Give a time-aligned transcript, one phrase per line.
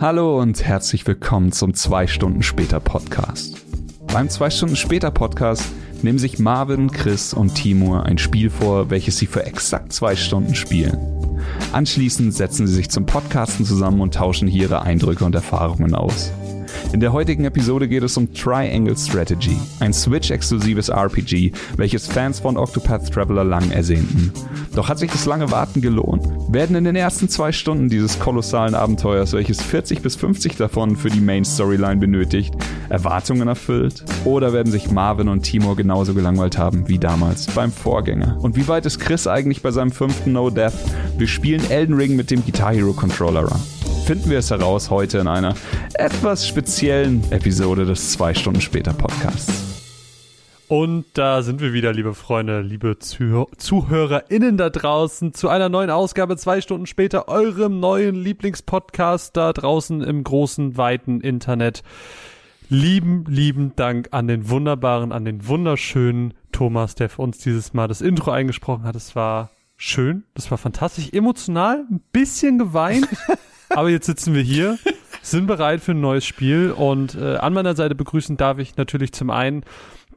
[0.00, 3.56] Hallo und herzlich willkommen zum 2 Stunden später Podcast.
[4.06, 5.64] Beim 2 Stunden später Podcast
[6.02, 10.54] nehmen sich Marvin, Chris und Timur ein Spiel vor, welches sie für exakt zwei Stunden
[10.54, 10.96] spielen.
[11.72, 16.30] Anschließend setzen sie sich zum Podcasten zusammen und tauschen hier ihre Eindrücke und Erfahrungen aus.
[16.90, 22.56] In der heutigen Episode geht es um Triangle Strategy, ein Switch-exklusives RPG, welches Fans von
[22.56, 24.32] Octopath Traveler lang ersehnten.
[24.74, 26.26] Doch hat sich das lange Warten gelohnt?
[26.48, 31.10] Werden in den ersten zwei Stunden dieses kolossalen Abenteuers, welches 40 bis 50 davon für
[31.10, 32.54] die Main Storyline benötigt,
[32.88, 34.02] Erwartungen erfüllt?
[34.24, 38.38] Oder werden sich Marvin und Timur genauso gelangweilt haben wie damals beim Vorgänger?
[38.40, 40.72] Und wie weit ist Chris eigentlich bei seinem fünften No Death?
[41.18, 43.77] Wir spielen Elden Ring mit dem Guitar Hero Controller Run
[44.08, 45.54] finden wir es heraus heute in einer
[45.92, 49.84] etwas speziellen Episode des zwei Stunden später Podcasts.
[50.66, 55.90] Und da sind wir wieder, liebe Freunde, liebe Zuh ZuhörerInnen da draußen, zu einer neuen
[55.90, 61.82] Ausgabe zwei Stunden später, eurem neuen Lieblingspodcast da draußen im großen, weiten Internet.
[62.70, 67.88] Lieben, lieben Dank an den wunderbaren, an den wunderschönen Thomas, der für uns dieses Mal
[67.88, 68.96] das Intro eingesprochen hat.
[68.96, 73.06] Es war schön, das war fantastisch, emotional, ein bisschen geweint.
[73.70, 74.78] Aber jetzt sitzen wir hier,
[75.22, 79.12] sind bereit für ein neues Spiel und äh, an meiner Seite begrüßen darf ich natürlich
[79.12, 79.64] zum einen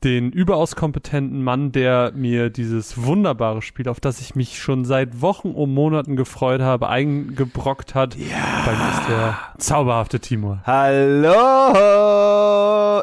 [0.04, 5.22] den überaus kompetenten Mann, der mir dieses wunderbare Spiel, auf das ich mich schon seit
[5.22, 8.16] Wochen und Monaten gefreut habe, eingebrockt hat.
[8.16, 8.64] Ja.
[8.66, 10.64] Bei mir ist der zauberhafte Timur.
[10.66, 11.72] Hallo!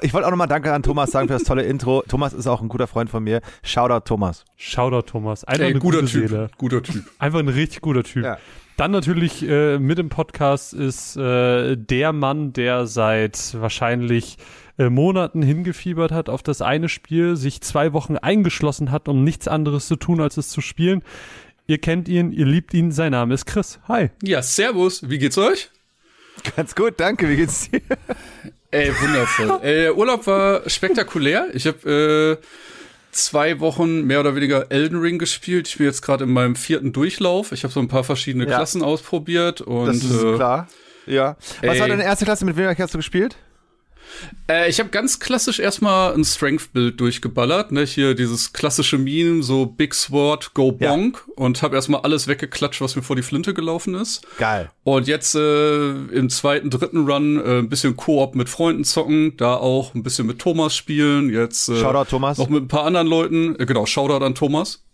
[0.02, 2.02] Ich wollte auch nochmal Danke an Thomas sagen für das tolle Intro.
[2.08, 3.42] Thomas ist auch ein guter Freund von mir.
[3.62, 4.44] Shoutout Thomas.
[4.56, 5.44] Shoutout Thomas.
[5.44, 6.28] Einfach Ey, eine guter gute Typ.
[6.28, 6.50] Seele.
[6.58, 7.04] Guter Typ.
[7.20, 8.24] Einfach ein richtig guter Typ.
[8.24, 8.38] Ja.
[8.78, 14.36] Dann natürlich äh, mit im Podcast ist äh, der Mann, der seit wahrscheinlich
[14.78, 19.48] äh, Monaten hingefiebert hat auf das eine Spiel, sich zwei Wochen eingeschlossen hat, um nichts
[19.48, 21.02] anderes zu tun, als es zu spielen.
[21.66, 23.80] Ihr kennt ihn, ihr liebt ihn, sein Name ist Chris.
[23.88, 24.10] Hi.
[24.22, 25.10] Ja, servus.
[25.10, 25.70] Wie geht's euch?
[26.54, 27.28] Ganz gut, danke.
[27.28, 27.80] Wie geht's dir?
[28.70, 29.58] Ey, wundervoll.
[29.60, 31.48] Ey, der Urlaub war spektakulär.
[31.52, 32.46] Ich habe äh,
[33.10, 35.68] zwei Wochen mehr oder weniger Elden Ring gespielt.
[35.68, 37.52] Ich bin jetzt gerade in meinem vierten Durchlauf.
[37.52, 38.56] Ich habe so ein paar verschiedene Ja.
[38.56, 40.68] Klassen ausprobiert und Das ist äh, klar.
[41.06, 41.36] Ja.
[41.62, 41.80] Was ey.
[41.80, 42.44] war deine erste Klasse?
[42.44, 43.36] Mit wem hast du gespielt?
[44.50, 47.84] Äh, ich habe ganz klassisch erstmal ein Strength-Bild durchgeballert, ne?
[47.84, 50.90] Hier dieses klassische Meme, so Big Sword, Go Ja.
[50.90, 54.26] Bonk und habe erstmal alles weggeklatscht, was mir vor die Flinte gelaufen ist.
[54.38, 54.70] Geil.
[54.84, 59.54] Und jetzt äh, im zweiten, dritten Run äh, ein bisschen Koop mit Freunden zocken, da
[59.54, 61.30] auch ein bisschen mit Thomas spielen.
[61.30, 62.38] Jetzt äh, Shoutout Thomas.
[62.38, 63.54] noch mit ein paar anderen Leuten.
[63.60, 64.84] Äh, genau, Shoutout an Thomas.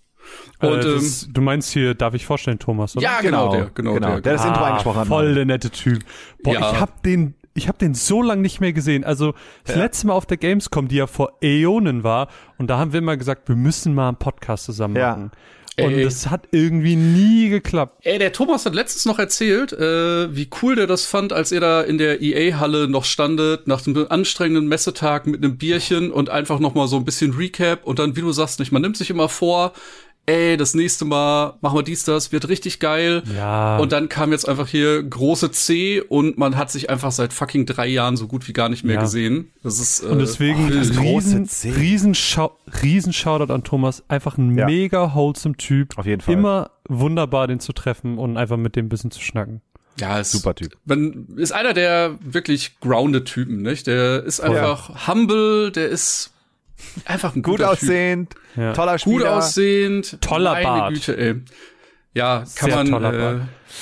[0.61, 3.05] Und äh, ähm, das, du meinst hier, darf ich vorstellen, Thomas, oder?
[3.05, 4.21] ja, genau, der, genau, der.
[4.21, 5.09] Der das Intro eingesprochen hat.
[5.09, 6.03] Voll der nette Typ.
[6.43, 6.73] Boah, Ja.
[6.73, 9.05] ich hab den, ich hab den so lang nicht mehr gesehen.
[9.05, 9.35] Also
[9.65, 9.83] das Ja.
[9.83, 12.29] letzte Mal auf der Gamescom, die ja vor Äonen war,
[12.59, 15.11] und da haben wir immer gesagt, wir müssen mal einen Podcast zusammen Ja.
[15.13, 15.31] machen.
[15.77, 16.05] Und Ey.
[16.05, 17.99] das hat irgendwie nie geklappt.
[18.07, 21.59] Ey, der Thomas hat letztens noch erzählt, äh, wie cool der das fand, als er
[21.59, 26.61] da in der EA-Halle noch standet, nach einem anstrengenden Messetag mit einem Bierchen und einfach
[26.61, 29.11] noch mal so ein bisschen Recap und dann, wie du sagst, nicht, man nimmt sich
[29.11, 29.73] immer vor,
[30.27, 33.23] ey, das nächste Mal machen wir dies, das, wird richtig geil.
[33.35, 33.79] Ja.
[33.79, 37.67] Und dann kam jetzt einfach hier große C und man hat sich einfach seit fucking
[37.67, 39.01] drei Jahren so gut wie gar nicht mehr Ja.
[39.03, 39.51] gesehen.
[39.63, 41.71] Das ist äh, Und deswegen große riesen, C.
[41.71, 42.17] riesen,
[42.83, 44.03] riesen Shoutout an Thomas.
[44.09, 44.67] Einfach ein Ja.
[44.67, 45.99] mega wholesome Typ.
[45.99, 46.35] Auf jeden Fall.
[46.35, 49.61] Immer wunderbar, den zu treffen und einfach mit dem ein bisschen zu schnacken.
[50.01, 50.77] Ja, ist Super Typ.
[50.87, 53.87] Man ist einer der wirklich grounded Typen, nicht?
[53.87, 56.33] Der ist einfach humble, der ist
[57.05, 58.73] einfach ein Gut aussehend, Ja.
[58.73, 59.17] toller Spieler.
[59.19, 60.95] gut aussehend, Toller meine Bart.
[60.95, 61.35] Güte, ey.
[62.17, 63.41] Ja, kann Sehr man äh,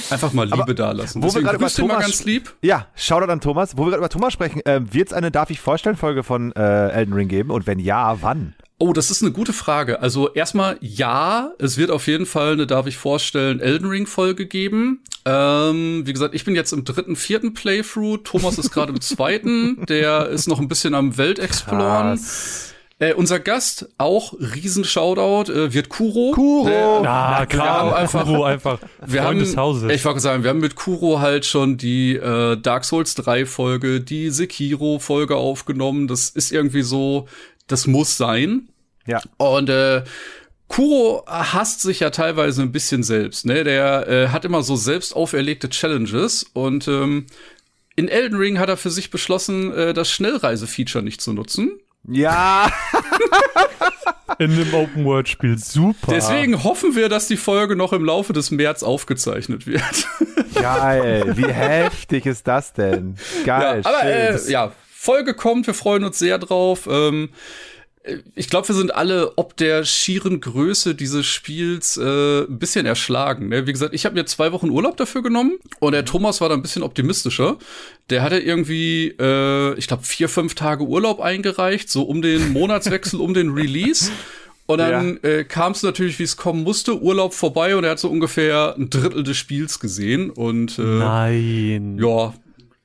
[0.09, 1.21] einfach mal Liebe da lassen.
[1.23, 2.55] wo wir Deswegen gerade über Thomas- ganz lieb.
[2.63, 3.77] Ja, Shoutout an Thomas.
[3.77, 6.51] Wo wir gerade über Thomas sprechen, äh, wird es eine Darf ich vorstellen Folge von
[6.53, 7.51] äh, Elden Ring geben?
[7.51, 8.55] Und wenn ja, wann?
[8.79, 10.01] Oh, das ist eine gute Frage.
[10.01, 14.47] Also erstmal ja, es wird auf jeden Fall eine, darf ich vorstellen, Elden Ring Folge
[14.47, 15.03] geben.
[15.27, 18.21] Ähm, wie gesagt, ich bin jetzt im dritten, vierten Playthrough.
[18.25, 19.85] Thomas ist gerade im zweiten.
[19.87, 22.19] Der ist noch ein bisschen am Weltexploren.
[23.03, 26.31] Äh, unser Gast, auch riesen Shoutout, äh, wird Kuro.
[26.33, 26.67] Kuro!
[26.69, 27.81] Der, Ja, wir klar.
[27.81, 28.79] haben einfach- Kuro einfach.
[29.05, 29.91] wir Freund haben, des Hauses.
[29.93, 34.01] ich wollte sagen, wir haben mit Kuro halt schon die äh, Dark Souls 3 Folge,
[34.01, 36.07] die Sekiro Folge aufgenommen.
[36.07, 37.27] Das ist irgendwie so,
[37.67, 38.69] das muss sein.
[39.09, 39.21] Ja.
[39.37, 40.05] Und äh,
[40.69, 43.47] Kuro hasst sich ja teilweise ein bisschen selbst.
[43.47, 43.65] Ne?
[43.65, 47.27] Der äh, hat immer so selbst auferlegte Challenges und ähm,
[47.97, 51.73] in Elden Ring hat er für sich beschlossen, äh, das Schnellreise-Feature nicht zu nutzen.
[52.09, 52.71] Ja,
[54.39, 55.59] in einem Open-World-Spiel.
[55.59, 56.13] Super.
[56.13, 60.09] Deswegen hoffen wir, dass die Folge noch im Laufe des März aufgezeichnet wird.
[60.55, 61.33] geil.
[61.37, 63.17] Wie heftig ist das denn?
[63.45, 63.83] Ja, Geil.
[63.85, 64.49] aber schön.
[64.49, 66.89] äh, ja, Folge kommt, wir freuen uns sehr drauf.
[66.91, 67.31] Ähm,
[68.35, 73.49] ich glaube, wir sind alle ob der schieren Größe dieses Spiels äh, ein bisschen erschlagen.
[73.49, 73.67] Ne?
[73.67, 76.57] Wie gesagt, ich habe mir zwei Wochen Urlaub dafür genommen und der Thomas war da
[76.57, 77.59] ein bisschen optimistischer.
[78.11, 83.21] Der hatte irgendwie, äh, ich glaube, vier, fünf Tage Urlaub eingereicht, so um den Monatswechsel,
[83.21, 84.11] um den Release.
[84.67, 85.29] Und dann ja.
[85.29, 88.75] äh, kam es natürlich, wie es kommen musste, Urlaub vorbei und er hat so ungefähr
[88.77, 90.31] ein Drittel des Spiels gesehen.
[90.31, 91.99] Und äh, Nein.
[92.01, 92.35] Ja,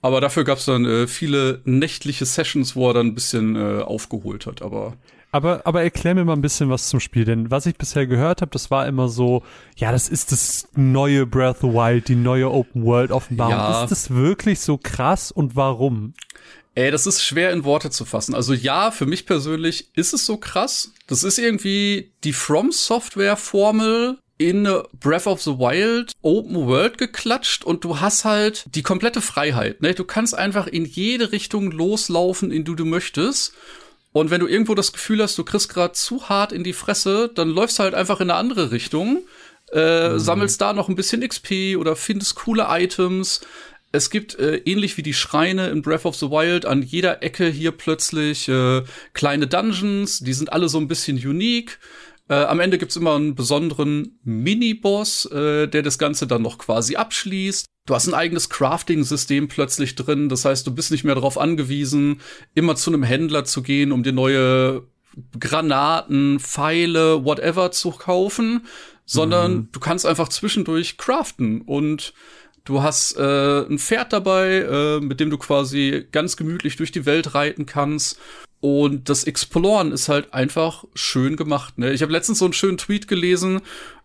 [0.02, 3.82] aber dafür gab es dann äh, viele nächtliche Sessions, wo er dann ein bisschen äh,
[3.82, 4.62] aufgeholt hat.
[4.62, 4.98] Aber
[5.32, 8.42] aber, aber erklär mir mal ein bisschen was zum Spiel, denn was ich bisher gehört
[8.42, 9.44] habe, das war immer so,
[9.76, 13.54] ja, das ist das neue Breath of the Wild, die neue Open World Offenbarung.
[13.54, 13.84] Ja.
[13.84, 16.14] Ist das wirklich so krass und warum?
[16.76, 18.36] Ey, das ist schwer in Worte zu fassen.
[18.36, 20.94] Also ja, für mich persönlich ist es so krass.
[21.08, 24.68] Das ist irgendwie die From Software Formel in
[25.00, 29.82] Breath of the Wild Open World geklatscht und du hast halt die komplette Freiheit.
[29.82, 29.94] Ne?
[29.94, 33.54] Du kannst einfach in jede Richtung loslaufen, in die du möchtest.
[34.14, 37.30] Und wenn du irgendwo das Gefühl hast, du kriegst gerade zu hart in die Fresse,
[37.34, 39.24] dann läufst du halt einfach in eine andere Richtung,
[39.72, 40.20] äh, mhm.
[40.20, 43.42] sammelst da noch ein bisschen XP oder findest coole Items.
[43.92, 47.48] Es gibt äh, ähnlich wie die Schreine in Breath of the Wild an jeder Ecke
[47.48, 51.80] hier plötzlich äh, kleine Dungeons, die sind alle so ein bisschen unique.
[52.30, 56.96] Äh, am Ende gibt's immer einen besonderen Mini-Boss, äh, der das Ganze dann noch quasi
[56.96, 57.66] abschließt.
[57.86, 60.28] Du hast ein eigenes Crafting-System plötzlich drin.
[60.28, 62.20] Das heißt, du bist nicht mehr darauf angewiesen,
[62.54, 64.84] immer zu einem Händler zu gehen, um dir neue
[65.40, 68.66] Granaten, Pfeile, whatever zu kaufen,
[69.06, 69.70] sondern mhm.
[69.72, 72.14] du kannst einfach zwischendurch craften und
[72.66, 77.06] du hast äh, ein Pferd dabei, äh, mit dem du quasi ganz gemütlich durch die
[77.06, 78.20] Welt reiten kannst
[78.60, 81.78] und das Exploren ist halt einfach schön gemacht.
[81.78, 81.92] Ne?
[81.92, 83.62] Ich habe letztens so einen schönen Tweet gelesen,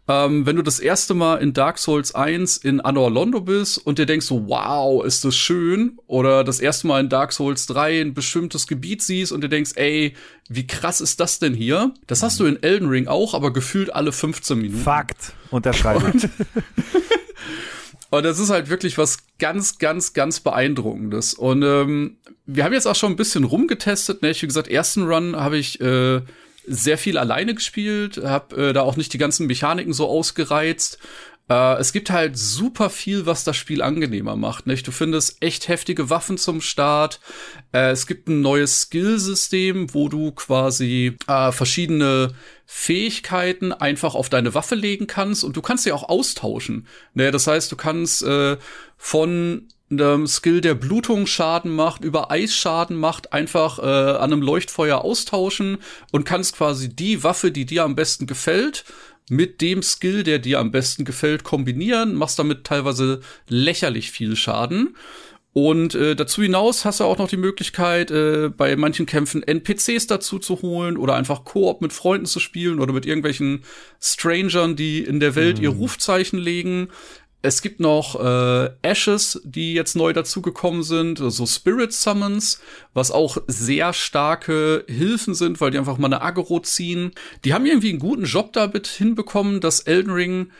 [0.08, 3.98] ähm, wenn du das erste Mal in Dark Souls 1 in Anor Londo bist und
[3.98, 8.00] dir denkst so, wow, ist das schön, oder das erste Mal in Dark Souls 3
[8.00, 10.14] ein bestimmtes Gebiet siehst und dir denkst, ey,
[10.48, 11.94] wie krass ist das denn hier?
[12.08, 14.82] Das hast du in Elden Ring auch, aber gefühlt alle 15 Minuten.
[14.82, 15.34] Fakt.
[15.50, 16.12] Unterschreibe.
[18.12, 21.32] Und das ist halt wirklich was ganz, ganz, ganz beeindruckendes.
[21.32, 24.20] Und ähm, wir haben jetzt auch schon ein bisschen rumgetestet.
[24.20, 24.28] Ne?
[24.32, 26.20] Ich wie gesagt, ersten Run habe ich äh,
[26.66, 30.98] sehr viel alleine gespielt, habe äh, da auch nicht die ganzen Mechaniken so ausgereizt.
[31.52, 34.66] Äh, es gibt halt super viel, was das Spiel angenehmer macht.
[34.66, 34.86] Nicht?
[34.86, 37.20] Du findest echt heftige Waffen zum Start.
[37.72, 42.32] Äh, es gibt ein neues Skillsystem, wo du quasi äh, verschiedene
[42.64, 46.86] Fähigkeiten einfach auf deine Waffe legen kannst und du kannst sie auch austauschen.
[47.12, 47.30] Ne?
[47.30, 48.56] Das heißt, du kannst äh,
[48.96, 55.02] von einem Skill, der Blutung Schaden macht, über Eisschaden macht, einfach äh, an einem Leuchtfeuer
[55.02, 55.78] austauschen
[56.12, 58.84] und kannst quasi die Waffe, die dir am besten gefällt,
[59.30, 64.96] mit dem Skill, der dir am besten gefällt, kombinieren, machst damit teilweise lächerlich viel Schaden.
[65.54, 70.06] Und äh, dazu hinaus hast du auch noch die Möglichkeit, äh, bei manchen Kämpfen NPCs
[70.06, 73.62] dazu zu holen oder einfach Koop mit Freunden zu spielen oder mit irgendwelchen
[74.00, 75.64] Strangern, die in der Welt mhm.
[75.64, 76.88] ihr Rufzeichen legen.
[77.44, 82.60] Es gibt noch äh, Ashes, die jetzt neu dazugekommen sind, so also Spirit Summons,
[82.94, 87.10] was auch sehr starke Hilfen sind, weil die einfach mal eine Aggro ziehen.
[87.44, 90.52] Die haben irgendwie einen guten Job damit hinbekommen, dass Elden Ring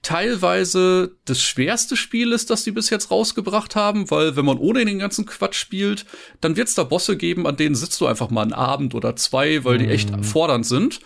[0.00, 4.84] teilweise das schwerste Spiel ist, das die bis jetzt rausgebracht haben, weil wenn man ohne
[4.84, 6.06] den ganzen Quatsch spielt,
[6.40, 9.16] dann wird es da Bosse geben, an denen sitzt du einfach mal einen Abend oder
[9.16, 10.24] zwei, weil die echt mhm.
[10.24, 11.00] fordernd sind.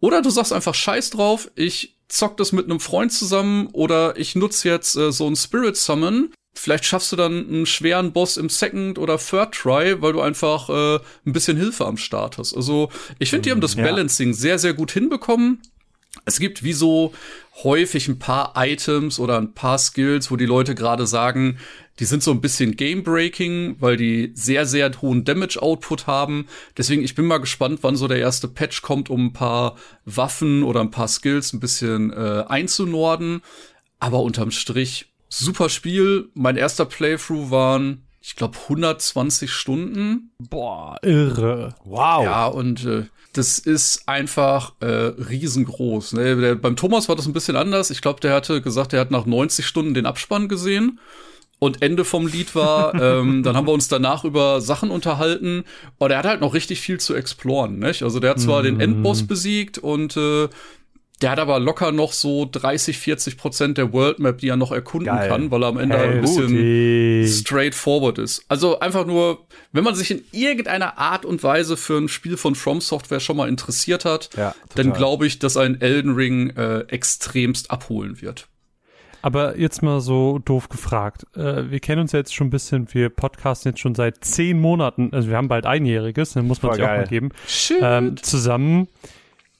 [0.00, 4.36] Oder du sagst einfach Scheiß drauf, ich zock das mit einem Freund zusammen oder ich
[4.36, 6.30] nutze jetzt äh, so ein Spirit Summon.
[6.54, 10.68] Vielleicht schaffst du dann einen schweren Boss im Second oder Third Try, weil du einfach
[10.68, 12.54] äh, ein bisschen Hilfe am Start hast.
[12.54, 13.82] Also ich finde, die haben das ja.
[13.82, 15.62] Balancing sehr, sehr gut hinbekommen.
[16.26, 17.14] Es gibt wie so
[17.64, 21.58] häufig ein paar Items oder ein paar Skills, wo die Leute gerade sagen,
[21.98, 26.46] die sind so ein bisschen Game-Breaking, weil die sehr, sehr hohen Damage-Output haben.
[26.76, 30.62] Deswegen, ich bin mal gespannt, wann so der erste Patch kommt, um ein paar Waffen
[30.62, 33.42] oder ein paar Skills ein bisschen äh, einzunorden.
[33.98, 36.30] Aber unterm Strich, super Spiel.
[36.34, 40.32] Mein erster Playthrough waren, ich glaube, 120 Stunden.
[40.38, 41.74] Boah, irre.
[41.84, 42.24] Wow.
[42.24, 46.14] Ja, und äh, das ist einfach äh, riesengroß.
[46.14, 46.36] Ne?
[46.36, 47.90] Der, beim Thomas war das ein bisschen anders.
[47.90, 51.00] Ich glaube, der hatte gesagt, er hat nach 90 Stunden den Abspann gesehen.
[51.62, 55.62] Und Ende vom Lied war, ähm, dann haben wir uns danach über Sachen unterhalten.
[55.98, 57.78] Und er hat halt noch richtig viel zu exploren.
[57.78, 58.02] Nicht?
[58.02, 60.48] Also der hat zwar mm den Endboss besiegt und äh,
[61.20, 64.72] der hat aber locker noch so 30, 40 Prozent der World Map, die er noch
[64.72, 65.28] erkunden Geil.
[65.28, 68.44] kann, weil er am Ende hey, ein bisschen straightforward ist.
[68.48, 72.56] Also einfach nur, wenn man sich in irgendeiner Art und Weise für ein Spiel von
[72.56, 76.80] From Software schon mal interessiert hat, ja, dann glaube ich, dass ein Elden Ring äh,
[76.88, 78.48] extremst abholen wird.
[79.22, 81.26] Aber jetzt mal so doof gefragt.
[81.36, 84.60] Äh, wir kennen uns ja jetzt schon ein bisschen, wir podcasten jetzt schon seit zehn
[84.60, 87.78] Monaten, also wir haben bald einjähriges, dann muss man Voll sich auch mal geben, Shit.
[87.80, 88.88] ähm, zusammen.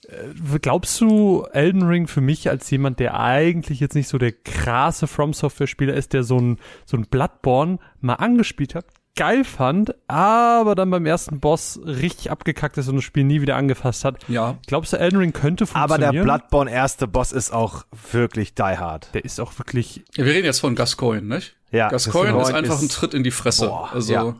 [0.09, 4.33] Äh, Glaubst du, Elden Ring für mich als jemand, der eigentlich jetzt nicht so der
[4.33, 9.45] krasse From Software Spieler ist, der so ein, so ein Bloodborne mal angespielt hat, geil
[9.45, 14.05] fand, aber dann beim ersten Boss richtig abgekackt ist und das Spiel nie wieder angefasst
[14.05, 14.23] hat.
[14.29, 14.57] ja.
[14.67, 16.15] Glaubst du, Elden Ring könnte Aber funktionieren?
[16.15, 19.09] der Bloodborne erste Boss ist auch wirklich die hard.
[19.15, 21.55] der ist auch wirklich Wir reden jetzt von Gascoigne, nicht?
[21.71, 23.67] Ja, Gascoigne ist einfach ein ist- Tritt in die Fresse.
[23.67, 24.37] Boah, also, ja.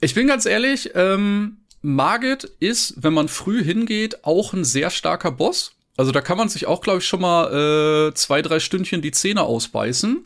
[0.00, 5.32] ich bin ganz ehrlich, ähm, Margit ist, wenn man früh hingeht, auch ein sehr starker
[5.32, 5.72] Boss.
[5.96, 9.10] Also da kann man sich auch, glaube ich, schon mal äh, zwei, drei Stündchen die
[9.10, 10.24] Zähne ausbeißen.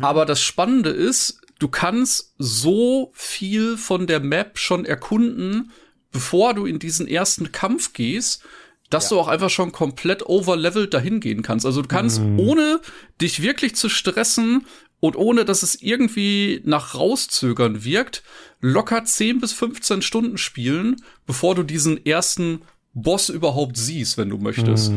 [0.00, 5.70] Aber das Spannende ist, du kannst so viel von der Map schon erkunden,
[6.12, 8.42] bevor du in diesen ersten Kampf gehst,
[8.90, 11.66] dass du auch einfach schon komplett overlevelt dahin gehen kannst.
[11.66, 12.80] Also du kannst, ohne
[13.20, 14.66] dich wirklich zu stressen
[15.00, 18.22] und ohne, dass es irgendwie nach rauszögern wirkt,
[18.60, 20.96] locker 10 bis 15 Stunden spielen,
[21.26, 22.62] bevor du diesen ersten
[22.94, 24.90] Boss überhaupt siehst, wenn du möchtest.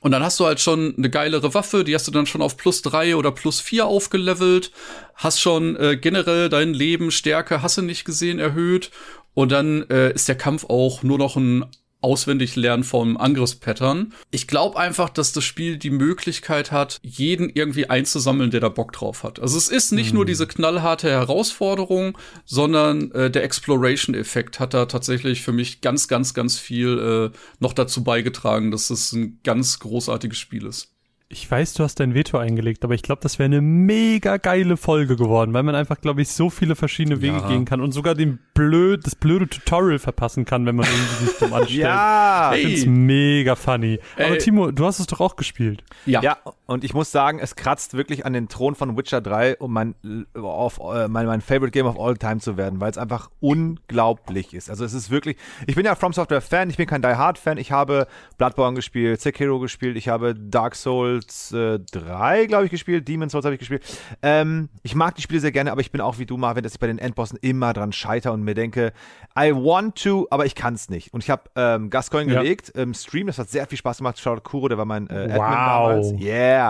[0.00, 2.56] Und dann hast du halt schon eine geilere Waffe, die hast du dann schon auf
[2.56, 4.72] plus drei oder plus vier aufgelevelt,
[5.14, 8.90] hast schon äh, generell dein Leben, Stärke, Hasse nicht gesehen, erhöht.
[9.34, 11.64] Und dann äh, ist der Kampf auch nur noch ein
[12.02, 14.12] auswendig lernen vom Angriffspattern.
[14.30, 18.92] Ich glaube einfach, dass das Spiel die Möglichkeit hat, jeden irgendwie einzusammeln, der da Bock
[18.92, 19.40] drauf hat.
[19.40, 25.42] Also es ist nicht nur diese knallharte Herausforderung, sondern äh, der Exploration-Effekt hat da tatsächlich
[25.42, 30.38] für mich ganz, ganz, ganz viel äh, noch dazu beigetragen, dass es ein ganz großartiges
[30.38, 30.91] Spiel ist.
[31.34, 34.76] Ich weiß, du hast dein Veto eingelegt, aber ich glaube, das wäre eine mega geile
[34.76, 37.48] Folge geworden, weil man einfach, glaube ich, so viele verschiedene Wege Ja.
[37.48, 41.38] gehen kann und sogar den blöd, das blöde Tutorial verpassen kann, wenn man irgendwie sich
[41.38, 41.80] dumm anstellt.
[41.84, 42.52] Ja!
[42.54, 42.66] Ich Ey.
[42.66, 43.98] find's mega funny.
[44.16, 44.38] Aber Ey.
[44.38, 45.82] Timo, du hast es doch auch gespielt.
[46.04, 46.36] Ja,
[46.72, 49.94] und ich muss sagen, es kratzt wirklich an den Thron von Witcher 3, um mein,
[50.34, 54.54] auf, äh, mein, mein Favorite Game of All Time zu werden, weil es einfach unglaublich
[54.54, 54.70] ist.
[54.70, 55.36] Also es ist wirklich,
[55.66, 58.06] ich bin ja From Software Fan, ich bin kein Die Hard Fan, ich habe
[58.38, 63.44] Bloodborne gespielt, Sekiro gespielt, ich habe Dark Souls äh, 3, glaube ich, gespielt, Demon's Souls
[63.44, 63.82] habe ich gespielt.
[64.22, 66.74] Ähm, ich mag die Spiele sehr gerne, aber ich bin auch wie du, Marvin, dass
[66.74, 68.92] ich bei den Endbossen immer dran scheitere und mir denke,
[69.38, 71.12] I want to, aber ich kann es nicht.
[71.12, 72.40] Und ich habe ähm, Gascoigne Ja.
[72.42, 74.18] gelegt im Stream, das hat sehr viel Spaß gemacht.
[74.18, 75.48] Shoutout Kuro, der war mein äh, Admin Wow.
[75.48, 76.12] damals.
[76.20, 76.61] Yeah.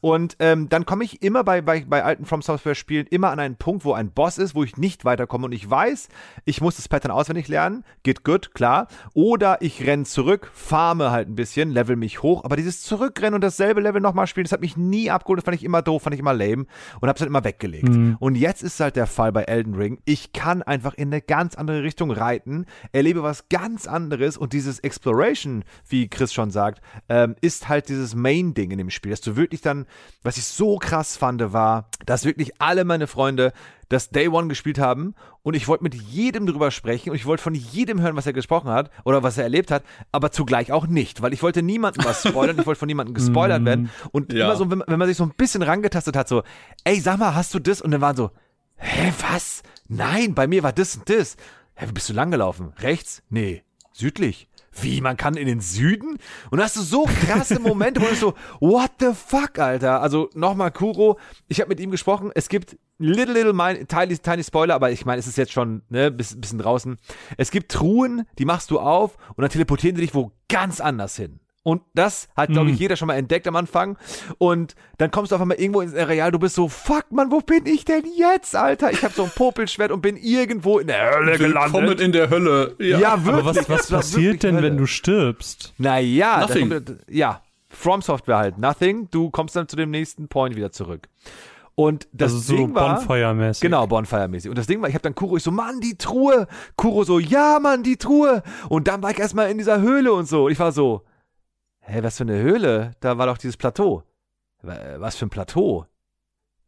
[0.00, 3.40] Und ähm, dann komme ich immer bei, bei, bei alten From Software Spielen immer an
[3.40, 6.08] einen Punkt, wo ein Boss ist, wo ich nicht weiterkomme und ich weiß,
[6.44, 8.88] ich muss das Pattern auswendig lernen, geht gut, klar.
[9.14, 13.42] Oder ich renne zurück, farme halt ein bisschen, level mich hoch, aber dieses Zurückrennen und
[13.42, 16.14] dasselbe Level nochmal spielen, das hat mich nie abgeholt, das fand ich immer doof, fand
[16.14, 16.66] ich immer lame
[17.00, 17.88] und hab's halt immer weggelegt.
[18.20, 21.54] Und jetzt ist halt der Fall bei Elden Ring, ich kann einfach in eine ganz
[21.54, 27.36] andere Richtung reiten, erlebe was ganz anderes und dieses Exploration, wie Chris schon sagt, ähm,
[27.40, 29.86] ist halt dieses Main-Ding in dem Spiel, dass du wirklich dann,
[30.22, 33.52] was ich so krass fand, war, dass wirklich alle meine Freunde
[33.88, 37.42] das Day One gespielt haben und ich wollte mit jedem drüber sprechen und ich wollte
[37.42, 40.86] von jedem hören, was er gesprochen hat oder was er erlebt hat, aber zugleich auch
[40.86, 44.46] nicht, weil ich wollte niemandem was spoilern, ich wollte von niemandem gespoilert werden und Ja.
[44.46, 46.42] immer so, wenn, wenn man sich so ein bisschen rangetastet hat, so,
[46.84, 47.82] ey, sag mal, hast du das?
[47.82, 48.30] Und dann waren so,
[48.76, 49.62] hä, was?
[49.88, 51.36] Nein, bei mir war das und das.
[51.74, 52.72] Hä, wie bist du lang gelaufen?
[52.78, 53.22] Rechts?
[53.28, 53.64] Nee.
[53.92, 54.48] Südlich?
[54.72, 56.18] Wie, man kann in den Süden?
[56.50, 60.00] Und da hast du so krasse Momente, wo du so, what the fuck, Alter?
[60.00, 64.44] Also nochmal, Kuro, ich habe mit ihm gesprochen, es gibt little, little, mein, tiny, tiny
[64.44, 66.98] Spoiler, aber ich meine, es ist jetzt schon, ne, bis, bisschen draußen.
[67.36, 71.16] Es gibt Truhen, die machst du auf und dann teleportieren sie dich wo ganz anders
[71.16, 71.40] hin.
[71.62, 73.98] Und das hat, glaube ich, jeder schon mal entdeckt am Anfang.
[74.38, 77.40] Und dann kommst du auf einmal irgendwo ins Areal, du bist so, fuck, Mann, wo
[77.40, 78.90] bin ich denn jetzt, Alter?
[78.92, 82.00] Ich habe so ein Popelschwert und bin irgendwo in der Hölle Willkommen gelandet.
[82.00, 82.76] in der Hölle.
[82.78, 82.98] Ja.
[82.98, 83.34] Ja, wirklich.
[83.34, 84.68] Aber was, was das passiert denn, Hölle.
[84.68, 85.74] wenn du stirbst?
[85.76, 86.70] Naja, Nothing.
[86.70, 89.08] kommt- ja, From Software halt, nothing.
[89.10, 91.08] Du kommst dann zu dem nächsten Point wieder zurück.
[91.76, 93.60] Und das also so Ding war, Bonfire-mäßig.
[93.60, 94.48] Genau, Bonfire-mäßig.
[94.50, 96.46] Und das Ding war, ich habe dann Kuro, ich so, Mann, die Truhe.
[96.76, 98.42] Kuro so, ja, Mann, die Truhe.
[98.68, 100.46] Und dann war ich erstmal in dieser Höhle und so.
[100.46, 101.02] Und ich war so,
[101.80, 102.92] hä, was für eine Höhle?
[103.00, 104.02] Da war doch dieses Plateau.
[104.62, 105.86] Wa- Was für ein Plateau?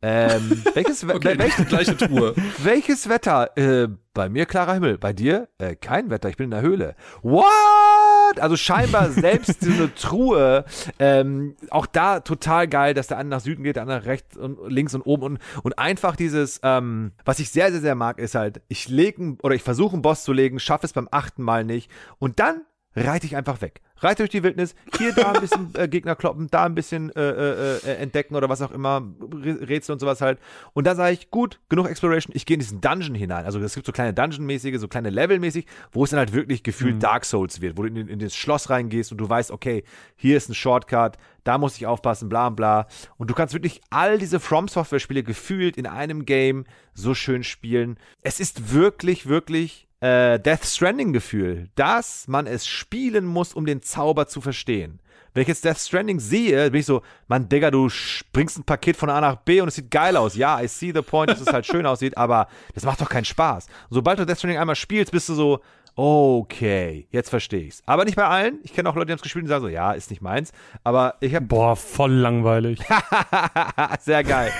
[0.04, 2.34] Ähm, welches, we- Okay, welches, gleiche Tour.
[2.58, 3.56] welches Wetter?
[3.56, 4.98] Äh, bei mir klarer Himmel.
[4.98, 5.48] Bei dir?
[5.58, 6.28] Äh, kein Wetter.
[6.28, 6.96] Ich bin in der Höhle.
[7.22, 8.40] What?
[8.40, 10.64] Also scheinbar selbst diese Truhe,
[10.98, 14.36] ähm, auch da total geil, dass der eine nach Süden geht, der andere nach rechts
[14.36, 18.18] und links und oben und, und einfach dieses, ähm, was ich sehr, sehr, sehr mag,
[18.18, 21.42] ist halt, ich lege oder ich versuche einen Boss zu legen, schaffe es beim achten
[21.42, 22.62] Mal nicht und dann
[22.96, 23.82] reite ich einfach weg.
[24.02, 27.20] Reit durch die Wildnis, hier da ein bisschen äh, Gegner kloppen, da ein bisschen äh,
[27.20, 30.38] äh, äh, entdecken oder was auch immer, Rätsel und sowas halt.
[30.72, 33.44] Und da sage ich, gut, genug Exploration, ich gehe in diesen Dungeon hinein.
[33.44, 36.96] Also es gibt so kleine Dungeon-mäßige, so kleine Level-mäßig, wo es dann halt wirklich gefühlt
[36.96, 37.00] mhm.
[37.00, 39.84] Dark Souls wird, wo du in, in, das Schloss reingehst und du weißt, okay,
[40.16, 42.86] hier ist ein Shortcut, da muss ich aufpassen, bla bla.
[43.18, 47.98] Und du kannst wirklich all diese From Software-Spiele gefühlt in einem Game so schön spielen.
[48.22, 54.26] Es ist wirklich, wirklich äh, Death Stranding-Gefühl, dass man es spielen muss, um den Zauber
[54.26, 55.00] zu verstehen.
[55.32, 58.96] Wenn ich jetzt Death Stranding sehe, bin ich so, Mann, Digga, du springst ein Paket
[58.96, 60.34] von A nach B und es sieht geil aus.
[60.36, 63.24] Ja, I see the point, dass es halt schön aussieht, aber das macht doch keinen
[63.24, 63.66] Spaß.
[63.66, 65.60] Und sobald du Death Stranding einmal spielst, bist du so,
[65.94, 67.82] okay, jetzt verstehe ich's.
[67.86, 68.58] Aber nicht bei allen.
[68.64, 70.52] Ich kenne auch Leute, die haben es gespielt und sagen so, ja, ist nicht meins.
[70.82, 72.80] Aber ich habe Boah, voll langweilig.
[74.00, 74.52] Sehr geil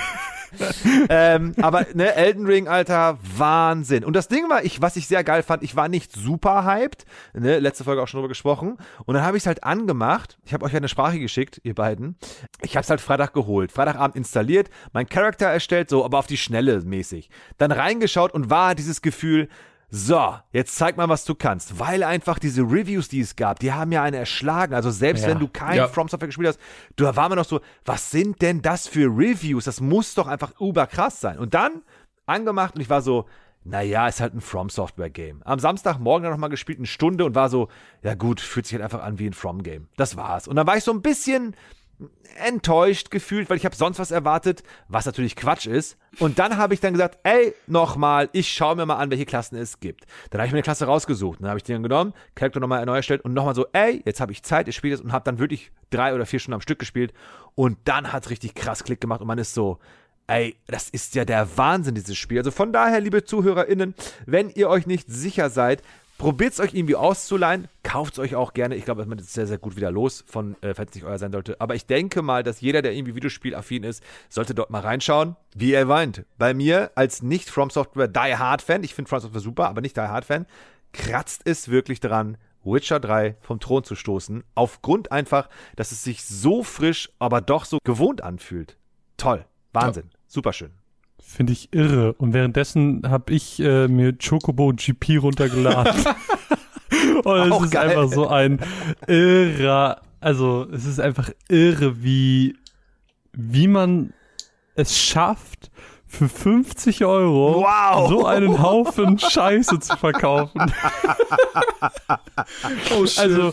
[1.09, 4.03] ähm, aber ne, Elden Ring, Alter, Wahnsinn.
[4.03, 7.05] Und das Ding war, ich, was ich sehr geil fand, ich war nicht super hyped.
[7.33, 8.77] Ne, letzte Folge auch schon drüber gesprochen.
[9.05, 10.37] Und dann habe ich es halt angemacht.
[10.45, 12.17] Ich habe euch eine Sprache geschickt, ihr beiden.
[12.61, 16.37] Ich habe es halt Freitag geholt, Freitagabend installiert, mein Charakter erstellt, so, aber auf die
[16.37, 17.29] Schnelle mäßig.
[17.57, 19.49] Dann reingeschaut und war dieses Gefühl,
[19.95, 21.79] so, jetzt zeig mal, was du kannst.
[21.79, 24.73] Weil einfach diese Reviews, die es gab, die haben ja einen erschlagen.
[24.73, 25.29] Also selbst ja.
[25.29, 25.87] wenn du kein ja.
[25.87, 26.59] From Software gespielt hast,
[26.95, 29.65] du war mir noch so, was sind denn das für Reviews?
[29.65, 31.37] Das muss doch einfach überkrass sein.
[31.37, 31.83] Und dann
[32.25, 33.25] angemacht und ich war so,
[33.65, 35.43] naja, ist halt ein From Software Game.
[35.43, 37.67] Am Samstagmorgen dann nochmal gespielt, eine Stunde und war so,
[38.01, 39.89] ja gut, fühlt sich halt einfach an wie ein From Game.
[39.95, 40.47] Das war's.
[40.47, 41.55] Und dann war ich so ein bisschen
[42.37, 45.97] enttäuscht gefühlt, weil ich habe sonst was erwartet, was natürlich Quatsch ist.
[46.19, 49.55] Und dann habe ich dann gesagt, ey, nochmal, ich schaue mir mal an, welche Klassen
[49.55, 50.05] es gibt.
[50.29, 51.41] Dann habe ich mir eine Klasse rausgesucht.
[51.41, 54.19] Dann habe ich die dann genommen, Charakter nochmal neu erstellt und nochmal so, ey, jetzt
[54.19, 56.61] habe ich Zeit, ich spiele das und habe dann wirklich drei oder vier Stunden am
[56.61, 57.13] Stück gespielt.
[57.55, 59.79] Und dann hat es richtig krass Klick gemacht und man ist so,
[60.25, 62.37] Ey, das ist ja der Wahnsinn, dieses Spiel.
[62.37, 63.93] Also von daher, liebe ZuhörerInnen,
[64.25, 65.83] wenn ihr euch nicht sicher seid,
[66.17, 67.67] Probiert es euch irgendwie auszuleihen.
[67.81, 68.75] Kauft es euch auch gerne.
[68.75, 71.17] Ich glaube, man ist sehr, sehr gut wieder los, von, äh, falls es nicht euer
[71.17, 71.59] sein sollte.
[71.59, 75.35] Aber ich denke mal, dass jeder, der irgendwie Videospielaffin ist, sollte dort mal reinschauen.
[75.55, 76.25] Wie er weint.
[76.37, 79.81] Bei mir als nicht From Software Die Hard Fan, ich finde From Software super, aber
[79.81, 80.45] nicht Die Hard Fan,
[80.93, 84.43] kratzt es wirklich dran, Witcher 3 vom Thron zu stoßen.
[84.55, 88.77] Aufgrund einfach, dass es sich so frisch, aber doch so gewohnt anfühlt.
[89.17, 89.45] Toll.
[89.73, 90.09] Wahnsinn.
[90.11, 90.19] Ja.
[90.27, 90.71] Superschön.
[91.25, 92.13] Finde ich irre.
[92.13, 96.05] Und währenddessen habe ich äh, mir Chocobo GP runtergeladen.
[97.23, 97.89] Und es ist geil.
[97.89, 98.59] einfach so ein
[99.07, 102.55] irrer, also es ist einfach irre, wie,
[103.33, 104.13] wie man
[104.75, 105.71] es schafft,
[106.07, 108.07] für 50 Euro wow.
[108.07, 110.71] so einen Haufen Scheiße zu verkaufen.
[112.95, 113.19] oh shit.
[113.19, 113.51] Also,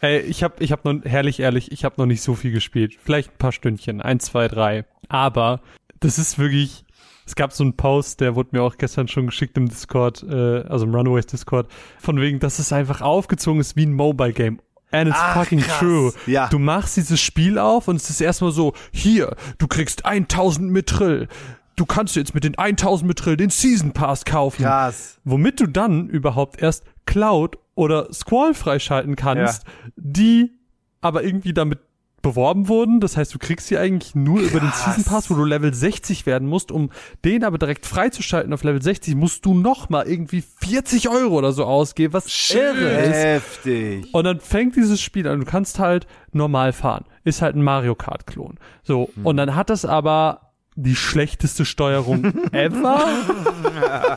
[0.00, 2.96] ey, ich habe ich hab noch, herrlich ehrlich, ich habe noch nicht so viel gespielt.
[3.00, 4.86] Vielleicht ein paar Stündchen, eins, zwei, drei.
[5.08, 5.60] Aber
[6.00, 6.84] das ist wirklich,
[7.26, 10.62] es gab so einen Post, der wurde mir auch gestern schon geschickt im Discord, äh,
[10.62, 14.60] also im Runaways Discord, von wegen, dass es einfach aufgezogen ist wie ein Mobile Game.
[14.90, 15.78] And it's Ach, fucking krass.
[15.78, 16.12] true.
[16.26, 16.48] Ja.
[16.48, 21.28] Du machst dieses Spiel auf und es ist erstmal so, hier, du kriegst 1000 Mithril.
[21.76, 24.62] Du kannst jetzt mit den 1000 Mithril den Season Pass kaufen.
[24.62, 25.20] Krass.
[25.24, 29.72] Womit du dann überhaupt erst Cloud oder Squall freischalten kannst, ja.
[29.96, 30.52] die
[31.00, 31.78] aber irgendwie damit
[32.22, 33.00] beworben wurden.
[33.00, 34.50] Das heißt, du kriegst sie eigentlich nur Krass.
[34.50, 36.72] über den Season Pass, wo du Level 60 werden musst.
[36.72, 36.90] Um
[37.24, 41.52] den aber direkt freizuschalten auf Level 60, musst du noch mal irgendwie 40 Euro oder
[41.52, 43.14] so ausgeben, was irre ist.
[43.14, 44.12] Heftig.
[44.12, 45.40] Und dann fängt dieses Spiel an.
[45.40, 47.04] Du kannst halt normal fahren.
[47.24, 48.56] Ist halt ein Mario Kart Klon.
[48.82, 49.10] So.
[49.14, 49.26] Hm.
[49.26, 50.47] Und dann hat das aber
[50.82, 53.04] die schlechteste Steuerung ever.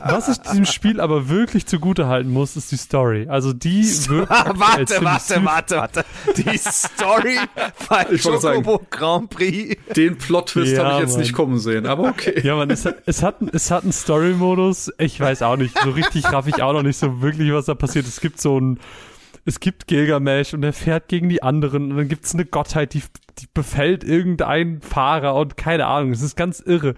[0.06, 3.28] Was ich diesem Spiel aber wirklich zugute halten muss, ist die Story.
[3.28, 6.06] Also die wirkt Warte, warte, warte, warte.
[6.38, 7.38] Die Story
[7.90, 9.76] bei Chocobo Grand Prix.
[9.96, 11.22] Den Plot-Twist ja, habe ich jetzt Mann.
[11.22, 12.42] nicht kommen sehen, aber okay.
[12.44, 14.94] Ja, man, es hat, es hat, es hat einen Story-Modus.
[15.00, 17.74] Ich weiß auch nicht, so richtig raff ich auch noch nicht so wirklich, was da
[17.74, 18.08] passiert.
[18.08, 18.80] Es gibt so ein
[19.46, 22.94] es gibt Gilgamesh und er fährt gegen die anderen und dann gibt es eine Gottheit,
[22.94, 23.02] die,
[23.40, 26.96] die befällt irgendeinen Fahrer und keine Ahnung, es ist ganz irre.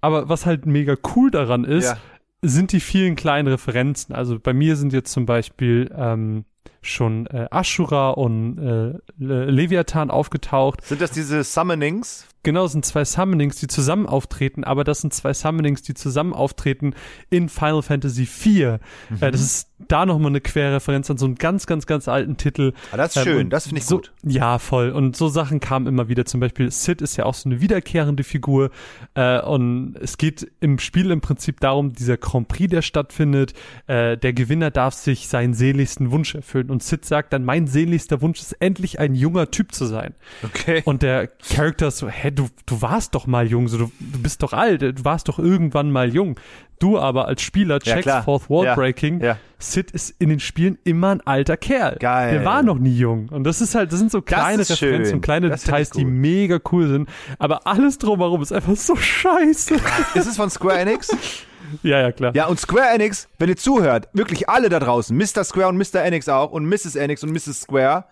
[0.00, 1.96] Aber was halt mega cool daran ist, ja.
[2.42, 4.14] sind die vielen kleinen Referenzen.
[4.14, 6.44] Also bei mir sind jetzt zum Beispiel ähm,
[6.84, 10.84] schon äh, Ashura und äh, Leviathan aufgetaucht.
[10.84, 12.26] Sind das diese Summonings?
[12.44, 16.34] Genau, es sind zwei Summonings, die zusammen auftreten, aber das sind zwei Summonings, die zusammen
[16.34, 16.94] auftreten
[17.30, 18.80] in Final Fantasy IV.
[19.08, 19.16] Mhm.
[19.20, 22.72] Äh, das ist da nochmal eine Querreferenz an so einen ganz, ganz, ganz alten Titel.
[22.92, 24.12] Ah, das ist ähm, schön, das finde ich so, gut.
[24.22, 24.90] Ja, voll.
[24.90, 26.26] Und so Sachen kamen immer wieder.
[26.26, 28.70] Zum Beispiel Sid ist ja auch so eine wiederkehrende Figur.
[29.14, 33.54] Äh, und es geht im Spiel im Prinzip darum, dieser Grand Prix, der stattfindet.
[33.86, 36.70] Äh, der Gewinner darf sich seinen seligsten Wunsch erfüllen.
[36.74, 40.12] Und Sid sagt dann, mein sehnlichster Wunsch ist endlich ein junger Typ zu sein.
[40.42, 40.82] Okay.
[40.84, 44.18] Und der Charakter ist so, hä, du, du warst doch mal jung, so, du, du
[44.20, 46.34] bist doch alt, du warst doch irgendwann mal jung.
[46.80, 48.24] Du aber als Spieler Ja, checkst klar.
[48.24, 49.20] Fourth Wall Ja, Breaking.
[49.22, 49.38] ja.
[49.60, 51.96] Sid ist in den Spielen immer ein alter Kerl.
[52.00, 52.32] Geil.
[52.32, 53.28] Der war noch nie jung.
[53.28, 55.14] Und das ist halt, das sind so kleine Referenzen schön.
[55.14, 57.08] und kleine Das Details, die mega cool sind.
[57.38, 59.76] Aber alles drumherum ist einfach so scheiße.
[60.16, 61.16] Ist es von Square Enix?
[61.82, 62.34] ja, ja, klar.
[62.34, 65.44] Ja, und Square Enix, wenn ihr zuhört, wirklich alle da draußen, Mr.
[65.44, 66.02] Square und Mr.
[66.02, 66.96] Enix auch und Mrs.
[66.96, 67.62] Enix und Mrs.
[67.62, 68.04] Square,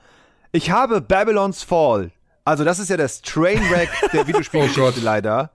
[0.52, 2.10] ich habe Babylon's Fall.
[2.44, 5.50] Also das ist ja das Trainwreck der Videospielgeschichte Oh leider.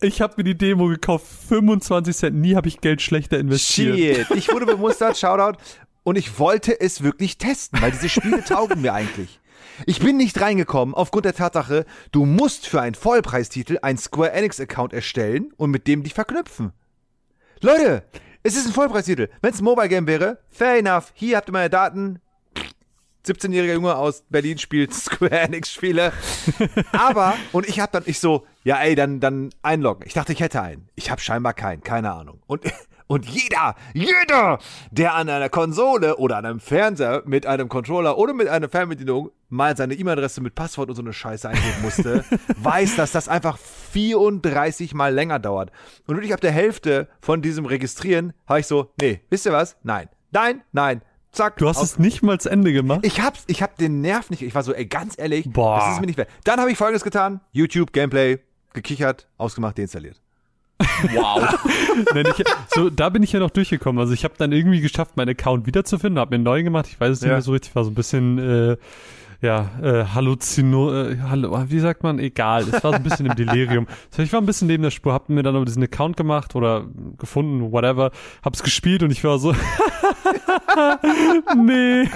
[0.00, 2.36] Ich habe mir die Demo gekauft, 25 Cent.
[2.36, 4.26] Nie habe ich Geld schlechter investiert.
[4.26, 4.36] Shit.
[4.36, 5.58] Ich wurde bemustert, Shoutout.
[6.02, 9.38] Und ich wollte es wirklich testen, weil diese Spiele taugen mir eigentlich.
[9.86, 14.60] Ich bin nicht reingekommen aufgrund der Tatsache, du musst für einen Vollpreistitel einen Square Enix
[14.60, 16.72] Account erstellen und mit dem dich verknüpfen.
[17.64, 18.02] Leute,
[18.42, 19.28] es ist ein Vollpreistitel.
[19.40, 21.12] Wenn es ein Mobile Game wäre, fair enough.
[21.14, 22.18] Hier habt ihr meine Daten.
[23.24, 26.12] 17-jähriger Junge aus Berlin spielt Square Enix Spiele.
[26.90, 30.04] Aber, und ich hab dann, ich so, ja ey, dann, dann einloggen.
[30.08, 30.88] Ich dachte, ich hätte einen.
[30.96, 32.42] Ich habe scheinbar keinen, keine Ahnung.
[32.48, 32.64] Und,
[33.12, 34.58] und jeder, jeder,
[34.90, 39.30] der an einer Konsole oder an einem Fernseher mit einem Controller oder mit einer Fernbedienung
[39.50, 42.24] mal seine E-Mail-Adresse mit Passwort und so eine Scheiße eingeben musste,
[42.56, 45.72] weiß, dass das einfach 34 mal länger dauert.
[46.06, 49.76] Und wirklich ab der Hälfte von diesem Registrieren habe ich so, nee, wisst ihr was?
[49.82, 50.08] Nein.
[50.30, 51.02] Nein, nein.
[51.32, 51.58] Zack.
[51.58, 53.00] Du hast es nicht mal zu Ende gemacht.
[53.02, 54.40] ich hab's, ich hab den Nerv nicht.
[54.40, 55.80] Ich war so, ey, ganz ehrlich, Boah.
[55.80, 56.30] das ist mir nicht wert.
[56.44, 58.38] Dann habe ich folgendes getan: YouTube, Gameplay,
[58.72, 60.22] gekichert, ausgemacht, deinstalliert.
[61.14, 61.58] Wow.
[62.14, 64.00] Nein, ich, so, da bin ich ja noch durchgekommen.
[64.00, 66.86] Also ich habe dann irgendwie geschafft, meinen Account wiederzufinden, habe mir einen neuen gemacht.
[66.88, 67.34] Ich weiß es nicht Ja.
[67.34, 68.76] mehr so richtig, war so ein bisschen, äh,
[69.40, 72.20] ja, äh, Halluzino, äh, hallo, wie sagt man?
[72.20, 73.88] Egal, es war so ein bisschen im Delirium.
[74.12, 76.54] Also ich war ein bisschen neben der Spur, hab mir dann aber diesen Account gemacht
[76.54, 76.84] oder
[77.18, 78.12] gefunden, whatever,
[78.44, 79.52] hab's gespielt und ich war so,
[81.56, 82.08] nee.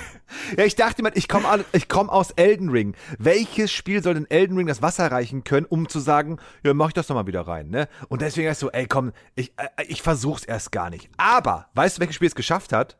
[0.57, 2.95] Ja, ich dachte mir, ich komme komm aus Elden Ring.
[3.19, 6.89] Welches Spiel soll denn Elden Ring das Wasser reichen können, um zu sagen, ja, mach
[6.89, 7.89] ich das nochmal wieder rein, ne?
[8.09, 11.09] Und deswegen ich so, ey, komm, ich, äh, ich versuch's erst gar nicht.
[11.17, 12.97] Aber, weißt du, welches Spiel es geschafft hat?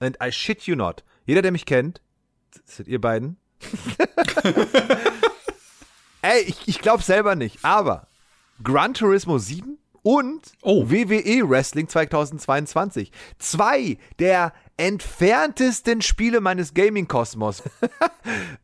[0.00, 1.04] And I shit you not.
[1.24, 2.00] Jeder, der mich kennt,
[2.64, 3.38] seid ihr beiden.
[6.22, 8.08] ey, ich, ich glaub selber nicht, aber
[8.62, 10.88] Gran Turismo 7 und Oh.
[10.88, 13.10] WWE Wrestling 2022.
[13.38, 17.62] Zwei der entferntesten Spiele meines Gaming-Kosmos.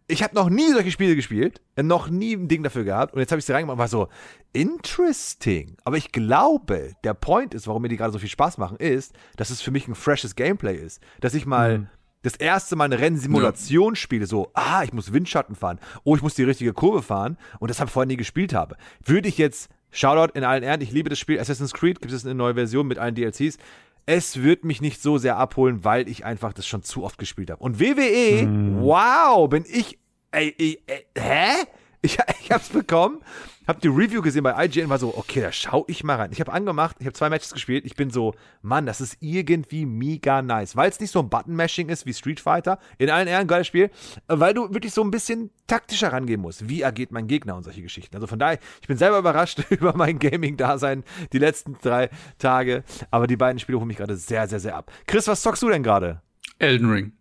[0.06, 3.32] ich habe noch nie solche Spiele gespielt, noch nie ein Ding dafür gehabt und jetzt
[3.32, 4.08] habe ich sie reingemacht und war so,
[4.52, 5.76] interesting.
[5.84, 9.14] Aber ich glaube, der Point ist, warum mir die gerade so viel Spaß machen, ist,
[9.36, 11.00] dass es für mich ein freshes Gameplay ist.
[11.20, 11.90] Dass ich mal
[12.22, 16.34] das erste Mal eine Rennsimulation spiele, so, ah, ich muss Windschatten fahren, oh, ich muss
[16.34, 18.76] die richtige Kurve fahren und das habe ich vorher nie gespielt habe.
[19.04, 22.24] Würde ich jetzt, Shoutout in allen Ehren, ich liebe das Spiel Assassin's Creed, gibt es
[22.24, 23.58] eine neue Version mit allen DLCs.
[24.06, 27.50] Es wird mich nicht so sehr abholen, weil ich einfach das schon zu oft gespielt
[27.50, 27.62] habe.
[27.62, 28.48] Und WWE,
[28.80, 29.98] wow, bin ich,
[30.32, 31.66] ey, ey, ey hä?
[32.02, 33.20] Ich, ich hab's bekommen,
[33.66, 36.30] hab die Review gesehen bei IGN, war so, okay, da schau ich mal rein.
[36.32, 39.86] Ich habe angemacht, ich habe zwei Matches gespielt, ich bin so, Mann, das ist irgendwie
[39.86, 40.76] mega nice.
[40.76, 43.90] Weil es nicht so ein Button-Mashing ist wie Street Fighter, in allen Ehren, geiles Spiel,
[44.26, 46.68] weil du wirklich so ein bisschen taktischer rangehen musst.
[46.68, 48.16] Wie agiert mein Gegner und solche Geschichten.
[48.16, 53.26] Also von daher, ich bin selber überrascht über mein Gaming-Dasein die letzten drei Tage, aber
[53.26, 54.90] die beiden Spiele holen mich gerade sehr, sehr, sehr ab.
[55.06, 56.20] Chris, was zockst du denn gerade?
[56.58, 57.12] Elden Ring.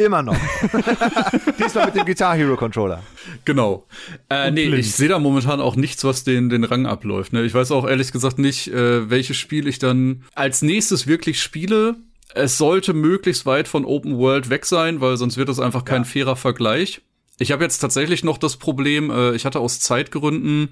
[0.00, 0.36] Immer noch.
[1.58, 3.02] Diesmal mit dem Guitar Hero Controller.
[3.44, 3.86] Genau.
[4.30, 4.80] Äh, nee, blind.
[4.80, 7.34] ich sehe da momentan auch nichts, was den, den Rang abläuft.
[7.34, 7.42] Ne?
[7.44, 11.96] Ich weiß auch ehrlich gesagt nicht, äh, welches Spiel ich dann als nächstes wirklich spiele.
[12.34, 16.06] Es sollte möglichst weit von Open World weg sein, weil sonst wird das einfach kein
[16.06, 17.02] fairer Vergleich.
[17.38, 20.70] Ich habe jetzt tatsächlich noch das Problem, äh, ich hatte aus Zeitgründen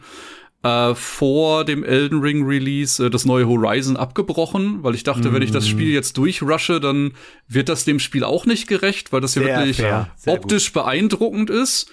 [0.62, 5.42] äh, vor dem Elden Ring Release äh, das neue Horizon abgebrochen, weil ich dachte, wenn
[5.42, 7.12] ich das Spiel jetzt durchrushe, dann
[7.46, 9.82] wird das dem Spiel auch nicht gerecht, weil das ja wirklich
[10.26, 11.90] optisch beeindruckend ist.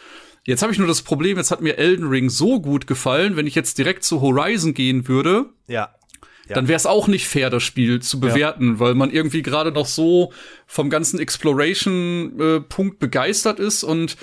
[0.47, 3.47] Jetzt habe ich nur das Problem, jetzt hat mir Elden Ring so gut gefallen, wenn
[3.47, 5.89] ich jetzt direkt zu Horizon gehen würde, Ja.
[6.47, 6.53] Ja.
[6.53, 9.87] dann wäre es auch nicht fair, das Spiel zu bewerten, weil man irgendwie gerade noch
[9.87, 10.31] so
[10.67, 14.17] vom ganzen Exploration-Punkt begeistert ist und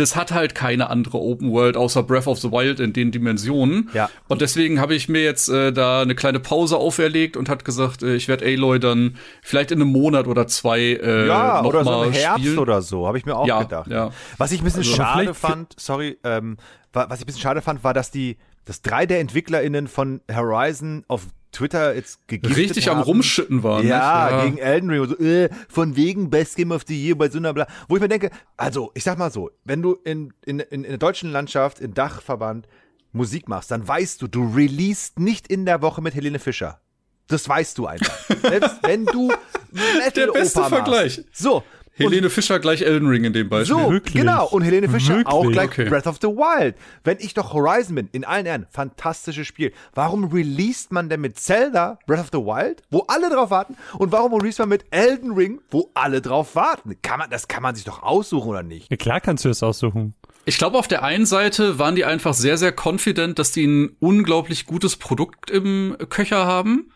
[0.00, 3.90] das hat halt keine andere Open World außer Breath of the Wild in den Dimensionen.
[3.94, 4.10] Ja.
[4.28, 8.02] Und deswegen habe ich mir jetzt äh, da eine kleine Pause auferlegt und hat gesagt,
[8.02, 11.84] äh, ich werde Aloy dann vielleicht in einem Monat oder zwei äh, Ja, noch oder
[11.84, 12.58] so mal im Herbst spielen.
[12.58, 13.90] oder so, habe ich mir auch Ja, gedacht.
[13.90, 14.10] ja.
[14.36, 16.56] Was ich ein bisschen Also, schade fand, sorry, ähm,
[16.92, 20.20] wa- was ich ein bisschen schade fand, war, dass die, dass drei der EntwicklerInnen von
[20.32, 22.98] Horizon auf Twitter jetzt gegiftet Richtig haben.
[22.98, 23.86] am Rumschütten waren.
[23.86, 24.44] Ja, nicht?
[24.44, 25.00] gegen Elden Ring.
[25.00, 27.66] und So, äh, von wegen Best Game of the Year bei so einer bla.
[27.88, 30.90] Wo ich mir denke, also, ich sag mal so, wenn du in, in, in, in
[30.90, 32.68] der deutschen Landschaft, in Dachverband
[33.12, 36.80] Musik machst, dann weißt du, du releast nicht in der Woche mit Helene Fischer.
[37.26, 38.14] Das weißt du einfach.
[38.42, 39.28] Selbst wenn du
[39.70, 41.18] Metal Der beste Vergleich.
[41.18, 41.36] Machst.
[41.36, 41.62] So.
[41.98, 43.76] Helene Fischer gleich Elden Ring in dem Beispiel.
[43.76, 44.14] So, Wirklich?
[44.14, 44.46] genau.
[44.48, 45.26] Und Helene Fischer Wirklich?
[45.34, 45.88] auch gleich Okay.
[45.88, 46.76] Breath of the Wild.
[47.04, 49.72] Wenn ich doch Horizon bin, in allen Ehren, fantastisches Spiel.
[49.94, 53.76] Warum released man denn mit Zelda Breath of the Wild, wo alle drauf warten?
[53.98, 56.96] Und warum released man mit Elden Ring, wo alle drauf warten?
[57.02, 58.90] Kann man, das kann man sich doch aussuchen, oder nicht?
[58.90, 60.14] Ja, klar kannst du das aussuchen.
[60.44, 63.96] Ich glaube, auf der einen Seite waren die einfach sehr, sehr confident, dass die ein
[64.00, 66.90] unglaublich gutes Produkt im Köcher haben.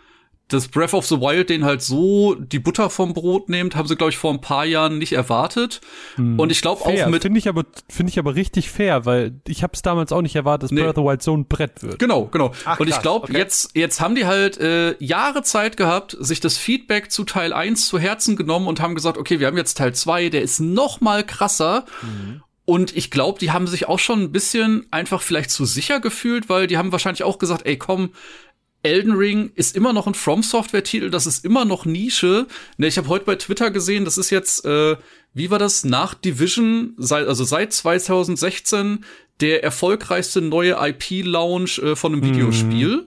[0.52, 3.96] Das Breath of the Wild den halt so die Butter vom Brot nimmt, haben sie,
[3.96, 5.80] glaube ich, vor ein paar Jahren nicht erwartet.
[6.16, 7.22] Und ich glaube auch mit.
[7.22, 10.36] finde ich aber finde ich aber richtig fair, weil ich habe es damals auch nicht
[10.36, 10.82] erwartet, dass Nee.
[10.82, 11.98] Breath of the Wild so ein Brett wird.
[11.98, 12.52] Genau, genau.
[12.64, 13.38] Ach, und ich glaube, okay.
[13.38, 17.86] jetzt, jetzt haben die halt äh, Jahre Zeit gehabt, sich das Feedback zu Teil 1
[17.86, 21.00] zu Herzen genommen und haben gesagt, okay, wir haben jetzt Teil 2, der ist noch
[21.00, 21.84] mal krasser.
[22.64, 26.48] Und ich glaube, die haben sich auch schon ein bisschen einfach vielleicht zu sicher gefühlt,
[26.48, 28.10] weil die haben wahrscheinlich auch gesagt, ey, komm,
[28.82, 32.46] Elden Ring ist immer noch ein From Software Titel, das ist immer noch Nische.
[32.78, 34.96] Ne, ich habe heute bei Twitter gesehen, das ist jetzt äh,
[35.34, 39.04] wie war das nach Division, seit, also seit 2016
[39.40, 43.06] der erfolgreichste neue IP Launch äh, von einem Videospiel.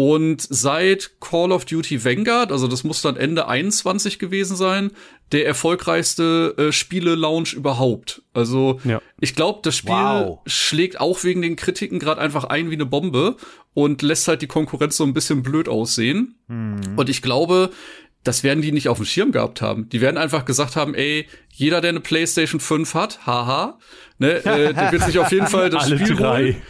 [0.00, 4.92] Und seit Call of Duty Vanguard, also das muss dann Ende 21 gewesen sein,
[5.32, 8.22] der erfolgreichste äh, Spiele-Launch überhaupt.
[8.32, 9.02] Also Ja.
[9.18, 10.38] ich glaube, das Spiel Wow.
[10.46, 13.34] schlägt auch wegen den Kritiken gerade einfach ein wie eine Bombe
[13.74, 16.36] und lässt halt die Konkurrenz so ein bisschen blöd aussehen.
[16.48, 17.70] Und ich glaube,
[18.22, 19.88] das werden die nicht auf dem Schirm gehabt haben.
[19.88, 23.80] Die werden einfach gesagt haben, ey, jeder, der eine PlayStation 5 hat, haha,
[24.18, 26.42] ne, äh, der wird sich auf jeden Fall das Alle Spiel drei.
[26.44, 26.62] holen.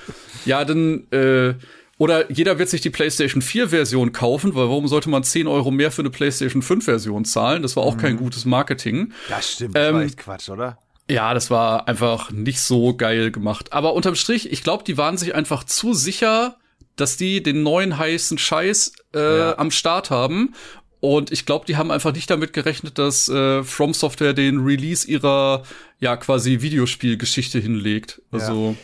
[0.47, 1.55] Ja, dann, äh,
[1.99, 5.71] oder jeder wird sich die PlayStation 4 Version kaufen, weil warum sollte man 10 Euro
[5.71, 7.63] mehr für eine PlayStation 5 Version zahlen?
[7.63, 9.13] Das war auch kein gutes Marketing.
[9.29, 10.79] Das stimmt, das Ähm, war echt Quatsch, oder?
[11.11, 13.73] Ja, das war einfach nicht so geil gemacht.
[13.73, 16.57] Aber unterm Strich, ich glaube, die waren sich einfach zu sicher,
[16.97, 19.59] dass die den neuen heißen Scheiß äh, Ja.
[19.59, 20.55] am Start haben.
[21.01, 25.07] Und ich glaube, die haben einfach nicht damit gerechnet, dass äh, From Software den Release
[25.09, 25.63] ihrer
[26.01, 28.21] ja quasi Videospielgeschichte hinlegt.
[28.33, 28.77] Also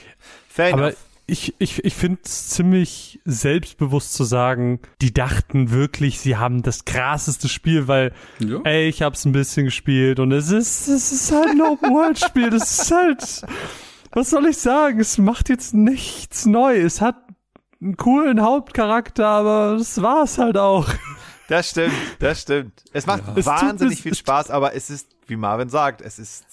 [0.48, 0.96] Fair Aber enough.
[1.26, 6.84] Ich, ich, ich finde es ziemlich selbstbewusst zu sagen, die dachten wirklich, sie haben das
[6.84, 8.60] krasseste Spiel, weil, Ja.
[8.64, 12.50] ey, ich hab's ein bisschen gespielt und es ist, es ist halt ein Open-World-Spiel.
[12.50, 13.42] Das ist halt,
[14.12, 15.00] was soll ich sagen?
[15.00, 16.76] Es macht jetzt nichts neu.
[16.78, 17.16] Es hat
[17.80, 20.88] einen coolen Hauptcharakter, aber das war's halt auch.
[21.48, 22.84] Das stimmt, das stimmt.
[22.92, 26.18] Es macht tut- wahnsinnig es- viel es- Spaß, aber es ist, wie Marvin sagt, es
[26.18, 26.44] ist,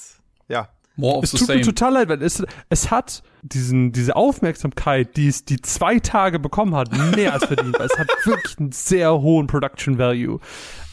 [0.50, 0.68] ja.
[0.98, 1.66] more of Es the tut mir same.
[1.66, 6.76] total leid, weil es, es hat diesen, diese Aufmerksamkeit, die es die zwei Tage bekommen
[6.76, 10.40] hat, mehr als verdient, weil es hat wirklich einen sehr hohen Production Value.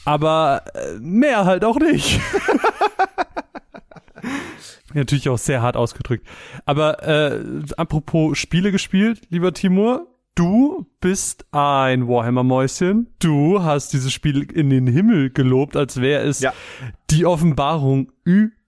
[0.05, 2.21] Aber äh, mehr halt auch nicht.
[4.95, 6.27] Natürlich auch sehr hart ausgedrückt.
[6.65, 7.41] Aber äh,
[7.77, 13.09] apropos Spiele gespielt, lieber Timur, du bist ein Warhammer-Mäuschen.
[13.19, 16.55] Du hast dieses Spiel in den Himmel gelobt, als wäre es Ja.
[17.11, 18.13] die Offenbarung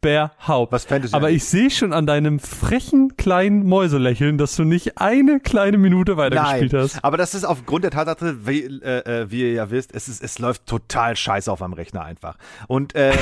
[0.02, 0.72] überhaupt.
[0.72, 5.40] Was Fantasy Aber ich sehe schon an deinem frechen kleinen Mäuselächeln, dass du nicht eine
[5.40, 7.04] kleine Minute weitergespielt Nein, hast.
[7.04, 10.22] aber das ist aufgrund der Tatsache, wie, äh, äh, wie ihr ja wisst, es, ist,
[10.22, 12.36] es läuft total scheiße auf meinem Rechner einfach.
[12.66, 13.14] Und, ähm,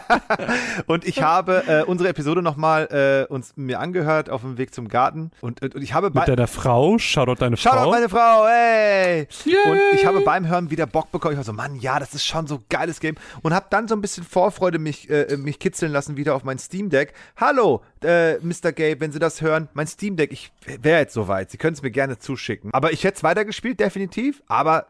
[0.86, 4.88] und ich habe äh, unsere Episode nochmal äh, uns mir angehört auf dem Weg zum
[4.88, 7.90] Garten und, und ich habe Mit deiner Frau, Shoutout deine Shoutout Frau.
[7.90, 9.28] meine Frau, hey!
[9.44, 9.54] Yay!
[9.70, 11.32] Und ich habe beim Hören wieder Bock bekommen.
[11.32, 13.16] Ich war so, Mann, ja, das ist schon so ein geiles Game.
[13.42, 16.58] Und habe dann so ein bisschen Vorfreude mich, äh, mich kitzeln lassen wieder auf mein
[16.58, 17.12] Steam Deck.
[17.36, 18.72] Hallo, äh, Mr.
[18.72, 21.50] Gabe, wenn Sie das hören, mein Steam Deck, ich wäre jetzt soweit.
[21.52, 22.70] Sie können es mir gerne zuschicken.
[22.74, 24.42] Aber ich hätte es weitergespielt, definitiv.
[24.48, 24.86] Aber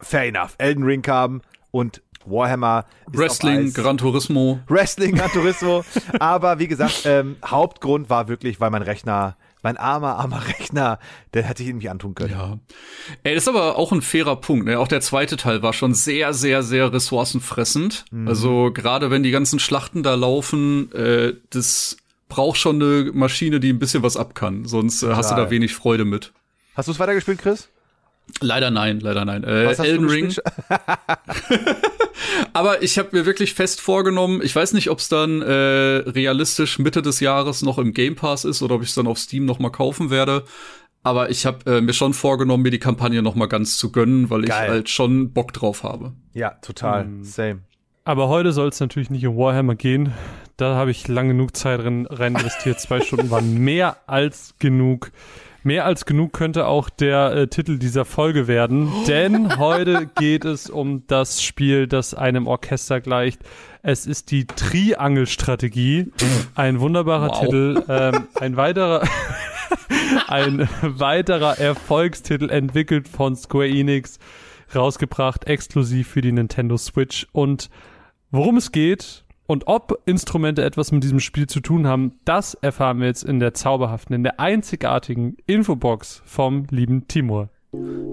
[0.00, 0.54] fair enough.
[0.58, 3.72] Elden Ring kam und Warhammer Wrestling.
[3.72, 4.60] Gran Turismo.
[4.68, 5.84] Wrestling, Gran Turismo.
[6.20, 10.98] Aber wie gesagt, ähm, Hauptgrund war wirklich, weil mein Rechner, mein armer, armer Rechner,
[11.34, 12.30] der hätte ich ihn nicht antun können.
[12.30, 12.58] Ja.
[13.22, 14.66] Ey, das ist aber auch ein fairer Punkt.
[14.66, 14.78] Ne?
[14.78, 18.04] Auch der zweite Teil war schon sehr, sehr, sehr ressourcenfressend.
[18.26, 21.96] Also gerade wenn die ganzen Schlachten da laufen, äh, das
[22.28, 24.64] braucht schon eine Maschine, die ein bisschen was ab kann.
[24.64, 26.32] Sonst äh, hast du da wenig Freude mit.
[26.74, 27.68] Hast du es weitergespielt, Chris?
[28.40, 29.44] Leider nein, leider nein.
[29.44, 30.34] Äh, Was hast Elden Ring.
[32.52, 36.78] Aber ich habe mir wirklich fest vorgenommen, ich weiß nicht, ob es dann äh, realistisch
[36.78, 39.44] Mitte des Jahres noch im Game Pass ist oder ob ich es dann auf Steam
[39.44, 40.44] noch mal kaufen werde.
[41.02, 44.28] Aber ich habe äh, mir schon vorgenommen, mir die Kampagne noch mal ganz zu gönnen,
[44.28, 44.68] weil ich Geil.
[44.68, 46.12] halt schon Bock drauf habe.
[46.34, 47.08] Ja, total.
[47.22, 47.60] Same.
[48.04, 50.12] Aber heute soll es natürlich nicht um Warhammer gehen.
[50.56, 52.80] Da habe ich lang genug Zeit rein investiert.
[52.80, 55.10] Zwei Stunden waren mehr als genug.
[55.62, 60.70] Mehr als genug könnte auch der äh, Titel dieser Folge werden, denn heute geht es
[60.70, 63.40] um das Spiel, das einem Orchester gleicht.
[63.82, 66.12] Es ist die Triangelstrategie.
[66.54, 67.40] Ein wunderbarer Wow.
[67.40, 67.84] Titel.
[67.88, 69.02] Ähm, ein weiterer,
[70.28, 74.18] ein weiterer Erfolgstitel entwickelt von Square Enix,
[74.74, 77.70] rausgebracht exklusiv für die Nintendo Switch und
[78.32, 83.00] Worum es geht, Und ob Instrumente etwas mit diesem Spiel zu tun haben, das erfahren
[83.00, 87.48] wir jetzt in der zauberhaften, in der einzigartigen Infobox vom lieben Timur.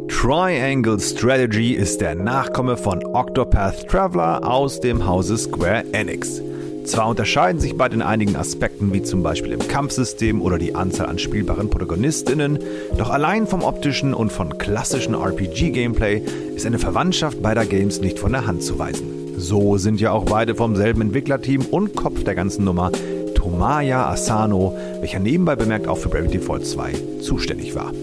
[0.08, 6.42] Triangle Strategy ist der Nachkomme von Octopath Traveler aus dem Hause Square Enix.
[6.86, 11.06] Zwar unterscheiden sich beide in einigen Aspekten, wie zum Beispiel im Kampfsystem oder die Anzahl
[11.06, 12.58] an spielbaren Protagonistinnen,
[12.98, 16.20] doch allein vom optischen und von klassischen RPG-Gameplay
[16.56, 19.27] ist eine Verwandtschaft beider Games nicht von der Hand zu weisen.
[19.38, 22.92] So sind ja auch beide vom selben Entwicklerteam und Kopf der ganzen Nummer,
[23.36, 27.94] Tomaya Asano, welcher nebenbei bemerkt auch für Bravely Default 2 zuständig war.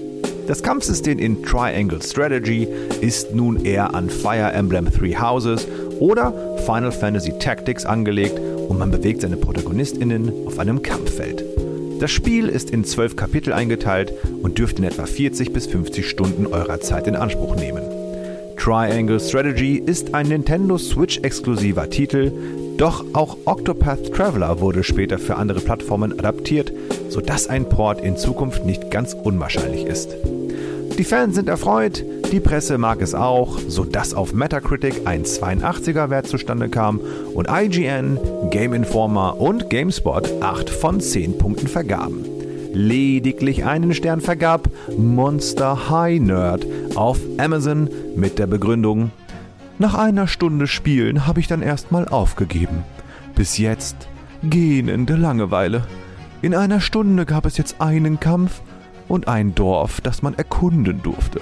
[0.47, 2.69] Das Kampfsystem in Triangle Strategy
[3.01, 5.67] ist nun eher an Fire Emblem Three Houses
[5.99, 6.33] oder
[6.65, 11.45] Final Fantasy Tactics angelegt und man bewegt seine ProtagonistInnen auf einem Kampffeld.
[11.99, 16.47] Das Spiel ist in zwölf Kapitel eingeteilt und dürfte in etwa 40 bis 50 Stunden
[16.47, 18.04] eurer Zeit in Anspruch nehmen.
[18.65, 22.33] Triangle Strategy ist ein Nintendo Switch-exklusiver Titel,
[22.79, 26.73] doch auch Octopath Traveler wurde später für andere Plattformen adaptiert,
[27.11, 30.17] sodass ein Port in Zukunft nicht ganz unwahrscheinlich ist.
[30.97, 36.27] Die Fans sind erfreut, die Presse mag es auch, sodass auf Metacritic ein 82er Wert
[36.27, 37.01] zustande kam
[37.35, 42.34] und IGN, Game Informer und GameSpot 8 von 10 Punkten vergaben.
[42.75, 49.11] Lediglich einen Stern vergab Monster High Nerd auf Amazon mit der Begründung,
[49.79, 52.85] nach einer Stunde Spielen habe ich dann erstmal aufgegeben.
[53.35, 54.09] Bis jetzt
[54.45, 55.87] gähnende Langeweile.
[56.43, 58.61] In einer Stunde gab es jetzt einen Kampf
[59.09, 61.41] und ein Dorf, das man erkunden durfte.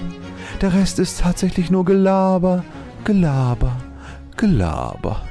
[0.63, 2.65] Der Rest ist tatsächlich nur Gelaber,
[3.05, 3.77] Gelaber,
[4.37, 5.23] Gelaber.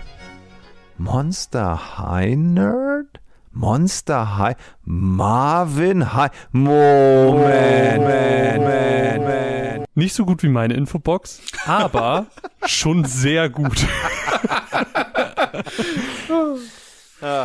[0.98, 3.20] Monster High Nerd?
[3.52, 4.56] Monster High?
[4.84, 6.32] Marvin High?
[6.52, 9.86] Moment, Moment, Moment, Moment.
[9.96, 12.28] Nicht so gut wie meine Infobox, aber
[12.66, 13.86] schon sehr gut.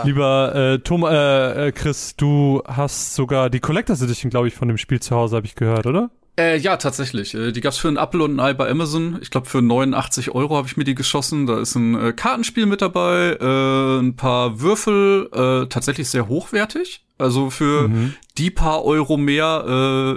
[0.04, 4.68] Lieber äh, Tom, äh, äh, Chris, du hast sogar die Collectors Edition, glaube ich, von
[4.68, 6.10] dem Spiel zu Hause, habe ich gehört, oder?
[6.38, 7.34] Äh, ja, tatsächlich.
[7.34, 9.18] Äh, die gab's für ein Apple und ein Ei bei Amazon.
[9.22, 11.46] Ich glaube, für 89 Euro habe ich mir die geschossen.
[11.46, 17.02] Da ist ein äh, Kartenspiel mit dabei, äh, ein paar Würfel, äh, tatsächlich sehr hochwertig.
[17.18, 18.14] Also für mhm.
[18.36, 19.64] die paar Euro mehr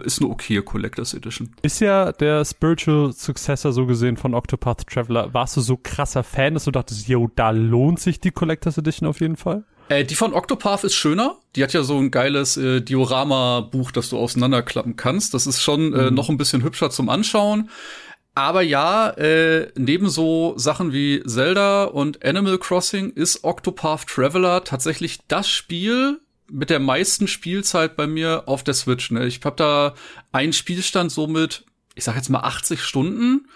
[0.03, 1.55] äh, ist eine okaye Collectors Edition.
[1.61, 5.33] Ist ja der Spiritual Successor so gesehen von Octopath Traveler.
[5.33, 9.07] Warst du so krasser Fan, dass du dachtest, yo, da lohnt sich die Collectors Edition
[9.07, 9.63] auf jeden Fall?
[9.89, 11.37] Äh, die von Octopath ist schöner.
[11.55, 15.33] Die hat ja so ein geiles äh, Diorama-Buch, das du auseinanderklappen kannst.
[15.33, 16.15] Das ist schon äh, mhm.
[16.15, 17.69] noch ein bisschen hübscher zum Anschauen.
[18.35, 25.19] Aber ja, äh, neben so Sachen wie Zelda und Animal Crossing ist Octopath Traveler tatsächlich
[25.27, 29.11] das Spiel mit der meisten Spielzeit bei mir auf der Switch.
[29.11, 29.25] Ne?
[29.25, 29.93] Ich habe da
[30.31, 33.47] einen Spielstand so mit, ich sag jetzt mal 80 Stunden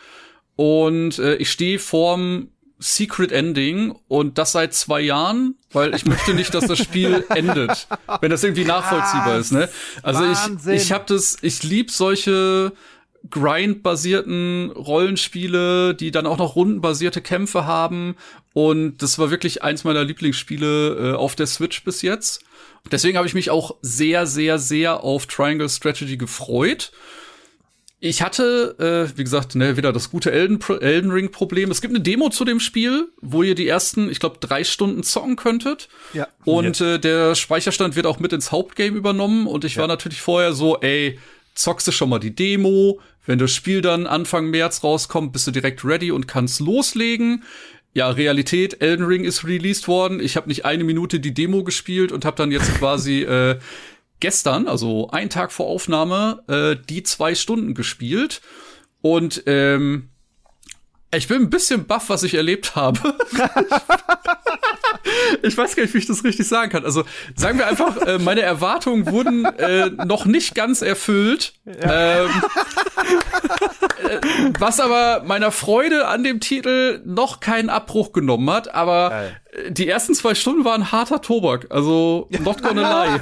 [0.55, 2.49] und äh, ich stehe vorm
[2.83, 7.87] Secret Ending und das seit zwei Jahren, weil ich möchte nicht, dass das Spiel endet,
[8.19, 9.53] wenn das irgendwie nachvollziehbar ist.
[9.53, 9.69] Ne?
[10.01, 10.73] Also Wahnsinn.
[10.73, 12.73] ich, ich habe das, ich lieb solche
[13.29, 18.15] Grind-basierten Rollenspiele, die dann auch noch rundenbasierte Kämpfe haben.
[18.51, 22.43] Und das war wirklich eins meiner Lieblingsspiele äh, auf der Switch bis jetzt.
[22.91, 26.91] Deswegen habe ich mich auch sehr, sehr, sehr auf Triangle Strategy gefreut.
[28.05, 28.75] Ich hatte,
[29.13, 31.71] äh, wie gesagt, ne, wieder das gute Elden, Elden Ring-Problem.
[31.71, 35.03] Es gibt eine Demo zu dem Spiel, wo ihr die ersten, ich glaube, drei Stunden
[35.03, 35.87] zocken könntet.
[36.11, 36.27] Ja.
[36.43, 36.95] Und ja.
[36.95, 39.47] Äh, der Speicherstand wird auch mit ins Hauptgame übernommen.
[39.47, 39.81] Und ich ja.
[39.81, 41.17] war natürlich vorher so, ey,
[41.55, 42.99] zockst du schon mal die Demo.
[43.25, 47.45] Wenn das Spiel dann Anfang März rauskommt, bist du direkt ready und kannst loslegen.
[47.93, 50.19] Ja, Realität, Elden Ring ist released worden.
[50.19, 53.59] Ich habe nicht eine Minute die Demo gespielt und habe dann jetzt quasi äh,
[54.23, 58.41] gestern, also einen Tag vor Aufnahme, äh, die zwei Stunden gespielt.
[59.01, 60.11] Und ähm,
[61.13, 62.99] ich bin ein bisschen baff, was ich erlebt habe.
[65.43, 66.85] ich weiß gar nicht, wie ich das richtig sagen kann.
[66.85, 67.03] Also
[67.35, 71.55] sagen wir einfach, äh, meine Erwartungen wurden äh, noch nicht ganz erfüllt.
[71.65, 72.23] Ja.
[72.23, 72.29] Ähm,
[74.07, 74.21] äh,
[74.57, 78.73] was aber meiner Freude an dem Titel noch keinen Abbruch genommen hat.
[78.73, 79.37] Aber Geil
[79.69, 83.19] die ersten zwei Stunden waren harter Tobak, also not gonna lie.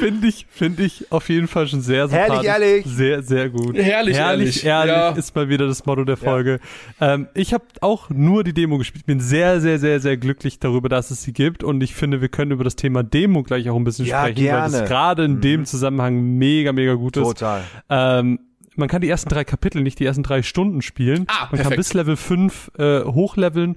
[0.00, 2.46] finde ich, finde ich auf jeden Fall schon sehr sympathisch.
[2.46, 2.86] Herrlich, ehrlich.
[2.86, 3.76] Sehr, sehr gut.
[3.76, 5.10] Herrlich, herrlich, ehrlich, ehrlich ja.
[5.10, 6.58] ist mal wieder das Motto der Folge.
[7.00, 7.14] Ja.
[7.14, 9.06] Ähm, ich habe auch nur die Demo gespielt.
[9.06, 12.28] Bin sehr, sehr, sehr, sehr glücklich darüber, dass es sie gibt und ich finde, wir
[12.28, 14.72] können über das Thema Demo gleich auch ein bisschen ja, sprechen, gerne.
[14.72, 15.40] weil es gerade in mhm.
[15.40, 17.22] dem Zusammenhang mega, mega gut ist.
[17.22, 17.62] Total.
[17.88, 18.40] Ähm,
[18.74, 21.26] man kann die ersten drei Kapitel, nicht die ersten drei Stunden spielen.
[21.28, 21.68] Ah, man perfekt.
[21.68, 23.76] kann bis Level 5 äh, hochleveln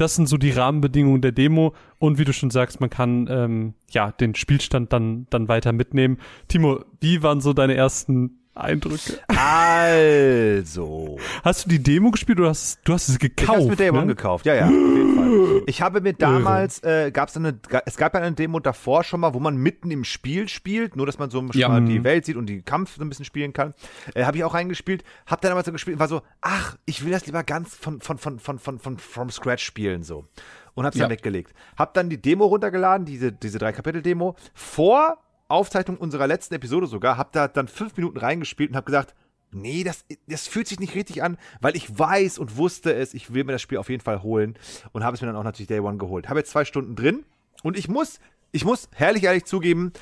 [0.00, 1.74] das sind so die Rahmenbedingungen der Demo.
[1.98, 6.18] Und wie du schon sagst, man kann ähm, ja den Spielstand dann, dann weiter mitnehmen.
[6.46, 9.18] Timo, wie waren so deine ersten Eindrücke?
[9.28, 11.16] Also.
[11.44, 13.42] Hast du die Demo gespielt oder hast du hast es gekauft?
[13.42, 14.06] Ich hab's mit Day One ne?
[14.08, 15.28] gekauft, ja, ja, auf jeden Fall.
[15.66, 19.20] Ich habe mir damals, äh, gab es eine, es gab ja eine Demo davor schon
[19.20, 21.68] mal, wo man mitten im Spiel spielt, nur dass man so Ja.
[21.68, 23.74] mal die Welt sieht und die Kampf so ein bisschen spielen kann.
[24.14, 27.10] Äh, habe ich auch reingespielt, habe dann aber so gespielt, war so, ach, ich will
[27.12, 30.26] das lieber ganz von, von, von, von, von, von from scratch spielen so.
[30.74, 31.04] Und hab's Ja.
[31.04, 31.52] dann weggelegt.
[31.76, 35.18] Hab dann die Demo runtergeladen, diese, diese drei Kapitel-Demo, vor
[35.48, 39.14] Aufzeichnung unserer letzten Episode sogar, hab da dann fünf Minuten reingespielt und hab gesagt,
[39.50, 43.32] nee, das, das fühlt sich nicht richtig an, weil ich weiß und wusste es, ich
[43.32, 44.58] will mir das Spiel auf jeden Fall holen
[44.92, 46.28] und habe es mir dann auch natürlich Day One geholt.
[46.28, 47.24] Habe jetzt zwei Stunden drin
[47.62, 48.20] und ich muss,
[48.52, 49.92] ich muss herrlich ehrlich zugeben,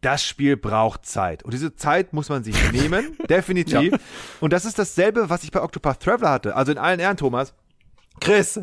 [0.00, 1.42] das Spiel braucht Zeit.
[1.42, 3.94] Und diese Zeit muss man sich nehmen, definitiv.
[4.40, 6.56] Und das ist dasselbe, was ich bei Octopath Traveler hatte.
[6.56, 7.54] Also in allen Ehren, Thomas.
[8.20, 8.58] Chris.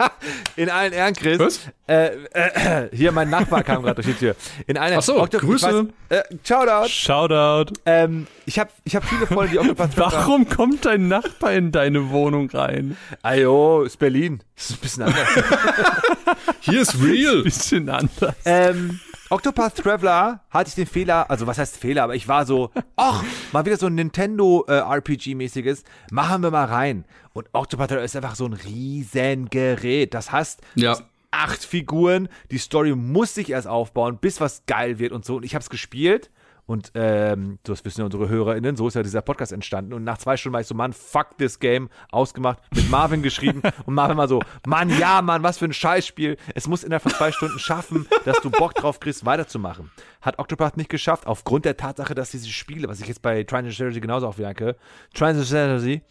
[0.56, 1.38] in allen Ehren, Chris.
[1.38, 1.60] Was?
[1.86, 4.36] Äh, äh, hier, mein Nachbar kam gerade durch die Tür.
[4.66, 5.88] In allen Ach so, Octop- ich Grüße.
[6.08, 6.88] Weiß, äh, Shoutout.
[6.88, 7.72] Shoutout.
[7.86, 10.18] Ähm, ich habe ich hab viele Freunde, die Octopath Traveler.
[10.20, 12.96] Warum kommt dein Nachbar in deine Wohnung rein?
[13.22, 14.40] Ajo, ist Berlin.
[14.56, 15.28] Das ist ein bisschen anders.
[16.60, 17.42] Hier ist real.
[17.42, 18.34] Bisschen anders.
[18.44, 19.00] ähm,
[19.30, 23.24] Octopath Traveler hatte ich den Fehler, also was heißt Fehler, aber ich war so, ach,
[23.52, 25.82] mal wieder so ein Nintendo äh, RPG-mäßiges,
[26.12, 27.04] machen wir mal rein.
[27.34, 30.14] Und Octopath Traveler ist einfach so ein riesen Gerät.
[30.14, 30.96] Das heißt, Ja.
[31.32, 35.36] acht Figuren, die Story muss sich erst aufbauen, bis was geil wird und so.
[35.36, 36.30] Und ich habe es gespielt
[36.66, 39.92] und ähm, das wissen ja unsere HörerInnen, so ist ja dieser Podcast entstanden.
[39.92, 43.62] Und nach zwei Stunden war ich so, Mann, fuck this game, ausgemacht, mit Marvin geschrieben
[43.86, 46.38] und Marvin war so, Mann, ja, Mann, was für ein Scheißspiel.
[46.54, 49.90] Es muss innerhalb von zwei Stunden schaffen, dass du Bock drauf kriegst, weiterzumachen.
[50.22, 53.72] Hat Octopath nicht geschafft, aufgrund der Tatsache, dass diese Spiele, was ich jetzt bei Triangle
[53.72, 54.76] Strategy genauso auch merke,
[55.12, 56.02] Triangle Strategy,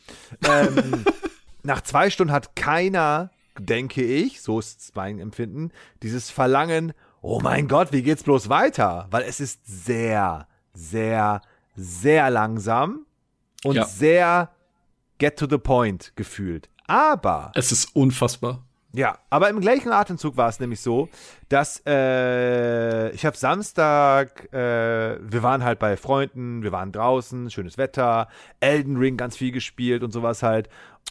[0.47, 1.04] ähm,
[1.64, 5.72] nach zwei Stunden hat keiner, denke ich, so ist mein Empfinden,
[6.04, 6.93] dieses Verlangen,
[7.24, 9.07] oh mein Gott, wie geht's bloß weiter?
[9.09, 11.41] Weil es ist sehr, sehr,
[11.76, 13.05] sehr langsam
[13.63, 13.86] und Ja.
[13.86, 14.49] sehr
[15.17, 16.69] get to the point gefühlt.
[16.86, 18.63] Aber Es ist unfassbar.
[18.91, 21.07] ja, aber im gleichen Atemzug war es nämlich so,
[21.49, 27.78] dass äh, ich habe Samstag, äh, wir waren halt bei Freunden, wir waren draußen, schönes
[27.78, 28.28] Wetter,
[28.59, 30.67] Elden Ring ganz viel gespielt und sowas halt.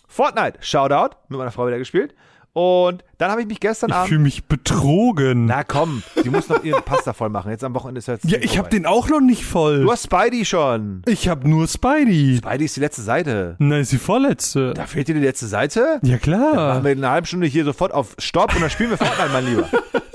[0.08, 2.14] Fortnite, Shoutout, mit meiner Frau wieder gespielt.
[2.54, 4.08] Und dann habe ich mich gestern Ich Abend.
[4.08, 5.46] fühle mich betrogen.
[5.46, 7.50] Na komm, die muss noch ihren Pasta voll machen.
[7.50, 8.24] Jetzt am Wochenende ist jetzt.
[8.30, 9.80] ja, ich habe den auch noch nicht voll.
[9.84, 11.02] Du hast Spidey schon.
[11.06, 12.36] Ich habe nur Spidey.
[12.36, 13.56] Spidey ist die letzte Seite.
[13.58, 14.74] Nein, ist die vorletzte.
[14.74, 15.98] Da fehlt dir die letzte Seite?
[16.02, 16.84] Ja Machen klar.
[16.84, 19.46] wir in einer halben Stunde hier sofort auf Stopp und dann spielen wir Fortnite, mein
[19.46, 19.68] Lieber.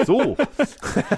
[0.06, 0.38] So.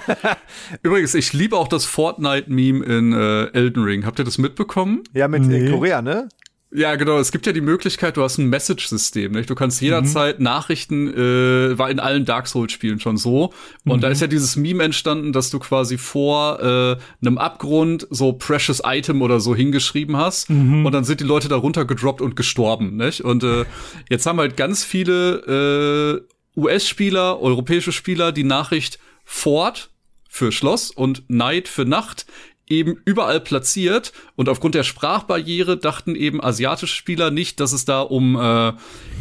[0.82, 4.06] Übrigens, ich liebe auch das Fortnite-Meme in äh, Elden Ring.
[4.06, 5.02] Habt ihr das mitbekommen?
[5.12, 5.70] Ja, mit äh, Nee.
[5.70, 6.28] Korea, ne?
[6.72, 7.18] Ja, genau.
[7.18, 9.32] Es gibt ja die Möglichkeit, du hast ein Message-System.
[9.32, 9.50] Nicht?
[9.50, 13.52] Du kannst jederzeit Nachrichten, äh, war in allen Dark Souls-Spielen schon so.
[13.84, 16.96] Und da ist ja dieses Meme entstanden, dass du quasi vor äh,
[17.26, 20.48] einem Abgrund so Precious Item oder so hingeschrieben hast.
[20.84, 22.96] Und dann sind die Leute darunter gedroppt und gestorben.
[22.96, 23.22] Nicht?
[23.22, 23.64] Und äh,
[24.08, 26.22] jetzt haben halt ganz viele
[26.56, 29.90] äh, US-Spieler, europäische Spieler die Nachricht Fort
[30.28, 32.26] für Schloss und Night für Nacht
[32.70, 38.00] eben überall platziert und aufgrund der Sprachbarriere dachten eben asiatische Spieler nicht, dass es da
[38.00, 38.72] um äh,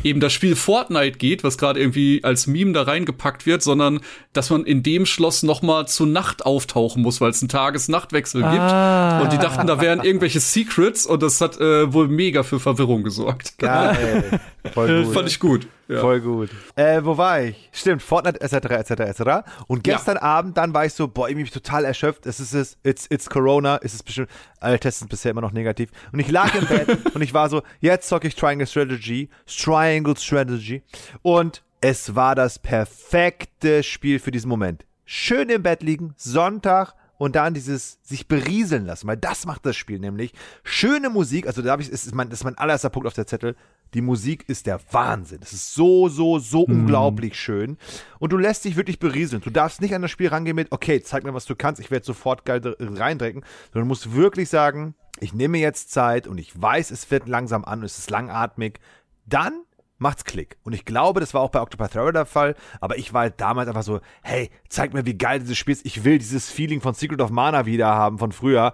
[0.03, 3.99] eben das Spiel Fortnite geht, was gerade irgendwie als Meme da reingepackt wird, sondern
[4.33, 8.43] dass man in dem Schloss noch mal zur Nacht auftauchen muss, weil es einen Tages-Nacht-Wechsel
[8.43, 9.19] Ah.
[9.19, 12.59] gibt und die dachten, da wären irgendwelche Secrets und das hat äh, wohl mega für
[12.59, 13.57] Verwirrung gesorgt.
[13.57, 14.39] Geil.
[14.73, 15.13] Voll gut.
[15.13, 15.67] Fand ich gut.
[15.87, 16.01] Ja.
[16.01, 16.49] Voll gut.
[16.75, 17.69] Äh, wo war ich?
[17.71, 18.53] Stimmt, Fortnite etc.
[18.69, 18.91] etc.
[18.91, 19.21] etc.
[19.67, 22.25] Und gestern Abend dann war ich so, boah, irgendwie bin ich total erschöpft.
[22.25, 24.29] Es ist es, it's, it's Corona, es ist bestimmt,
[24.59, 25.89] alle Tests sind bisher immer noch negativ.
[26.11, 30.15] Und ich lag im Bett und ich war so, jetzt zocke ich Triangle Strategy, Triangle
[30.15, 30.83] Strategy.
[31.21, 34.85] Und es war das perfekte Spiel für diesen Moment.
[35.05, 39.75] Schön im Bett liegen, Sonntag, und dann dieses sich berieseln lassen, weil das macht das
[39.75, 40.33] Spiel nämlich.
[40.63, 43.27] Schöne Musik, also da habe ich, ist mein, das ist mein allererster Punkt auf der
[43.27, 43.55] Zettel.
[43.93, 45.39] Die Musik ist der Wahnsinn.
[45.41, 47.77] Es ist so, so, so unglaublich schön.
[48.19, 49.41] Und du lässt dich wirklich berieseln.
[49.41, 51.91] Du darfst nicht an das Spiel rangehen mit, okay, zeig mir, was du kannst, ich
[51.91, 53.43] werde sofort geil dr- reindrecken,
[53.73, 57.65] sondern du musst wirklich sagen, ich nehme jetzt Zeit und ich weiß, es wird langsam
[57.65, 58.79] an, es ist langatmig.
[59.25, 59.63] Dann
[59.99, 60.57] macht's Klick.
[60.63, 63.39] Und ich glaube, das war auch bei Octopath Traveler der Fall, aber ich war halt
[63.39, 65.85] damals einfach so, hey, zeig mir, wie geil dieses Spiel ist.
[65.85, 68.73] Ich will dieses Feeling von Secret of Mana wieder haben von früher.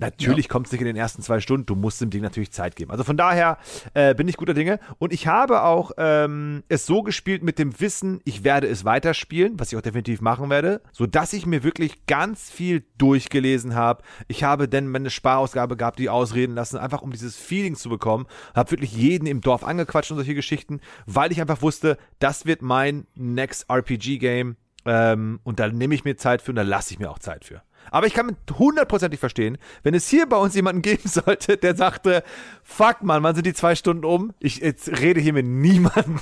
[0.00, 2.74] Natürlich kommt es nicht in den ersten zwei Stunden, du musst dem Ding natürlich Zeit
[2.74, 2.90] geben.
[2.90, 3.58] Also von daher
[3.94, 4.80] äh, bin ich guter Dinge.
[4.98, 9.60] Und ich habe auch ähm, es so gespielt mit dem Wissen, ich werde es weiterspielen,
[9.60, 14.02] was ich auch definitiv machen werde, sodass ich mir wirklich ganz viel durchgelesen habe.
[14.26, 18.26] Ich habe denn meine Sparausgabe gehabt, die ausreden lassen, einfach um dieses Feeling zu bekommen.
[18.54, 22.62] Habe wirklich jeden im Dorf angequatscht und solche Geschichten, weil ich einfach wusste, das wird
[22.62, 24.56] mein Next RPG-Game.
[24.86, 27.44] Ähm, und da nehme ich mir Zeit für und da lasse ich mir auch Zeit
[27.44, 27.62] für.
[27.90, 32.22] Aber ich kann hundertprozentig verstehen, wenn es hier bei uns jemanden geben sollte, der sagte,
[32.62, 34.32] fuck man, wann sind die zwei Stunden um?
[34.38, 36.20] Ich jetzt rede hier mit niemandem.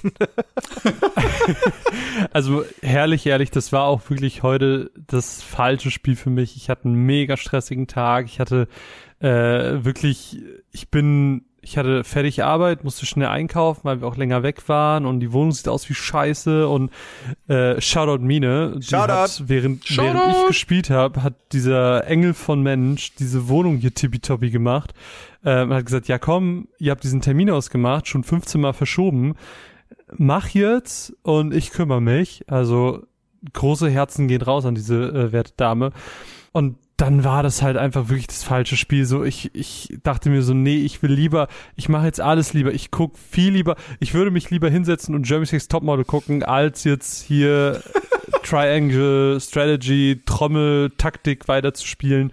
[2.32, 6.56] also herrlich, ehrlich, das war auch wirklich heute das falsche Spiel für mich.
[6.56, 8.26] Ich hatte einen mega stressigen Tag.
[8.26, 8.68] Ich hatte
[9.20, 10.40] äh, wirklich,
[10.70, 15.06] ich bin ich hatte fertig Arbeit, musste schnell einkaufen, weil wir auch länger weg waren
[15.06, 16.90] und die Wohnung sieht aus wie Scheiße und
[17.48, 19.12] äh, Shoutout Mine, Shoutout.
[19.12, 20.14] Hat, während, Shoutout.
[20.14, 24.94] während ich gespielt habe, hat dieser Engel von Mensch diese Wohnung hier tippitoppi gemacht
[25.44, 29.34] ähm, hat gesagt, ja komm, ihr habt diesen Termin ausgemacht, schon 15 Mal verschoben,
[30.16, 32.44] mach jetzt und ich kümmere mich.
[32.48, 33.06] Also
[33.52, 35.92] große Herzen gehen raus an diese äh, werte Dame
[36.52, 39.04] und dann war das halt einfach wirklich das falsche Spiel.
[39.04, 41.46] So, ich, ich dachte mir so, nee, ich will lieber,
[41.76, 45.26] ich mache jetzt alles lieber, ich guck viel lieber, ich würde mich lieber hinsetzen und
[45.26, 47.80] Jeremy Six Topmodel gucken, als jetzt hier
[48.42, 52.32] Triangle, Strategy, Trommel, Taktik weiterzuspielen.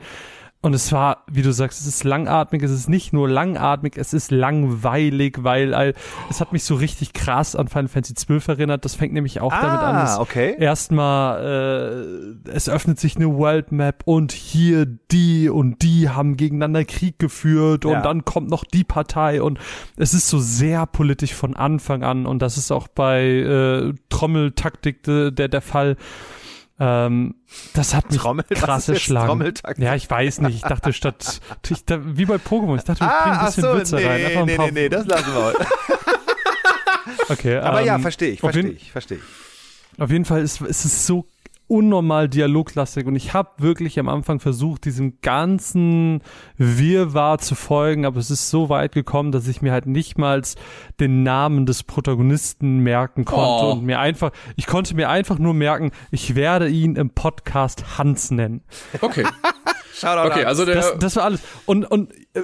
[0.65, 4.13] Und es war, wie du sagst, es ist langatmig, es ist nicht nur langatmig, es
[4.13, 5.93] ist langweilig, weil all,
[6.31, 8.83] es hat mich so richtig krass an Final Fantasy XII erinnert.
[8.83, 10.55] Das fängt nämlich auch damit an, dass Ah, okay.
[10.57, 16.83] erstmal äh, es öffnet sich eine World Map und hier die und die haben gegeneinander
[16.83, 18.01] Krieg geführt und Ja.
[18.01, 19.59] dann kommt noch die Partei und
[19.97, 25.03] es ist so sehr politisch von Anfang an und das ist auch bei äh, Trommeltaktik
[25.03, 25.95] de, der der Fall.
[26.77, 27.35] Ähm,
[27.73, 28.45] das hat mich Trommel?
[28.49, 29.27] Was krass ist jetzt erschlagen.
[29.27, 29.83] Trommeltaktik?
[29.83, 30.55] Ja, ich weiß nicht.
[30.55, 32.75] Ich dachte statt ich, da, wie bei Pokémon.
[32.75, 34.03] Ich dachte, ich ein Ah, ach bisschen so, Witze rein.
[34.03, 35.65] nee, Einfach ein nee, nee, nee, das lassen wir heute.
[37.29, 39.99] Okay, Aber ja, ähm, verstehe ich, verstehe ich, verstehe ich.
[40.01, 41.25] Auf jeden Fall ist, ist es so
[41.67, 46.21] unnormal dialoglastig und ich habe wirklich am Anfang versucht, diesem ganzen
[46.57, 50.41] Wirrwarr zu folgen, aber es ist so weit gekommen, dass ich mir halt nicht mal
[50.99, 53.71] den Namen des Protagonisten merken konnte Oh.
[53.73, 58.31] und mir einfach, ich konnte mir einfach nur merken, ich werde ihn im Podcast Hans
[58.31, 58.61] nennen.
[59.01, 59.23] Okay.
[59.95, 60.75] Shoutout Okay, also der.
[60.75, 61.41] Das, das war alles.
[61.65, 62.43] Und, und äh,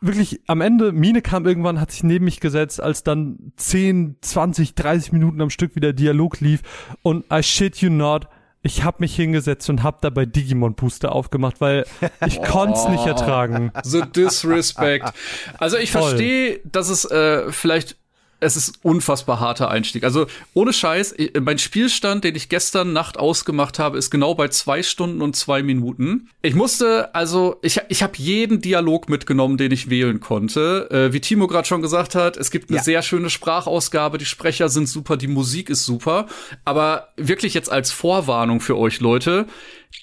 [0.00, 4.74] wirklich am Ende, Mine kam irgendwann, hat sich neben mich gesetzt, als dann 10, 20,
[4.74, 6.62] 30 Minuten am Stück wieder Dialog lief.
[7.02, 8.26] Und I shit you not,
[8.68, 11.86] ich hab mich hingesetzt und hab dabei Digimon Booster aufgemacht, weil
[12.26, 13.72] ich konnte es nicht ertragen.
[13.82, 15.10] The Disrespect.
[15.58, 17.96] Also ich verstehe, dass es äh, vielleicht
[18.40, 20.04] es ist unfassbar harter Einstieg.
[20.04, 24.48] Also ohne Scheiß, ich, mein Spielstand, den ich gestern Nacht ausgemacht habe, ist genau bei
[24.48, 26.28] zwei Stunden und zwei Minuten.
[26.42, 30.88] Ich musste, also ich, ich habe jeden Dialog mitgenommen, den ich wählen konnte.
[30.90, 32.82] Äh, wie Timo gerade schon gesagt hat, es gibt eine Ja.
[32.84, 36.26] sehr schöne Sprachausgabe, die Sprecher sind super, die Musik ist super.
[36.64, 39.46] Aber wirklich jetzt als Vorwarnung für euch Leute,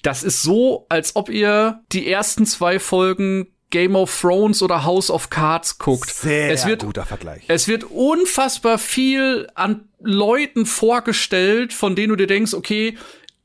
[0.02, 5.10] das ist so, als ob ihr die ersten zwei Folgen Game of Thrones oder House
[5.10, 6.10] of Cards guckt.
[6.10, 7.44] Sehr es wird, guter Vergleich.
[7.48, 12.96] es wird unfassbar viel an Leuten vorgestellt, von denen du dir denkst, okay,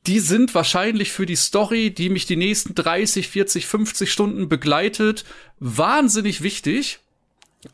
[0.08, 5.26] die sind wahrscheinlich für die Story, die mich die nächsten 30, 40, 50 Stunden begleitet,
[5.60, 7.00] wahnsinnig wichtig.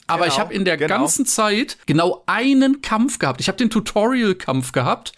[0.05, 0.97] Aber Genau, ich habe in der genau.
[0.97, 3.39] ganzen Zeit genau einen Kampf gehabt.
[3.39, 5.13] Ich habe den Tutorial-Kampf gehabt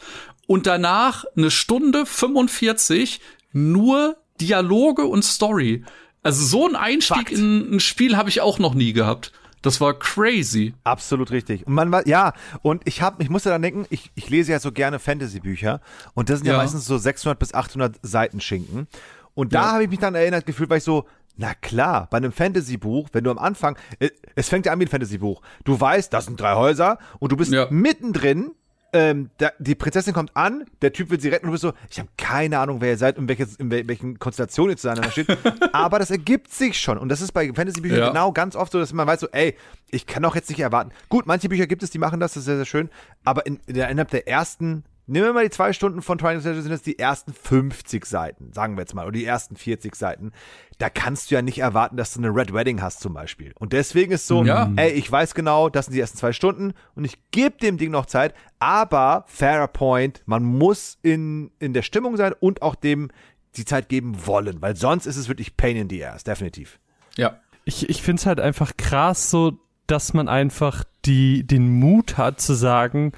[0.46, 3.20] und danach eine Stunde 45
[3.52, 5.84] nur Dialoge und Story.
[6.24, 7.32] Also so ein Einstieg Fakt.
[7.32, 9.32] in ein Spiel habe ich auch noch nie gehabt.
[9.62, 10.74] Das war crazy.
[10.86, 11.68] Absolut richtig.
[11.68, 14.60] Und man war, ja, und ich habe, ich musste dann denken, ich, ich lese ja
[14.60, 15.82] so gerne Fantasy-Bücher
[16.14, 16.60] und das sind ja, Ja.
[16.60, 18.88] meistens so 600 bis 800 Seiten Schinken.
[19.34, 19.72] Und da Ja.
[19.74, 21.06] habe ich mich dann erinnert gefühlt, weil ich so,
[21.36, 24.86] na klar, bei einem Fantasy-Buch, wenn du am Anfang, äh, es fängt ja an wie
[24.86, 25.42] ein Fantasy-Buch.
[25.66, 27.68] Du weißt, das sind drei Häuser und du bist Ja.
[27.70, 28.52] mittendrin.
[28.92, 31.74] Ähm, da, die Prinzessin kommt an, der Typ will sie retten und du bist so,
[31.90, 35.12] ich habe keine Ahnung, wer ihr seid und welche, in wel, welchen Konstellationen ihr zueinander
[35.12, 35.28] steht.
[35.74, 36.98] Aber das ergibt sich schon.
[36.98, 38.08] Und das ist bei Fantasy-Büchern Ja.
[38.10, 39.56] genau ganz oft so, dass man weiß so, ey,
[39.92, 40.92] ich kann doch jetzt nicht erwarten.
[41.10, 42.90] Gut, manche Bücher gibt es, die machen das, das ist sehr, sehr schön.
[43.24, 46.42] Aber in, in der, innerhalb der ersten, nehmen wir mal die zwei Stunden von Triangle
[46.42, 49.96] Strategy, sind es die ersten 50 Seiten, sagen wir jetzt mal, oder die ersten 40
[49.96, 50.32] Seiten.
[50.78, 53.52] Da kannst du ja nicht erwarten, dass du eine Red Wedding hast zum Beispiel.
[53.60, 54.72] Und deswegen ist so, Ja.
[54.78, 57.92] ey, ich weiß genau, das sind die ersten zwei Stunden und ich gebe dem Ding
[57.92, 63.10] noch Zeit, aber fairer Point, man muss in, in der Stimmung sein und auch dem
[63.58, 66.80] die Zeit geben wollen, weil sonst ist es wirklich Pain in the Ass, definitiv.
[67.18, 67.40] Ja.
[67.66, 72.40] Ich, ich finde es halt einfach krass so, dass man einfach die, den Mut hat
[72.40, 73.12] zu sagen,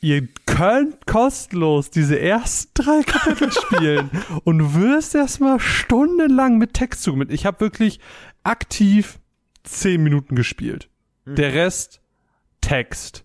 [0.00, 4.10] ihr könnt kostenlos diese ersten drei Kapitel spielen
[4.44, 7.20] und wirst erstmal stundenlang mit Text zu.
[7.28, 8.00] Ich habe wirklich
[8.42, 9.18] aktiv
[9.62, 10.88] zehn Minuten gespielt.
[11.26, 12.00] Der Rest
[12.60, 13.24] Text.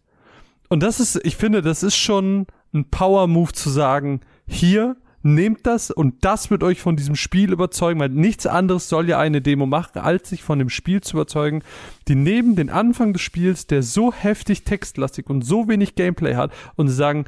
[0.70, 5.92] Und das ist, ich finde, das ist schon ein Power-Move zu sagen, hier, nehmt das
[5.92, 9.66] und das wird euch von diesem Spiel überzeugen, weil nichts anderes soll ja eine Demo
[9.66, 11.64] machen, als sich von dem Spiel zu überzeugen,
[12.08, 16.52] die neben den Anfang des Spiels, der so heftig textlastig und so wenig Gameplay hat,
[16.76, 17.26] und sie sagen,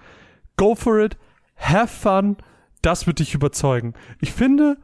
[0.56, 1.18] go for it,
[1.58, 2.38] have fun,
[2.82, 3.94] das wird dich überzeugen.
[4.22, 4.78] Ich finde,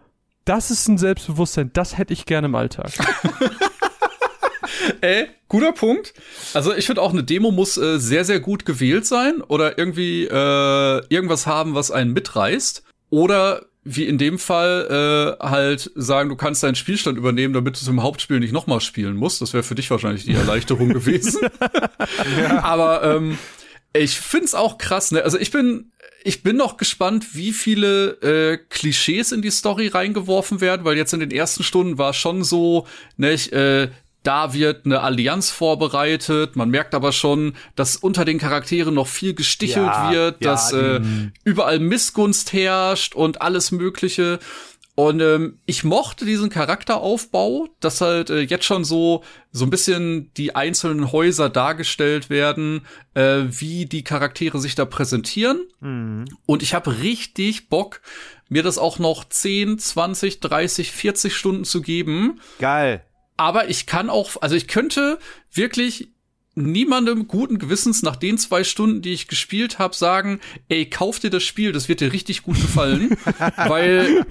[0.45, 2.91] Das ist ein Selbstbewusstsein, das hätte ich gerne im Alltag.
[5.01, 6.13] Ey, guter Punkt.
[6.53, 10.25] Also ich finde auch eine Demo muss äh, sehr, sehr gut gewählt sein oder irgendwie
[10.25, 12.83] äh, irgendwas haben, was einen mitreißt.
[13.13, 17.81] Oder wie in dem Fall äh, halt sagen, du kannst deinen Spielstand übernehmen, damit du
[17.81, 19.39] es im Hauptspiel nicht nochmal spielen musst.
[19.39, 21.41] Das wäre für dich wahrscheinlich die Erleichterung gewesen.
[22.39, 22.63] ja.
[22.63, 23.37] Aber ähm,
[23.95, 25.23] ich find's auch krass, ne?
[25.23, 25.91] Also ich bin
[26.23, 31.13] ich bin noch gespannt, wie viele äh, Klischees in die Story reingeworfen werden, weil jetzt
[31.13, 32.87] in den ersten Stunden war schon so,
[33.17, 33.89] ne, ich, äh,
[34.23, 36.55] da wird eine Allianz vorbereitet.
[36.55, 40.71] Man merkt aber schon, dass unter den Charakteren noch viel gestichelt ja, wird, ja, dass
[40.71, 41.01] äh,
[41.43, 44.39] überall Missgunst herrscht und alles Mögliche.
[44.95, 50.31] Und ähm, ich mochte diesen Charakteraufbau, dass halt äh, jetzt schon so so ein bisschen
[50.35, 55.61] die einzelnen Häuser dargestellt werden, äh, wie die Charaktere sich da präsentieren.
[55.79, 56.25] Mhm.
[56.45, 58.01] Und ich habe richtig Bock,
[58.49, 62.39] mir das auch noch 10, 20, 30, 40 Stunden zu geben.
[62.59, 63.03] Geil.
[63.43, 65.19] Aber ich kann auch, also ich könnte
[65.51, 66.07] wirklich
[66.55, 70.39] niemandem guten Gewissens nach den zwei Stunden, die ich gespielt habe, sagen,
[70.69, 73.17] ey, kauf dir das Spiel, das wird dir richtig gut gefallen,
[73.57, 74.25] weil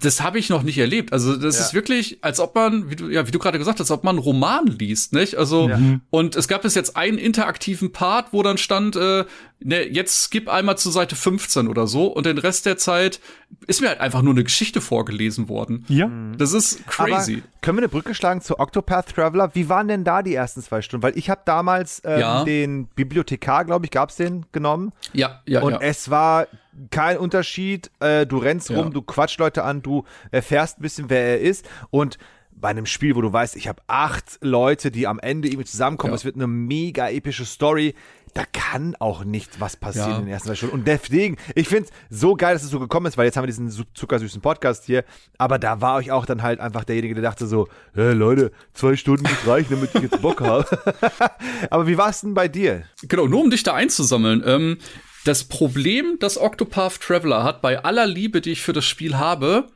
[0.00, 1.14] das habe ich noch nicht erlebt.
[1.14, 1.64] Also das ja.
[1.64, 4.04] ist wirklich, als ob man, wie du, ja, wie du gerade gesagt hast, als ob
[4.04, 5.36] man einen Roman liest, nicht?
[5.36, 5.80] Also ja.
[6.10, 9.24] und es gab bis jetzt einen interaktiven Part, wo dann stand, äh,
[9.64, 13.20] ne, jetzt skip einmal zur Seite 15 oder so und den Rest der Zeit
[13.66, 15.84] ist mir halt einfach nur eine Geschichte vorgelesen worden.
[15.88, 16.10] Ja.
[16.36, 17.34] Das ist crazy.
[17.34, 19.54] Aber können wir eine Brücke schlagen zu Octopath Traveler?
[19.54, 21.02] Wie waren denn da die ersten zwei Stunden?
[21.02, 22.44] Weil ich habe damals ähm, ja.
[22.44, 24.92] den Bibliothekar, glaube ich, gab's den genommen.
[25.12, 25.62] Ja, ja.
[25.62, 25.80] Und ja.
[25.80, 26.46] es war
[26.90, 27.90] kein Unterschied.
[28.00, 31.66] Äh, du rennst rum, du quatscht Leute an, du erfährst ein bisschen, wer er ist.
[31.90, 32.18] Und
[32.56, 36.14] bei einem Spiel, wo du weißt, ich habe acht Leute, die am Ende irgendwie zusammenkommen,
[36.14, 37.94] es wird eine mega epische Story
[38.34, 40.18] da kann auch nicht was passieren ja.
[40.18, 40.74] in den ersten zwei Stunden.
[40.74, 43.44] Und deswegen, ich finde es so geil, dass es so gekommen ist, weil jetzt haben
[43.44, 45.04] wir diesen zuckersüßen Podcast hier.
[45.38, 48.96] Aber da war ich auch dann halt einfach derjenige, der dachte so, hey, Leute, zwei
[48.96, 50.66] Stunden nicht reichen, damit ich jetzt Bock habe.
[51.70, 52.82] aber wie war es denn bei dir?
[53.02, 54.42] Genau, nur um dich da einzusammeln.
[54.44, 54.78] Ähm,
[55.24, 59.68] das Problem, das Octopath Traveler hat, bei aller Liebe, die ich für das Spiel habe,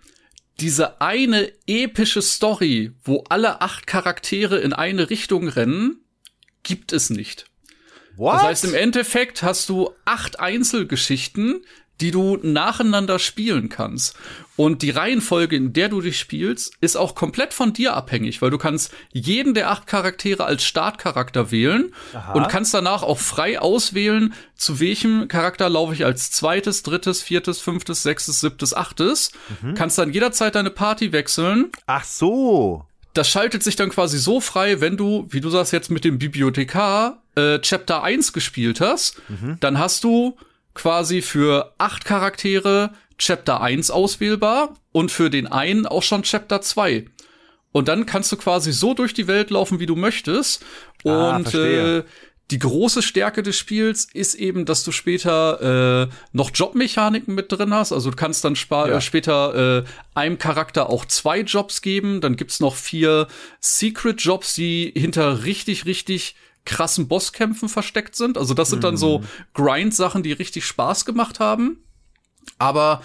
[0.59, 6.01] diese eine epische Story, wo alle acht Charaktere in eine Richtung rennen,
[6.65, 7.48] gibt es nicht.
[8.19, 8.35] What?
[8.35, 11.63] Das heißt, im Endeffekt hast du acht Einzelgeschichten,
[12.01, 14.17] die du nacheinander spielen kannst.
[14.57, 18.51] Und die Reihenfolge, in der du dich spielst, ist auch komplett von dir abhängig, weil
[18.51, 22.33] du kannst jeden der acht Charaktere als Startcharakter wählen Aha.
[22.33, 27.61] und kannst danach auch frei auswählen, zu welchem Charakter laufe ich als zweites, drittes, viertes,
[27.61, 29.33] fünftes, sechstes, siebtes, achtes.
[29.63, 29.75] Mhm.
[29.75, 31.71] Kannst dann jederzeit deine Party wechseln.
[31.87, 35.91] Ach so das schaltet sich dann quasi so frei, wenn du, wie du sagst, jetzt
[35.91, 39.57] mit dem Bibliothekar äh, Chapter 1 gespielt hast, mhm.
[39.61, 40.37] dann hast du
[40.75, 47.07] quasi für acht Charaktere Chapter 1 auswählbar und für den einen auch schon Chapter 2.
[47.73, 50.65] Und dann kannst du quasi so durch die Welt laufen, wie du möchtest.
[51.05, 52.03] Ah, und äh,
[52.51, 57.75] die große Stärke des Spiels ist eben, dass du später äh, noch Jobmechaniken mit drin
[57.75, 57.93] hast.
[57.93, 58.87] Also du kannst dann ja.
[58.87, 59.85] äh, später äh,
[60.15, 62.23] einem Charakter auch zwei Jobs geben.
[62.23, 63.29] Dann gibt's noch vier
[63.61, 66.37] Secret Jobs, die hinter richtig, richtig
[66.69, 68.39] krassen Bosskämpfen versteckt sind.
[68.39, 69.25] Also das sind dann so mhm.
[69.55, 71.83] Grind-Sachen, die richtig Spaß gemacht haben.
[72.59, 73.03] Aber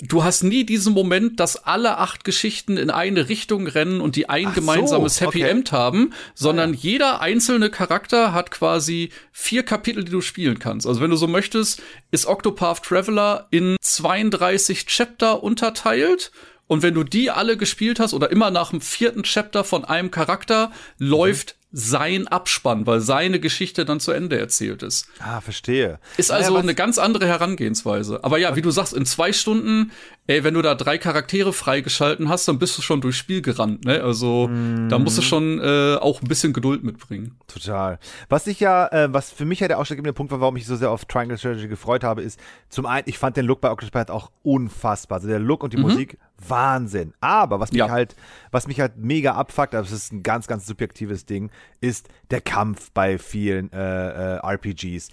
[0.00, 4.28] du hast nie diesen Moment, dass alle acht Geschichten in eine Richtung rennen und die
[4.28, 5.50] ein Ach gemeinsames so, Happy okay.
[5.50, 6.78] End haben, sondern ah, ja.
[6.80, 10.86] jeder einzelne Charakter hat quasi vier Kapitel, die du spielen kannst.
[10.86, 16.30] Also wenn du so möchtest, ist Octopath Traveler in 32 Chapter unterteilt.
[16.66, 20.10] Und wenn du die alle gespielt hast oder immer nach dem vierten Chapter von einem
[20.10, 21.06] Charakter, mhm.
[21.06, 25.06] läuft sein Abspann, weil seine Geschichte dann zu Ende erzählt ist.
[25.18, 25.98] Ah, verstehe.
[26.16, 28.24] Ist also naja, eine ganz andere Herangehensweise.
[28.24, 29.92] Aber ja, wie du sagst, in zwei Stunden,
[30.28, 33.86] ey, wenn du da drei Charaktere freigeschalten hast, dann bist du schon durchs Spiel gerannt,
[33.86, 34.02] ne?
[34.02, 34.90] Also mm.
[34.90, 37.38] da musst du schon äh, auch ein bisschen Geduld mitbringen.
[37.46, 37.98] Total.
[38.28, 40.76] Was ich ja, äh, was für mich ja der ausschlaggebende Punkt war, warum ich so
[40.76, 44.10] sehr auf Triangle Strategy gefreut habe, ist zum einen, ich fand den Look bei Octopath
[44.10, 45.16] auch unfassbar.
[45.16, 45.84] Also der Look und die mhm.
[45.84, 47.14] Musik, Wahnsinn.
[47.20, 47.88] Aber was mich ja.
[47.88, 48.14] halt,
[48.50, 51.50] was mich halt mega abfuckt, aber es ist ein ganz, ganz subjektives Ding,
[51.80, 55.08] ist der Kampf bei vielen äh, äh, RPGs.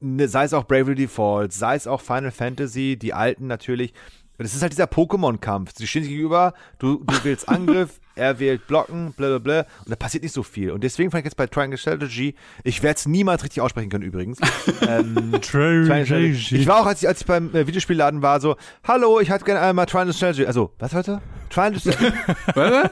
[0.00, 3.92] N sei es auch Bravely Default, sei es auch Final Fantasy, die alten natürlich.
[4.38, 5.72] Das ist halt dieser Pokémon-Kampf.
[5.74, 9.60] Sie stehen sich gegenüber, du, du wählst Angriff, er wählt Blocken, bla bla bla.
[9.84, 10.70] Und da passiert nicht so viel.
[10.70, 12.34] Und deswegen fand ich jetzt bei Triangle Strategy,
[12.64, 14.38] ich werde es niemals richtig aussprechen können übrigens.
[14.88, 19.20] ähm, Triangle Ich war auch, als ich, als ich beim äh, Videospielladen war, so, hallo,
[19.20, 20.46] ich hätte gerne einmal Triangle Strategy.
[20.46, 21.20] Also, was heute?
[21.50, 22.14] Triangle Strategy.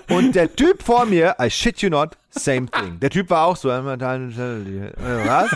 [0.15, 3.01] Und der Typ vor mir, I shit you not, same thing.
[3.01, 4.79] Der Typ war auch so, einmal Triangle Strategy.
[4.79, 4.93] Äh,
[5.27, 5.51] was?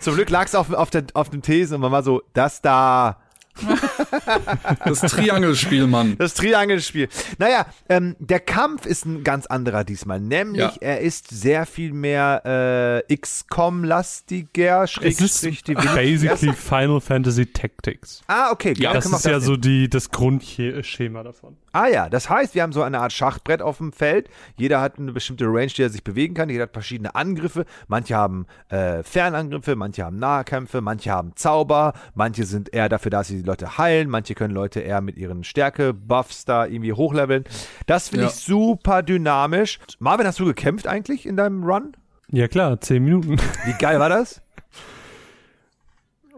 [0.00, 2.62] Zum Glück lag es auf, auf, der, auf dem Thesen und man war so, das
[2.62, 3.18] da
[4.84, 6.16] Das Triangelspiel, Mann.
[6.18, 7.08] Das Triangelspiel.
[7.38, 10.20] Naja, ähm, der Kampf ist ein ganz anderer diesmal.
[10.20, 10.72] Nämlich, Ja.
[10.80, 15.94] er ist sehr viel mehr äh, XCOM-lastiger, Es ist Schrägstrich Divinity.
[15.94, 18.22] basically Final Fantasy Tactics.
[18.26, 18.74] Ah, okay.
[18.76, 21.56] Ja, Das ist ja das- so die, das Grundschema davon.
[21.72, 24.28] Ah ja, das heißt, wir haben so eine Art Schachbrett auf dem Feld.
[24.56, 26.48] Jeder hat eine bestimmte Range, die er sich bewegen kann.
[26.48, 27.66] Jeder hat verschiedene Angriffe.
[27.88, 33.18] Manche haben äh, Fernangriffe, manche haben Nahkämpfe, manche haben Zauber, manche sind eher dafür da,
[33.18, 37.44] dass sie die Leute heilen, manche können Leute eher mit ihren Stärke-Buffs da irgendwie hochleveln.
[37.86, 38.30] Das finde Ja.
[38.30, 39.78] ich super dynamisch.
[39.98, 41.96] Marvin, hast du gekämpft eigentlich in deinem Run?
[42.30, 43.36] Ja klar, zehn Minuten.
[43.64, 44.42] Wie geil war das?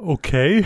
[0.02, 0.64] Okay.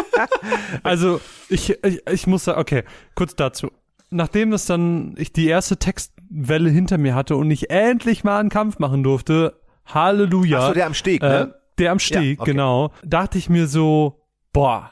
[0.82, 2.84] also ich, ich, ich muss sagen, okay,
[3.14, 3.70] kurz dazu.
[4.10, 8.48] Nachdem das dann ich die erste Textwelle hinter mir hatte und ich endlich mal einen
[8.48, 10.58] Kampf machen durfte, Halleluja.
[10.60, 11.54] Achso, der am Steg, äh, ne?
[11.78, 12.50] der am Steg, Ja, okay.
[12.50, 12.92] genau.
[13.04, 14.90] Dachte ich mir so, boah,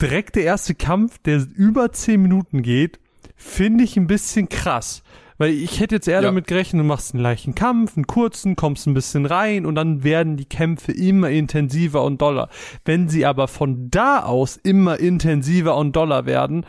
[0.00, 2.98] direkt der erste Kampf, der über zehn Minuten geht,
[3.36, 5.02] finde ich ein bisschen krass.
[5.38, 6.22] Weil ich hätte jetzt eher Ja.
[6.22, 10.02] damit gerechnet, du machst einen leichten Kampf, einen kurzen, kommst ein bisschen rein und dann
[10.02, 12.48] werden die Kämpfe immer intensiver und doller.
[12.86, 16.64] Wenn sie aber von da aus immer intensiver und doller werden,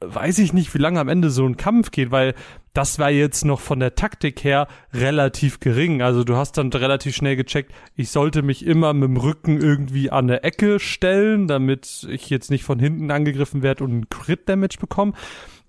[0.00, 2.34] weiß ich nicht, wie lange am Ende so ein Kampf geht, weil
[2.72, 6.02] das war jetzt noch von der Taktik her relativ gering.
[6.02, 10.10] Also du hast dann relativ schnell gecheckt, ich sollte mich immer mit dem Rücken irgendwie
[10.10, 14.78] an eine Ecke stellen, damit ich jetzt nicht von hinten angegriffen werde und einen Crit-Damage
[14.80, 15.12] bekomme.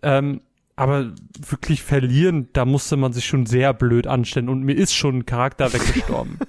[0.02, 0.42] Ähm,
[0.76, 1.12] aber
[1.48, 5.26] wirklich verlieren, da musste man sich schon sehr blöd anstellen und mir ist schon ein
[5.26, 6.40] Charakter weggestorben.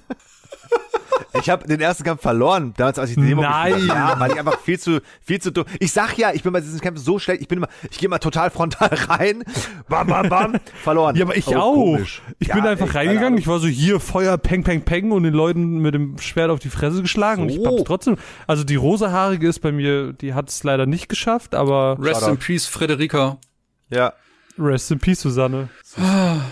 [1.39, 3.73] Ich habe den ersten Kampf verloren, damals als ich die Demo Nein.
[3.73, 3.85] habe.
[3.87, 5.65] Ja, weil ich einfach viel zu viel zu dumm.
[5.79, 8.05] Ich sag ja, ich bin bei diesen Kämpfen so schlecht, ich bin immer ich gehe
[8.07, 9.43] immer total frontal rein.
[9.89, 11.15] Bam bam bam, verloren.
[11.15, 11.73] Ja, aber ich Oh, auch.
[11.73, 12.21] komisch.
[12.39, 15.23] Ich Ja, bin einfach ey, reingegangen, ich war so hier Feuer, peng, peng, peng und
[15.23, 17.65] den Leuten mit dem Schwert auf die Fresse geschlagen und ich So.
[17.65, 18.17] hab's trotzdem.
[18.47, 22.31] Also die rosahaarige ist bei mir, die hat's leider nicht geschafft, aber Rest Shoutout.
[22.33, 23.37] in Peace, Frederika.
[23.89, 24.13] Ja,
[24.59, 25.69] rest in peace, Susanne.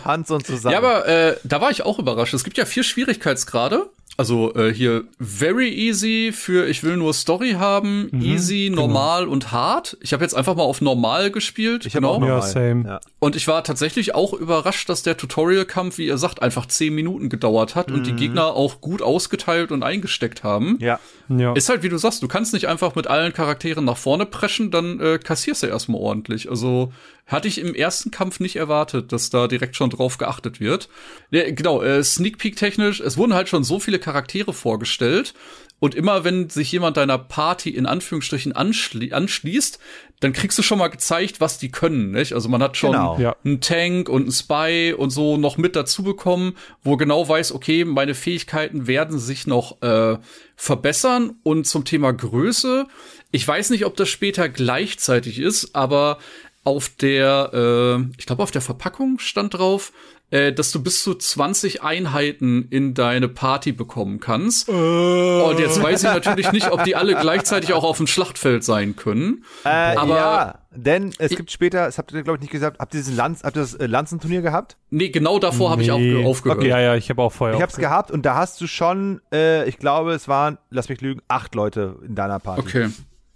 [0.05, 0.73] Hans und zusammen.
[0.73, 2.33] Ja, aber äh, da war ich auch überrascht.
[2.33, 3.89] Es gibt ja vier Schwierigkeitsgrade.
[4.17, 9.97] Also äh, hier very easy für ich will nur Story haben, easy, normal und hard.
[10.01, 11.85] Ich habe jetzt einfach mal auf normal gespielt.
[11.87, 12.41] ich habe auch Ja, normal.
[12.43, 12.83] same.
[12.87, 12.99] Ja.
[13.19, 17.29] Und ich war tatsächlich auch überrascht, dass der Tutorial-Kampf, wie ihr sagt, einfach zehn Minuten
[17.29, 20.77] gedauert hat und die Gegner auch gut ausgeteilt und eingesteckt haben.
[20.79, 20.99] ja.
[21.29, 21.53] Ja.
[21.53, 24.69] Ist halt, wie du sagst, du kannst nicht einfach mit allen Charakteren nach vorne preschen,
[24.69, 26.49] dann äh, kassierst du erstmal ordentlich.
[26.49, 26.91] Also
[27.31, 30.89] hatte ich im ersten Kampf nicht erwartet, dass da direkt schon drauf geachtet wird.
[31.31, 35.33] Ja, genau, äh, Sneak Peek technisch, es wurden halt schon so viele Charaktere vorgestellt.
[35.79, 39.79] Und immer wenn sich jemand deiner Party in Anführungsstrichen anschli anschließt,
[40.19, 42.33] dann kriegst du schon mal gezeigt, was die können, nicht?
[42.33, 43.17] Also man hat schon Genau.
[43.17, 43.35] Ja.
[43.43, 47.83] einen Tank und einen Spy und so noch mit dazu bekommen, wo genau weiß, okay,
[47.83, 50.19] meine Fähigkeiten werden sich noch äh,
[50.55, 51.37] verbessern.
[51.41, 52.85] Und zum Thema Größe,
[53.31, 56.19] ich weiß nicht, ob das später gleichzeitig ist, aber
[56.63, 59.91] auf der, äh, ich glaube, auf der Verpackung stand drauf,
[60.29, 64.69] äh, dass du bis zu 20 Einheiten in deine Party bekommen kannst.
[64.69, 68.95] Und jetzt weiß ich natürlich nicht, ob die alle gleichzeitig auch auf dem Schlachtfeld sein
[68.95, 69.43] können.
[69.65, 72.93] Äh, Aber- ja, denn es gibt später, das habt ihr glaube ich nicht gesagt, habt
[72.93, 74.77] ihr diesen Lanz, habt ihr das äh, Lanzenturnier gehabt?
[74.89, 76.15] Nee, genau davor habe ich Nee.
[76.23, 76.63] aufge aufgehört.
[76.63, 77.57] Ja, ja, ich habe auch vorher.
[77.57, 81.01] Ich hab's gehabt und da hast du schon, äh, ich glaube, es waren, lass mich
[81.01, 82.61] lügen, acht Leute in deiner Party.
[82.61, 82.89] Okay.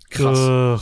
[0.10, 0.40] Krass.
[0.40, 0.82] Krass.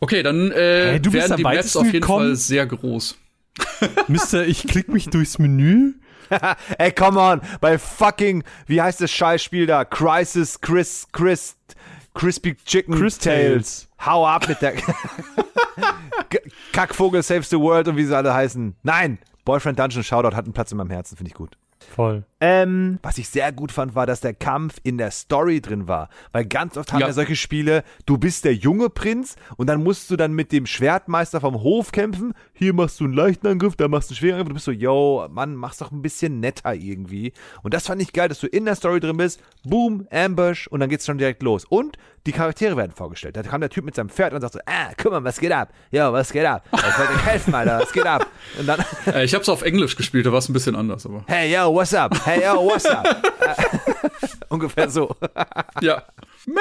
[0.00, 2.28] Okay, dann äh, Hey, du bist werden die Maps auf jeden gekommen.
[2.28, 3.18] Fall sehr groß.
[4.08, 5.94] Mister, ich klick mich durchs Menü.
[6.78, 9.84] Ey, come on, bei fucking, wie heißt das Scheißspiel da?
[9.84, 11.56] Crisis, Chris, Chris,
[12.14, 13.88] Crispy Chicken Chris Tales.
[14.04, 14.74] Hau ab mit der
[16.72, 18.76] Kackvogel Saves the World und wie sie alle heißen.
[18.82, 21.56] Nein, Boyfriend Dungeon Shoutout hat einen Platz in meinem Herzen, finde ich gut.
[21.94, 22.22] Voll.
[22.40, 26.08] Ähm, was ich sehr gut fand, war, dass der Kampf in der Story drin war.
[26.30, 27.06] Weil ganz oft haben Ja.
[27.08, 30.66] wir solche Spiele, du bist der junge Prinz und dann musst du dann mit dem
[30.66, 32.32] Schwertmeister vom Hof kämpfen.
[32.52, 34.48] Hier machst du einen leichten Angriff, da machst du einen schweren Angriff.
[34.48, 37.32] Du bist so, yo, Mann, mach's doch ein bisschen netter irgendwie.
[37.62, 39.42] Und das fand ich geil, dass du in der Story drin bist.
[39.64, 41.64] Boom, Ambush und dann geht's schon direkt los.
[41.64, 43.36] Und die Charaktere werden vorgestellt.
[43.36, 45.52] Da kam der Typ mit seinem Pferd und sagt so, ah, guck mal, was geht
[45.52, 45.72] ab?
[45.90, 46.64] Yo, was geht ab?
[46.72, 48.26] Ich wollte euch helfen, Alter, was geht ab?
[48.58, 51.06] Und dann, Äh, ich habe es auf Englisch gespielt, da war es ein bisschen anders,
[51.06, 51.24] aber.
[51.26, 52.14] hey, yo, what's up?
[52.26, 53.06] Hey, yo, what's up?
[54.48, 55.14] Ungefähr so.
[55.80, 56.02] Ja.
[56.46, 56.56] Man!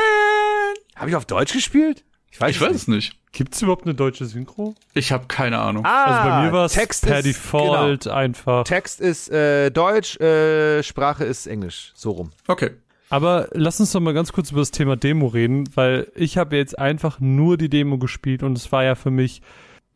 [0.95, 2.03] Habe ich auf Deutsch gespielt?
[2.32, 3.18] Ich weiß es nicht.
[3.32, 4.76] Gibt's überhaupt eine deutsche Synchro?
[4.93, 5.86] Ich habe keine Ahnung.
[5.86, 8.16] Also bei mir war es Ah, Text per ist, Default Genau.
[8.16, 8.64] einfach.
[8.64, 11.91] Text ist äh, Deutsch, äh, Sprache ist Englisch.
[11.95, 12.32] So rum.
[12.47, 12.72] Okay.
[13.10, 16.57] Aber lass uns doch mal ganz kurz über das Thema Demo reden, weil ich habe
[16.57, 19.41] jetzt einfach nur die Demo gespielt und es war ja für mich,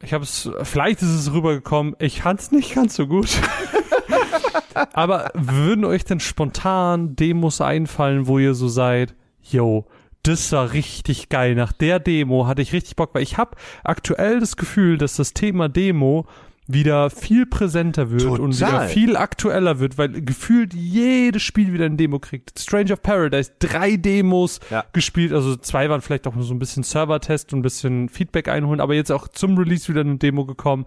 [0.02, 3.30] ich habe es, vielleicht ist es rübergekommen, ich fand's nicht ganz so gut.
[4.94, 9.86] Aber würden euch denn spontan Demos einfallen, wo ihr so seid, yo,
[10.24, 11.54] das war richtig geil.
[11.54, 15.34] Nach der Demo hatte ich richtig Bock, weil ich habe aktuell das Gefühl, dass das
[15.34, 16.26] Thema Demo
[16.68, 18.40] wieder viel präsenter wird Total.
[18.40, 22.58] und wieder viel aktueller wird, weil gefühlt jedes Spiel wieder eine Demo kriegt.
[22.58, 24.86] Strange of Paradise, drei Demos Ja.
[24.94, 28.48] gespielt, also zwei waren vielleicht auch nur so ein bisschen Server-Test und ein bisschen Feedback
[28.48, 30.86] einholen, aber jetzt auch zum Release wieder eine Demo gekommen.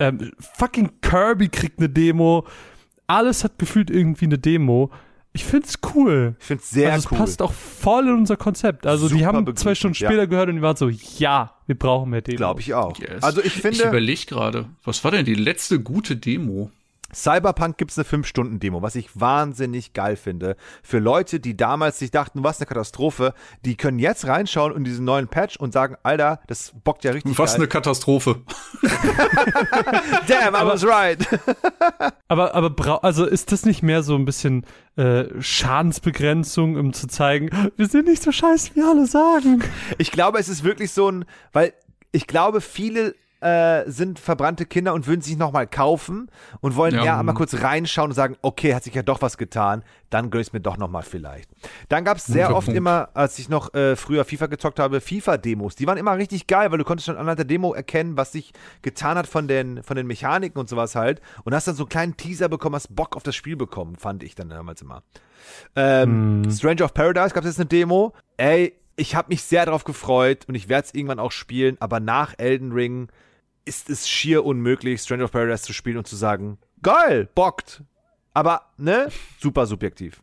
[0.00, 2.46] Ähm, fucking Kirby kriegt eine Demo.
[3.06, 4.90] Alles hat gefühlt irgendwie eine Demo.
[5.32, 6.34] Ich find's cool.
[6.40, 7.18] Ich finde es sehr also es cool.
[7.18, 8.86] passt auch voll in unser Konzept.
[8.86, 10.08] Also die Super haben begrüßend, zwei Stunden ja.
[10.08, 12.38] später gehört und die waren so, ja, wir brauchen mehr Demos.
[12.38, 12.98] Glaube ich auch.
[12.98, 13.22] Yes.
[13.22, 16.70] Also ich Ich finde, überlege gerade, was war denn die letzte gute Demo?
[17.14, 20.56] Cyberpunk gibt's eine 5-Stunden-Demo, was ich wahnsinnig geil finde.
[20.82, 23.34] Für Leute, die damals sich dachten, was eine Katastrophe,
[23.64, 27.38] die können jetzt reinschauen in diesen neuen Patch und sagen, Alter, das bockt ja richtig
[27.38, 27.80] Was eine geil.
[27.80, 28.42] Katastrophe.
[30.26, 31.26] Damn, I was right.
[32.28, 37.06] Aber, aber brau also ist das nicht mehr so ein bisschen äh, Schadensbegrenzung, um zu
[37.06, 39.64] zeigen, wir sind nicht so scheiße, wie alle sagen.
[39.96, 41.72] Ich glaube, es ist wirklich so ein, weil
[42.12, 46.28] ich glaube, viele äh, sind verbrannte Kinder und würden sich nochmal kaufen
[46.60, 47.04] und wollen Ja.
[47.04, 50.40] eher einmal kurz reinschauen und sagen, okay, hat sich ja doch was getan, dann gönn
[50.40, 51.48] ich's mir doch nochmal vielleicht.
[51.88, 52.78] Dann gab's sehr Guter oft Punkt.
[52.78, 55.76] immer, als ich noch äh, früher FIFA gezockt habe, FIFA-Demos.
[55.76, 58.52] Die waren immer richtig geil, weil du konntest schon anhand der Demo erkennen, was sich
[58.82, 61.20] getan hat von den, von den Mechaniken und sowas halt.
[61.44, 64.22] Und hast dann so einen kleinen Teaser bekommen, hast Bock auf das Spiel bekommen, fand
[64.22, 65.02] ich dann damals immer.
[65.76, 68.12] Ähm, Stranger of Paradise gab es jetzt eine Demo.
[68.36, 72.00] Ey, ich habe mich sehr darauf gefreut und ich werde es irgendwann auch spielen, aber
[72.00, 73.08] nach Elden Ring
[73.68, 77.82] ist es schier unmöglich, Stranger of Paradise zu spielen und zu sagen, geil, bockt.
[78.34, 79.08] Aber, ne,
[79.40, 80.20] super subjektiv.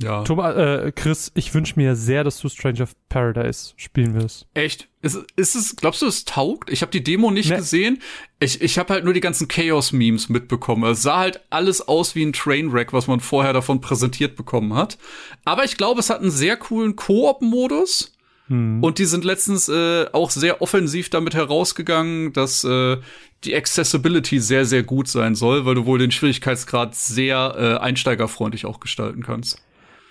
[0.00, 0.22] Ja.
[0.22, 4.46] Thomas, äh, Chris, ich wünsche mir sehr, dass du Strange of Paradise spielen wirst.
[4.54, 4.88] Echt?
[5.02, 6.70] Ist, ist es, glaubst du, es taugt?
[6.70, 7.56] Ich habe die Demo nicht Ne.
[7.56, 8.00] gesehen.
[8.38, 10.88] Ich, ich habe halt nur die ganzen Chaos-Memes mitbekommen.
[10.88, 14.98] Es sah halt alles aus wie ein Trainwreck, was man vorher davon präsentiert bekommen hat.
[15.44, 18.12] Aber ich glaube, es hat einen sehr coolen Koop-Modus.
[18.48, 22.96] Und die sind letztens äh, auch sehr offensiv damit herausgegangen, dass äh,
[23.44, 28.64] die Accessibility sehr, sehr gut sein soll, weil du wohl den Schwierigkeitsgrad sehr äh, einsteigerfreundlich
[28.64, 29.62] auch gestalten kannst.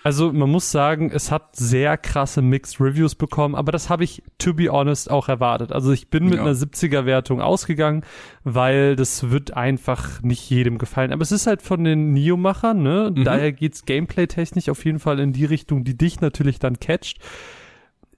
[0.04, 4.22] Also man muss sagen, es hat sehr krasse Mixed Reviews bekommen, aber das habe ich,
[4.38, 5.72] to be honest, auch erwartet.
[5.72, 6.42] Also ich bin mit Ja.
[6.42, 8.04] einer 70er-Wertung ausgegangen,
[8.44, 11.12] weil das wird einfach nicht jedem gefallen.
[11.12, 13.12] Aber es ist halt von den Neo-Machern, ne?
[13.12, 17.18] Daher geht's gameplay-technisch auf jeden Fall in die Richtung, die dich natürlich dann catcht.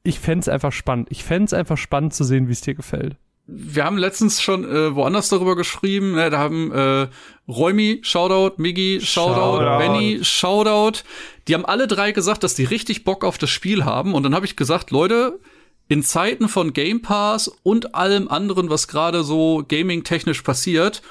[0.03, 1.09] Ich fänd's einfach spannend.
[1.11, 3.17] Ich fänd's einfach spannend zu sehen, wie es dir gefällt.
[3.47, 6.13] wir haben letztens schon äh, woanders darüber geschrieben.
[6.13, 7.09] Ne, da haben äh,
[7.49, 9.79] Räumi, Shoutout, Migi, Shoutout, Shoutout.
[9.79, 11.03] Benny, Shoutout.
[11.49, 14.15] Die haben alle drei gesagt, dass die richtig Bock auf das Spiel haben.
[14.15, 15.41] Und dann habe ich gesagt, Leute,
[15.89, 21.03] in Zeiten von Game Pass und allem anderen, was gerade so gaming-technisch passiert,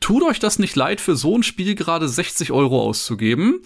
[0.00, 3.60] tut euch das nicht leid, für so ein Spiel gerade 60 Euro auszugeben.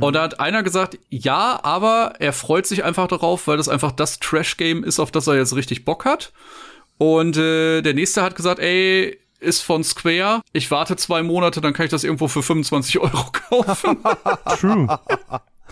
[0.00, 3.92] Und da hat einer gesagt, ja, aber er freut sich einfach darauf, weil das einfach
[3.92, 6.32] das Trash-Game ist, auf das er jetzt richtig Bock hat.
[6.98, 10.40] Und äh, der nächste hat gesagt, ey, ist von Square.
[10.52, 13.98] Ich warte zwei Monate, dann kann ich das irgendwo für 25 Euro kaufen.
[14.58, 14.98] True.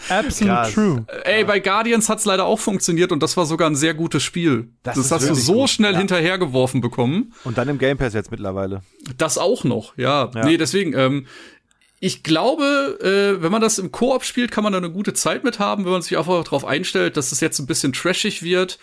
[0.08, 0.72] Absolute Krass.
[0.72, 1.06] true.
[1.24, 4.70] ey, bei Guardians hat's leider auch funktioniert und das war sogar ein sehr gutes Spiel.
[4.82, 5.98] Das Das, hast du so gut, schnell ja.
[5.98, 7.34] hinterhergeworfen bekommen.
[7.44, 8.82] Und dann im Game Pass jetzt mittlerweile.
[9.16, 10.30] Das auch noch, ja.
[10.34, 10.44] Ja.
[10.44, 11.26] Nee, deswegen, ähm,
[12.00, 15.44] ich glaube, äh, wenn man das im Koop spielt, kann man da eine gute Zeit
[15.44, 18.78] mit haben, wenn man sich einfach darauf einstellt, dass es jetzt ein bisschen trashig wird.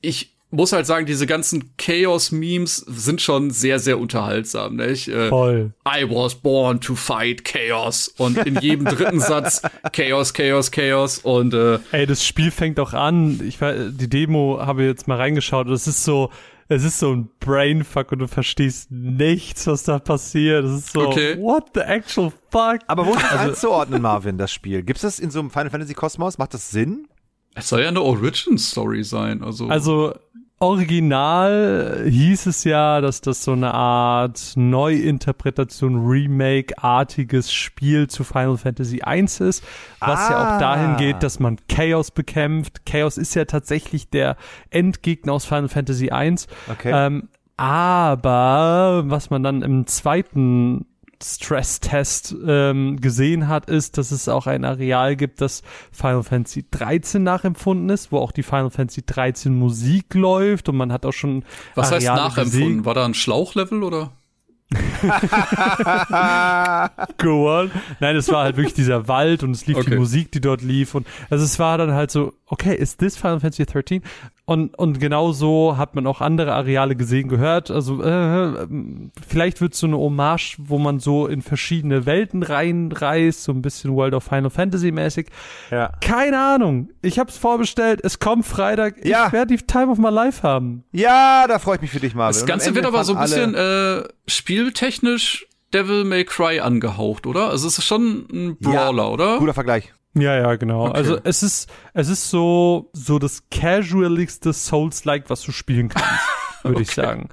[0.00, 4.76] Ich muss halt sagen, diese ganzen Chaos-Memes sind schon sehr, sehr unterhaltsam.
[4.76, 5.08] Nicht?
[5.08, 5.72] Äh, Voll.
[5.86, 8.08] I was born to fight Chaos.
[8.16, 9.60] Und in jedem dritten Satz
[9.92, 11.18] Chaos, Chaos, Chaos.
[11.18, 13.40] Und äh, Ey, das Spiel fängt auch an.
[13.46, 15.66] Ich war, die Demo habe ich jetzt mal reingeschaut.
[15.66, 16.30] und Es ist so,
[16.68, 20.64] es ist so ein Brainfuck und du verstehst nichts, was da passiert.
[20.64, 21.36] Es ist so, Okay.
[21.40, 22.78] what the actual fuck?
[22.86, 24.82] Aber wo ist das einzuordnen, Marvin, das Spiel?
[24.82, 26.38] Gibt es das in so einem Final Fantasy Kosmos?
[26.38, 27.08] Macht das Sinn?
[27.56, 29.42] Es soll ja eine Origin-Story sein.
[29.42, 30.14] Also, Also
[30.58, 39.02] original hieß es ja, dass das so eine Art Neuinterpretation, Remake-artiges Spiel zu Final Fantasy
[39.06, 39.62] I ist,
[40.00, 40.56] was ja Ah.
[40.56, 42.86] auch dahin geht, dass man Chaos bekämpft.
[42.86, 44.36] Chaos ist ja tatsächlich der
[44.70, 46.34] Endgegner aus Final Fantasy I.
[46.70, 46.90] Okay.
[46.92, 50.86] Ähm, aber was man dann im zweiten
[51.22, 55.62] Stress-Test ähm, gesehen hat, ist, dass es auch ein Areal gibt, das
[55.92, 60.92] Final Fantasy 13 nachempfunden ist, wo auch die Final Fantasy 13 Musik läuft und man
[60.92, 61.44] hat auch schon
[61.74, 62.60] was heißt Areale nachempfunden?
[62.68, 62.84] gesehen.
[62.84, 64.12] War da ein Schlauchlevel oder?
[67.18, 67.70] Go on.
[68.00, 69.96] Nein, es war halt wirklich dieser Wald und es lief die Okay.
[69.96, 73.40] Musik, die dort lief und also es war dann halt so, okay, ist this Final
[73.40, 74.02] Fantasy 13?
[74.48, 77.68] Und, und genau so hat man auch andere Areale gesehen, gehört.
[77.68, 78.68] Also äh,
[79.26, 83.96] vielleicht wird so eine Hommage, wo man so in verschiedene Welten reinreist, so ein bisschen
[83.96, 85.30] World of Final Fantasy mäßig.
[85.72, 85.90] Ja.
[86.00, 86.90] Keine Ahnung.
[87.02, 89.04] Ich hab's vorbestellt, es kommt Freitag.
[89.04, 89.26] Ja.
[89.26, 90.84] Ich werde die Time of my life haben.
[90.92, 92.38] Ja, da freue ich mich für dich, Marvin.
[92.38, 97.50] Das Ganze wird aber so ein bisschen äh, spieltechnisch Devil May Cry angehaucht, oder?
[97.50, 99.38] Also es ist schon ein Brawler, Ja, oder?
[99.38, 99.92] Guter Vergleich.
[100.18, 100.86] Ja, ja, genau.
[100.88, 100.96] Okay.
[100.96, 106.20] Also es ist, es ist so, so das casualigste Souls-like, was du spielen kannst,
[106.62, 107.28] würde ich sagen.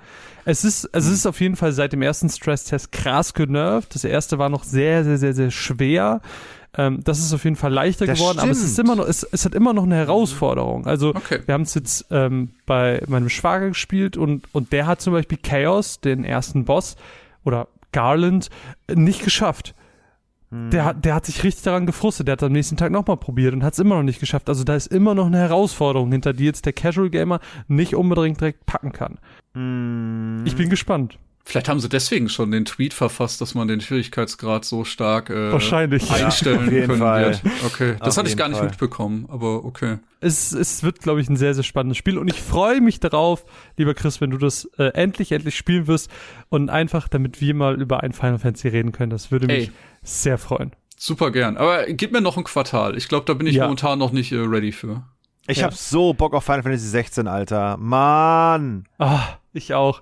[0.45, 3.95] Es ist, es ist auf jeden Fall seit dem ersten Stress-Test krass genervt.
[3.95, 6.19] Das erste war noch sehr, sehr, sehr, sehr schwer.
[6.75, 8.89] Ähm, das ist auf jeden Fall leichter Das geworden, aber es ist stimmt.
[8.89, 10.85] immer noch, es, es hat immer noch eine Herausforderung.
[10.85, 11.39] Also Okay.
[11.45, 15.37] wir haben es jetzt ähm, bei meinem Schwager gespielt und, und der hat zum Beispiel
[15.41, 16.97] Chaos, den ersten Boss,
[17.45, 18.49] oder Garland,
[18.93, 19.75] nicht geschafft.
[20.71, 22.27] Der hat, der hat sich richtig daran gefrustet.
[22.27, 24.49] Der hat am nächsten Tag nochmal probiert und hat es immer noch nicht geschafft.
[24.49, 28.39] Also da ist immer noch eine Herausforderung, hinter die jetzt der Casual Gamer nicht unbedingt
[28.39, 29.17] direkt packen kann.
[29.55, 30.43] Hm.
[30.45, 31.17] Ich bin gespannt.
[31.45, 35.51] Vielleicht haben sie deswegen schon den Tweet verfasst, dass man den Schwierigkeitsgrad so stark äh,
[35.51, 36.09] Wahrscheinlich.
[36.09, 37.25] einstellen jeden können Fall.
[37.25, 37.41] wird.
[37.65, 38.67] Okay, das Auf hatte ich gar nicht Fall.
[38.69, 39.97] mitbekommen, aber okay.
[40.21, 43.43] Es, es wird, glaube ich, ein sehr, sehr spannendes Spiel und ich freue mich darauf,
[43.75, 46.09] lieber Chris, wenn du das äh, endlich, endlich spielen wirst
[46.47, 49.09] und einfach, damit wir mal über ein Final Fantasy reden können.
[49.09, 49.71] Das würde mich Ey.
[50.01, 50.71] sehr freuen.
[50.97, 51.57] Super gern.
[51.57, 52.95] Aber gib mir noch ein Quartal.
[52.95, 53.63] Ich glaube, da bin ich Ja.
[53.63, 55.03] momentan noch nicht äh, ready für.
[55.47, 55.65] Ich Ja.
[55.65, 57.75] hab so Bock auf Final Fantasy 16, Alter.
[57.75, 58.85] Mann.
[58.97, 60.01] Ah, ich auch.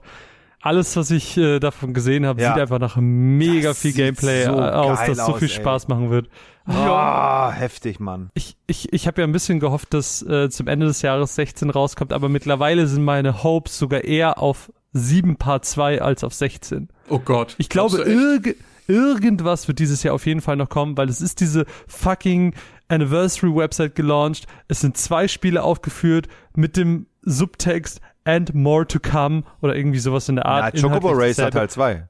[0.61, 2.53] Alles, was ich äh, davon gesehen habe, Ja.
[2.53, 5.53] sieht einfach nach mega Das viel Gameplay so aus, das so viel ey.
[5.55, 6.29] Spaß machen wird.
[6.65, 8.29] Ah, heftig, Mann.
[8.35, 11.69] Ich, ich, ich habe ja ein bisschen gehofft, dass äh, zum Ende des Jahres 16
[11.71, 16.89] rauskommt, aber mittlerweile sind meine Hopes sogar eher auf 7 Part 2 als auf 16.
[17.09, 17.55] Oh Gott.
[17.57, 18.55] Ich glaube, irg
[18.87, 22.53] irgendwas wird dieses Jahr auf jeden Fall noch kommen, weil es ist diese fucking
[22.89, 24.47] Anniversary-Website gelauncht.
[24.67, 30.29] Es sind zwei Spiele aufgeführt mit dem Subtext and more to come oder irgendwie sowas
[30.29, 30.75] in der Ja, Art.
[30.81, 31.51] Chocobo Inhaltlich Racer.
[31.51, 32.07] Teil 2.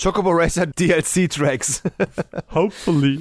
[0.00, 1.82] Chocobo Racer DLC-Tracks.
[2.54, 3.20] Hopefully.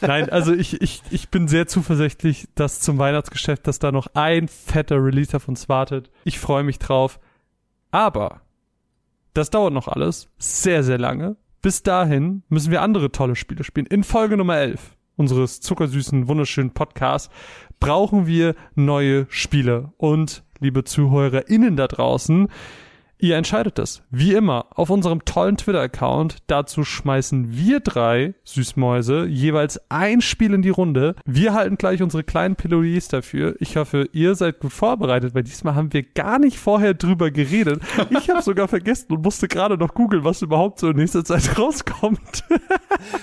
[0.00, 4.48] Nein, also ich, ich, ich bin sehr zuversichtlich, dass zum Weihnachtsgeschäft, dass da noch ein
[4.48, 6.10] fetter Release auf uns wartet.
[6.24, 7.20] Ich freue mich drauf.
[7.90, 8.40] Aber
[9.34, 11.36] das dauert noch alles sehr, sehr lange.
[11.60, 13.86] Bis dahin müssen wir andere tolle Spiele spielen.
[13.86, 17.30] In Folge Nummer 11 unseres zuckersüßen, wunderschönen Podcasts
[17.80, 19.92] brauchen wir neue Spiele.
[19.98, 22.48] Und liebe ZuhörerInnen da draußen,
[23.24, 24.02] Ihr entscheidet das.
[24.10, 26.38] Wie immer, auf unserem tollen Twitter-Account.
[26.46, 31.14] Dazu schmeißen wir drei Süßmäuse jeweils ein Spiel in die Runde.
[31.24, 33.54] Wir halten gleich unsere kleinen Plädoyers dafür.
[33.60, 37.80] Ich hoffe, ihr seid gut vorbereitet, weil diesmal haben wir gar nicht vorher drüber geredet.
[38.10, 41.58] Ich habe sogar vergessen und musste gerade noch googeln, was überhaupt so in nächster Zeit
[41.58, 42.44] rauskommt.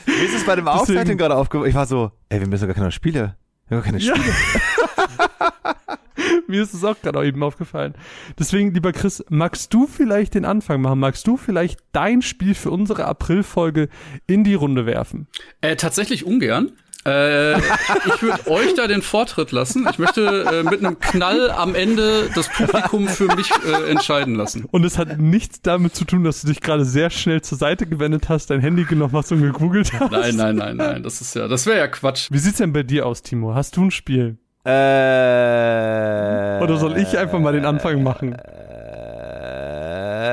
[0.08, 1.70] Mir ist es bei dem Aufzeichnen gerade aufgefallen.
[1.70, 3.36] Ich war so, ey, wir müssen gar keine Spiele.
[3.68, 4.16] Wir haben gar keine Ja.
[6.48, 7.94] Mir ist es auch gerade eben aufgefallen.
[8.38, 11.00] Deswegen, lieber Chris, magst du vielleicht den Anfang machen?
[11.00, 13.90] Magst du vielleicht dein Spiel für unsere Aprilfolge
[14.28, 15.28] in die Runde werfen?
[15.62, 16.72] Äh, tatsächlich ungern.
[17.04, 19.88] Äh, ich würde euch da den Vortritt lassen.
[19.90, 24.66] Ich möchte äh, mit einem Knall am Ende das Publikum für mich äh, entscheiden lassen.
[24.70, 27.88] Und es hat nichts damit zu tun, dass du dich gerade sehr schnell zur Seite
[27.88, 30.12] gewendet hast, dein Handy genommen hast und gegoogelt hast.
[30.12, 31.04] Nein, nein, nein, nein.
[31.04, 32.28] Das ist ja, das wäre ja Quatsch.
[32.30, 33.56] Wie sieht's denn bei dir aus, Timo?
[33.56, 34.38] Hast du ein Spiel?
[34.64, 38.34] Äh, Oder soll ich einfach mal den Anfang machen?
[38.34, 38.38] Äh,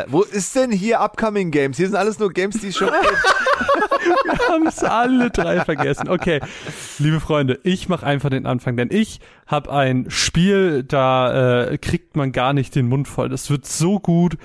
[0.09, 1.79] wo ist denn hier Upcoming Games?
[1.79, 2.91] Hier sind alles nur Games, die schon.
[4.24, 6.09] Wir haben es alle drei vergessen.
[6.09, 6.41] Okay,
[6.99, 12.16] liebe Freunde, ich mache einfach den Anfang, denn ich habe ein Spiel, da äh, kriegt
[12.16, 13.29] man gar nicht den Mund voll.
[13.29, 14.37] Das wird so gut,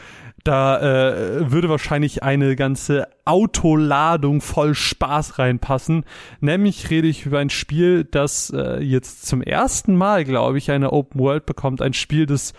[0.43, 6.03] da äh, würde wahrscheinlich eine ganze Autoladung voll Spaß reinpassen.
[6.41, 10.91] Nämlich rede ich über ein Spiel, das äh, jetzt zum ersten Mal, glaube ich, eine
[10.91, 11.81] Open World bekommt.
[11.81, 12.53] Ein Spiel, das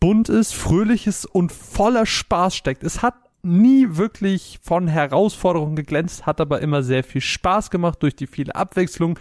[0.00, 2.82] bunt ist, fröhlich ist und voller Spaß steckt.
[2.82, 8.14] Es hat nie wirklich von Herausforderungen geglänzt, hat aber immer sehr viel Spaß gemacht durch
[8.14, 9.18] die viele Abwechslung.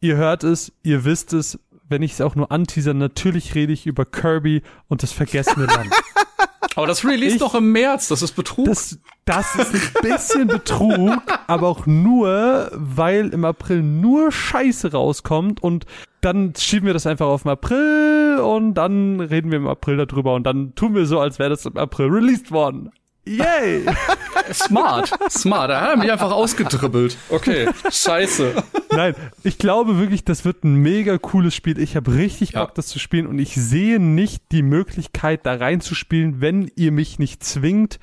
[0.00, 1.58] Ihr hört es, ihr wisst es,
[1.88, 5.90] wenn ich es auch nur anteaser, natürlich rede ich über Kirby und das vergessene Land.
[6.74, 8.08] Aber das Release Ich- doch im März.
[8.08, 8.64] Das ist Betrug.
[8.66, 15.62] Das, das ist ein bisschen Betrug, aber auch nur, weil im April nur Scheiße rauskommt
[15.62, 15.84] und
[16.22, 20.34] dann schieben wir das einfach auf den April und dann reden wir im April darüber
[20.34, 22.90] und dann tun wir so, als wäre das im April released worden.
[23.24, 23.84] Yay!
[24.52, 25.12] Smart.
[25.30, 25.70] Smart.
[25.70, 27.16] Da hat er mich einfach ausgedribbelt.
[27.28, 27.68] Okay.
[27.90, 28.54] Scheiße.
[28.90, 29.14] Nein,
[29.44, 31.78] ich glaube wirklich, das wird ein mega cooles Spiel.
[31.78, 32.64] Ich habe richtig Ja.
[32.64, 37.18] Bock, das zu spielen und ich sehe nicht die Möglichkeit, da reinzuspielen, wenn ihr mich
[37.20, 38.00] nicht zwingt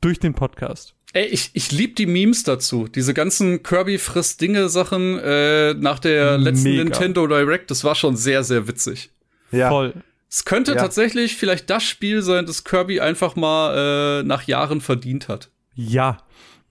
[0.00, 0.94] durch den Podcast.
[1.12, 2.88] Ey, ich, ich lieb die Memes dazu.
[2.88, 6.84] Diese ganzen Kirby frisst Dinge Sachen äh, nach der letzten Mega.
[6.84, 7.70] Nintendo Direct.
[7.70, 9.10] Das war schon sehr, sehr witzig.
[9.50, 9.68] ja.
[9.68, 9.94] Voll.
[10.36, 10.82] Es könnte Ja.
[10.82, 15.48] tatsächlich vielleicht das Spiel sein, das Kirby einfach mal äh, nach Jahren verdient hat.
[15.72, 16.18] Ja.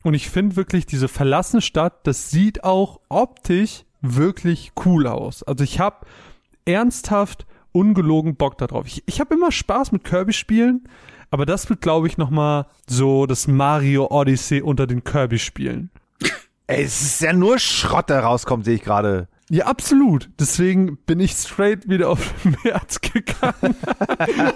[0.04, 5.42] Und ich finde wirklich, diese verlassene Stadt, das sieht auch optisch wirklich cool aus.
[5.42, 6.06] Also ich habe
[6.66, 8.86] ernsthaft ungelogen Bock darauf.
[8.86, 10.88] Ich, ich habe immer Spaß mit Kirby-Spielen,
[11.32, 15.90] aber das wird, glaube ich, noch mal so das Mario Odyssey unter den Kirby-Spielen.
[16.68, 19.28] Ey, es ist ja nur Schrott, der rauskommt, sehe ich gerade.
[19.50, 20.30] Ja, absolut.
[20.40, 23.76] Deswegen bin ich straight wieder auf den März gegangen.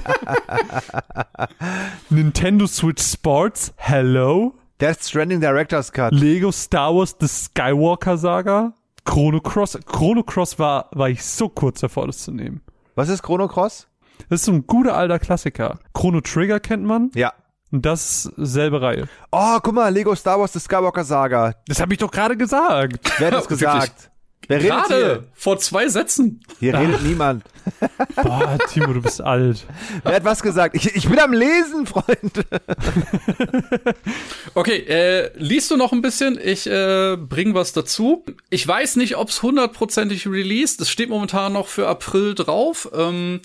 [2.09, 4.55] Nintendo Switch Sports, hello.
[4.81, 6.13] Death Stranding Director's Cut.
[6.13, 8.73] Lego Star Wars The Skywalker Saga.
[9.05, 9.77] Chrono Cross.
[9.85, 12.61] Chrono Cross war, war ich so kurz davor, das zu nehmen.
[12.95, 13.87] Was ist Chrono Cross?
[14.29, 15.79] Das ist so ein guter alter Klassiker.
[15.93, 17.11] Chrono Trigger kennt man.
[17.13, 17.33] Ja.
[17.71, 19.07] Und das selbe Reihe.
[19.31, 21.53] Oh, guck mal, Lego Star Wars The Skywalker Saga.
[21.67, 23.11] Das habe ich doch gerade gesagt.
[23.19, 24.09] Wer hat das gesagt?
[24.49, 26.41] Wer redet Gerade vor zwei Sätzen.
[26.59, 26.77] hier?
[26.77, 27.43] Hier redet niemand.
[28.15, 29.63] Boah, Timo, du bist alt.
[30.03, 30.75] Wer hat was gesagt?
[30.75, 32.33] Ich, ich bin am Lesen, Freund.
[34.55, 36.39] Okay, äh, liest du noch ein bisschen?
[36.43, 38.25] Ich äh, bring was dazu.
[38.49, 40.81] Ich weiß nicht, ob's hundertprozentig released.
[40.81, 42.89] Es steht momentan noch für April drauf.
[42.93, 43.41] Ähm,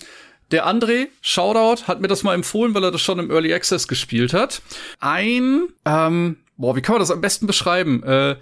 [0.51, 3.87] der André, Shoutout, hat mir das mal empfohlen, weil er das schon im Early Access
[3.87, 4.61] gespielt hat.
[4.99, 8.01] Ein, ähm, boah, wie kann man das am besten beschreiben?
[8.03, 8.35] Äh,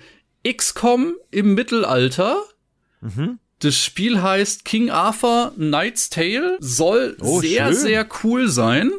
[0.50, 2.38] XCOM im Mittelalter.
[3.60, 7.76] Das Spiel heißt King Arthur Knight's Tale, soll Oh, sehr, schön.
[7.76, 8.92] sehr cool sein.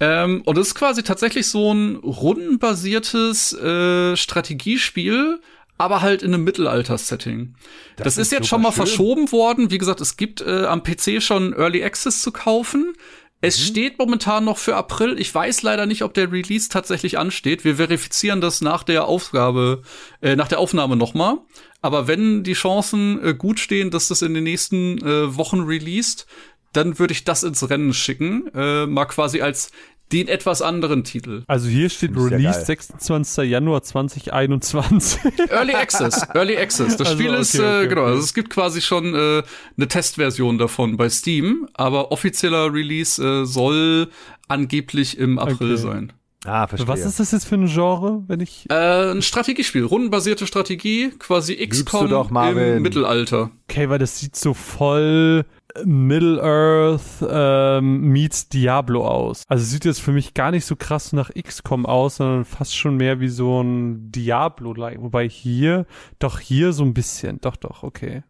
[0.00, 5.40] Ähm, und es ist quasi tatsächlich so ein rundenbasiertes äh, Strategiespiel,
[5.78, 7.54] aber halt in einem Mittelalter-Setting.
[7.96, 8.76] Das, ist ist jetzt schon mal schön.
[8.86, 9.70] verschoben worden.
[9.70, 12.92] Wie gesagt, es gibt äh, am PC schon Early Access zu kaufen.
[13.40, 13.62] Es Mhm.
[13.64, 15.18] steht momentan noch für April.
[15.18, 17.64] Ich weiß leider nicht, ob der Release tatsächlich ansteht.
[17.64, 19.82] Wir verifizieren das nach der Aufgabe,
[20.20, 21.38] äh, nach der Aufnahme nochmal.
[21.80, 26.26] Aber wenn die Chancen äh, gut stehen, dass das in den nächsten äh, Wochen released,
[26.72, 28.46] dann würde ich das ins Rennen schicken.
[28.54, 29.70] Äh, mal quasi als
[30.12, 31.42] den etwas anderen Titel.
[31.46, 32.64] Also hier steht Release geil.
[32.64, 33.50] 26.
[33.50, 35.20] Januar 2021.
[35.50, 36.96] Early Access, Early Access.
[36.96, 38.10] Das Also, Spiel okay, ist, okay, äh, genau, okay.
[38.10, 39.42] also es gibt quasi schon äh,
[39.76, 44.08] eine Testversion davon bei Steam, aber offizieller Release äh, soll
[44.48, 45.76] angeblich im April Okay.
[45.76, 46.12] sein.
[46.46, 46.88] Ah, verstehe.
[46.88, 48.64] Was ist das jetzt für ein Genre, wenn ich.
[48.70, 52.10] Äh, ein Strategiespiel, rundenbasierte Strategie, quasi XCOM
[52.56, 53.50] im Mittelalter.
[53.70, 55.44] Okay, weil das sieht so voll
[55.84, 59.44] Middle-earth ähm, meets Diablo aus.
[59.48, 62.96] Also sieht jetzt für mich gar nicht so krass nach XCOM aus, sondern fast schon
[62.96, 65.00] mehr wie so ein Diablo-like.
[65.00, 65.86] Wobei hier,
[66.18, 67.40] doch hier so ein bisschen.
[67.40, 68.22] Doch, doch, okay.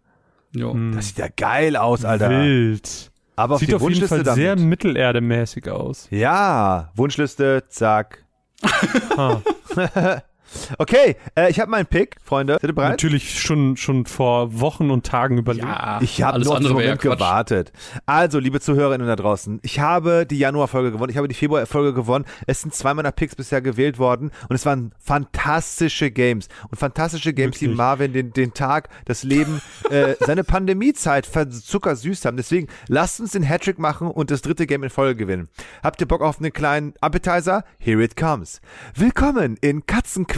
[0.55, 0.73] Ja.
[0.73, 0.93] Hm.
[0.95, 2.31] Das sieht ja geil aus, Alter.
[2.31, 3.11] Wild.
[3.37, 4.37] Aber auf Sieht auf jeden Wunschliste Fall damit.
[4.37, 6.09] sehr mittelerdemäßig aus.
[6.11, 8.25] Ja, Wunschliste, zack.
[10.79, 12.55] Okay, äh, ich habe meinen Pick, Freunde.
[12.61, 12.91] Seid ihr bereit?
[12.91, 15.67] Natürlich schon, schon vor Wochen und Tagen überlegt.
[15.67, 17.19] Ja, Ich habe alles nur auf diesen andere wäre ja Moment Quatsch.
[17.19, 17.73] gewartet.
[18.07, 22.25] Also, liebe Zuhörerinnen da draußen, ich habe die Januarfolge gewonnen, ich habe die Februarfolge gewonnen.
[22.47, 26.49] Es sind zwei meiner Picks bisher gewählt worden und es waren fantastische Games.
[26.71, 27.79] Und fantastische Games, die Wirklich.
[27.79, 32.37] Marvin den, den Tag, das Leben, äh, seine Pandemiezeit verzuckersüßt haben.
[32.37, 35.49] Deswegen lasst uns den Hattrick machen und das dritte Game in Folge gewinnen.
[35.83, 37.65] Habt ihr Bock auf einen kleinen Appetizer?
[37.79, 38.61] Here it comes.
[38.95, 39.87] Willkommen in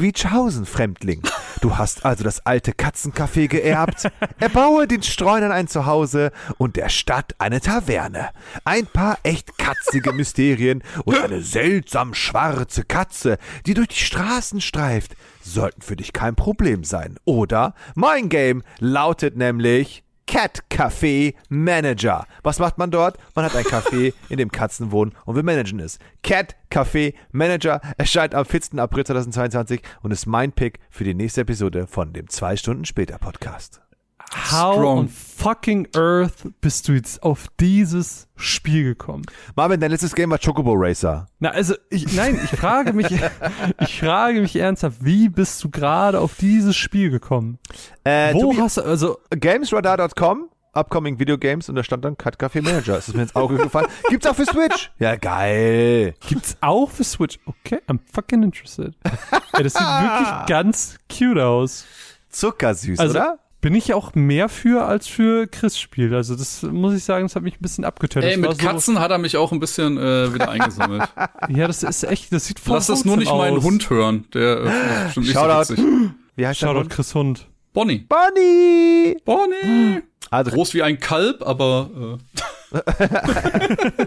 [0.03, 1.23] Katzenquietschhausen, Fremdling.
[1.61, 4.09] Du hast also das alte Katzencafé geerbt.
[4.41, 8.31] Erbaue den Streunern ein Zuhause und der Stadt eine Taverne.
[8.65, 15.15] Ein paar echt katzige Mysterien und eine seltsam schwarze Katze, die durch die Straßen streift,
[15.41, 17.17] sollten für dich kein Problem sein.
[17.25, 22.27] Oder mein Game lautet nämlich Cat Café Manager.
[22.43, 23.19] Was macht man dort?
[23.35, 25.99] Man hat ein Café, in dem Katzen wohnen und wir managen es.
[26.23, 28.79] Cat Café Manager erscheint am 14.
[28.79, 33.19] April 2022 und ist mein Pick für die nächste Episode von dem 2 Stunden später
[33.19, 33.83] Podcast.
[34.35, 34.99] How Strong.
[34.99, 39.25] on fucking earth bist du jetzt auf dieses Spiel gekommen?
[39.57, 41.27] Marvin, dein letztes Game war Chocobo Racer.
[41.39, 43.09] Na, also, ich, nein, ich frage mich,
[43.81, 47.59] ich frage mich ernsthaft, wie bist du gerade auf dieses Spiel gekommen?
[48.05, 52.63] Äh, Wo hast du, also, Gamesradar.com, Upcoming Video Games und da stand dann Cat Café
[52.63, 52.97] Manager.
[52.97, 53.89] Ist es mir ins Auge gefallen.
[54.09, 54.91] Gibt's auch für Switch.
[54.99, 56.15] Ja, geil.
[56.27, 57.39] gibt's auch für Switch?
[57.45, 58.95] Okay, I'm fucking interested.
[59.53, 61.85] Ey, das sieht wirklich ganz cute aus.
[62.31, 63.39] Zuckersüß, Also, oder?
[63.63, 66.15] Bin ich auch mehr für als für Chris Spiel.
[66.15, 68.27] Also, das muss ich sagen, das hat mich ein bisschen abgetönt.
[68.27, 71.03] Ey, mit so, Katzen hat er mich auch ein bisschen äh, wieder eingesammelt.
[71.49, 73.65] Ja, das ist echt, das sieht voll Lass das nur nicht wholesome meinen aus.
[73.65, 74.25] Hund hören.
[74.35, 75.65] Der äh, ist bestimmt nicht Shoutout.
[75.65, 76.11] so witzig.
[76.37, 76.91] Wie heißt der Shoutout Hund?
[76.91, 77.47] Chris Hund.
[77.73, 78.07] Bonnie.
[78.09, 79.17] Bonnie!
[79.25, 80.03] Bonnie.
[80.31, 82.19] Also, Groß wie ein Kalb, aber
[82.73, 82.79] äh,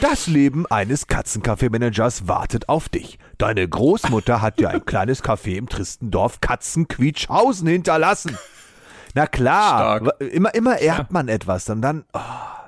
[0.00, 3.18] Das Leben eines Katzencafé-Managers wartet auf dich.
[3.38, 8.38] Deine Großmutter hat dir ein kleines Café im tristen Dorf Katzenquietschhausen hinterlassen.
[9.16, 10.20] Na klar, Stark.
[10.20, 12.20] immer, immer erbt man etwas und dann, oh,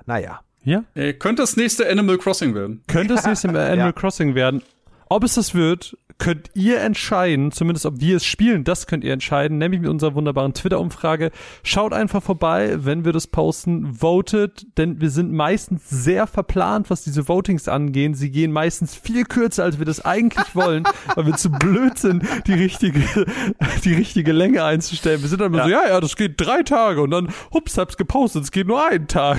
[0.06, 0.40] naja.
[0.64, 0.82] Ja.
[0.94, 2.82] Äh, könnte das nächste Animal Crossing werden.
[2.88, 4.62] Könnte es nächste Mal Animal Crossing werden.
[5.08, 9.12] Ob es das wird, könnt ihr entscheiden, zumindest ob wir es spielen, das könnt ihr
[9.12, 11.30] entscheiden, nämlich mit unserer wunderbaren Twitter-Umfrage.
[11.62, 17.04] Schaut einfach vorbei, wenn wir das posten, votet, denn wir sind meistens sehr verplant, was
[17.04, 18.14] diese Votings angehen.
[18.14, 22.24] Sie gehen meistens viel kürzer, als wir das eigentlich wollen, weil wir zu blöd sind,
[22.46, 23.00] die richtige,
[23.84, 25.22] die richtige Länge einzustellen.
[25.22, 27.96] Wir sind dann immer so, ja, ja, das geht drei Tage und dann, hups, hab's
[27.96, 29.38] gepostet, es geht nur einen Tag.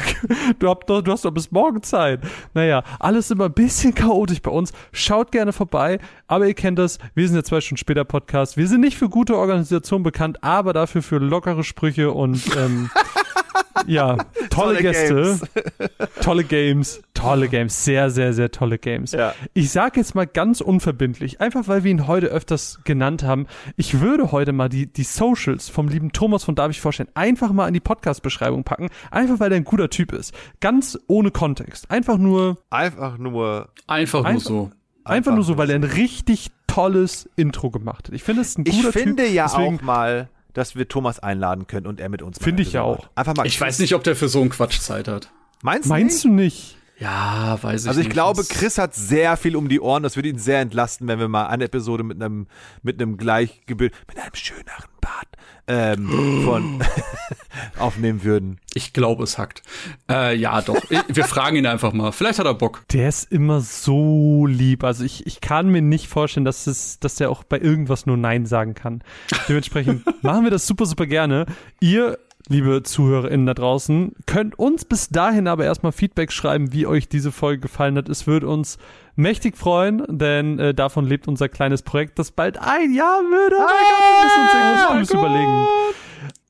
[0.60, 2.22] Du, noch, du hast doch bis morgen Zeit.
[2.54, 4.72] Naja, alles immer ein bisschen chaotisch bei uns.
[4.91, 8.56] Schaut gerne vorbei, aber ihr kennt das, wir sind ja zwei Stunden später Podcast.
[8.56, 12.90] Wir sind nicht für gute Organisation bekannt, aber dafür für lockere Sprüche und ähm,
[13.88, 14.15] ja,
[14.49, 15.41] tolle, Tolle Gäste, Games.
[16.22, 19.11] tolle Games, tolle Games, sehr, sehr, sehr tolle Games.
[19.11, 19.34] Ja.
[19.53, 23.99] Ich sage jetzt mal ganz unverbindlich, einfach weil wir ihn heute öfters genannt haben, ich
[23.99, 27.68] würde heute mal die, die Socials vom lieben Thomas von Darf ich vorstellen, einfach mal
[27.68, 30.34] in die Podcast-Beschreibung packen, einfach weil er ein guter Typ ist.
[30.61, 31.91] Ganz ohne Kontext.
[31.91, 33.69] Einfach nur, Einfach nur.
[33.88, 34.72] Einfach, nur Einfach- so.
[35.10, 38.15] Einfach, nur so, weil er ein richtig tolles Intro gemacht hat.
[38.15, 39.34] Ich finde es ein Ich guter finde Typ.
[39.34, 42.38] ja deswegen, auch mal, dass wir Thomas einladen können und er mit uns.
[42.40, 43.10] Finde ich ja auch.
[43.15, 43.45] Einfach mal.
[43.48, 45.31] Ich weiß nicht, ob der für so einen Quatsch Zeit hat.
[45.61, 45.90] Meinst du?
[45.90, 46.26] Meinst nicht?
[46.26, 46.77] du nicht?
[47.00, 48.14] Ja, weiß ich Also ich nicht.
[48.14, 50.04] glaube, Chris hat sehr viel um die Ohren.
[50.04, 52.48] Das würde ihn sehr entlasten, wenn wir mal eine Episode mit einem
[52.84, 55.28] mit einem Gleichgebild, mit einem schöneren Bart
[55.68, 56.84] ähm, von
[57.80, 58.60] aufnehmen würden.
[58.74, 59.62] Ich glaube, es hackt.
[60.10, 60.78] Äh, ja, doch.
[61.08, 62.12] Wir fragen ihn einfach mal.
[62.12, 62.84] Vielleicht hat er Bock.
[62.92, 64.84] Der ist immer so lieb.
[64.84, 68.18] Also ich, ich kann mir nicht vorstellen, dass es, dass der auch bei irgendwas nur
[68.18, 69.04] Nein sagen kann.
[69.48, 71.46] Dementsprechend machen wir das super, super gerne.
[71.80, 72.18] Ihr,
[72.50, 77.32] liebe ZuhörerInnen da draußen, könnt uns bis dahin aber erstmal Feedback schreiben, wie euch diese
[77.32, 78.10] Folge gefallen hat.
[78.10, 78.78] Es würde uns
[79.16, 83.54] mächtig freuen, denn äh, davon lebt unser kleines Projekt, das bald ein Jahr wird.
[83.54, 85.68] Oh mein Gott, wir müssen uns irgendwas Cooles überlegen.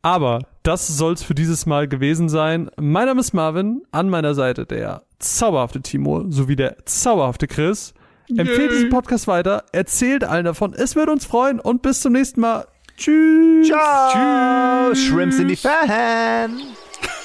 [0.02, 2.72] Aber das soll's für dieses Mal gewesen sein.
[2.80, 7.94] Mein Name ist Marvin, an meiner Seite der zauberhafte Timo sowie der zauberhafte Chris.
[8.30, 10.74] Empfehlt diesen Podcast weiter, erzählt allen davon.
[10.74, 12.68] Es wird uns freuen und bis zum nächsten Mal.
[13.00, 13.68] Tschüss.
[13.70, 16.60] Ciao, Shrimps in die Fan.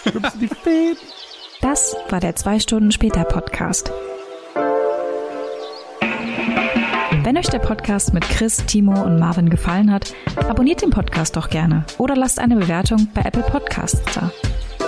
[0.05, 0.33] Tschüss.
[0.41, 0.97] Die Feen.
[1.61, 3.91] Das war der 2 Stunden später Podcast.
[7.25, 10.15] Wenn euch der Podcast mit Chris, Timo und Marvin gefallen hat,
[10.49, 14.31] abonniert den Podcast doch gerne oder lasst eine Bewertung bei Apple Podcasts da.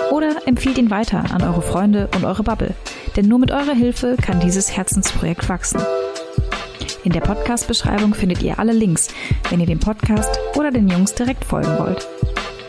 [0.09, 2.75] Oder empfiehlt ihn weiter an eure Freunde und eure Bubble,
[3.17, 5.81] denn nur mit eurer Hilfe kann dieses Herzensprojekt wachsen.
[7.07, 9.07] In der Podcast-Beschreibung findet ihr alle Links,
[9.49, 12.05] wenn ihr dem Podcast oder den Jungs direkt folgen wollt.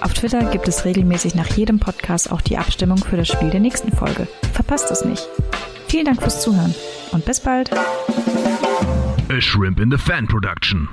[0.01, 3.59] Auf Twitter gibt es regelmäßig nach jedem Podcast auch die Abstimmung für das Spiel der
[3.59, 4.29] nächsten Folge.
[4.53, 5.29] Verpasst es nicht.
[5.89, 6.73] Vielen Dank fürs Zuhören
[7.11, 7.73] und bis bald.
[9.29, 10.89] A Shrimp in the Fan production.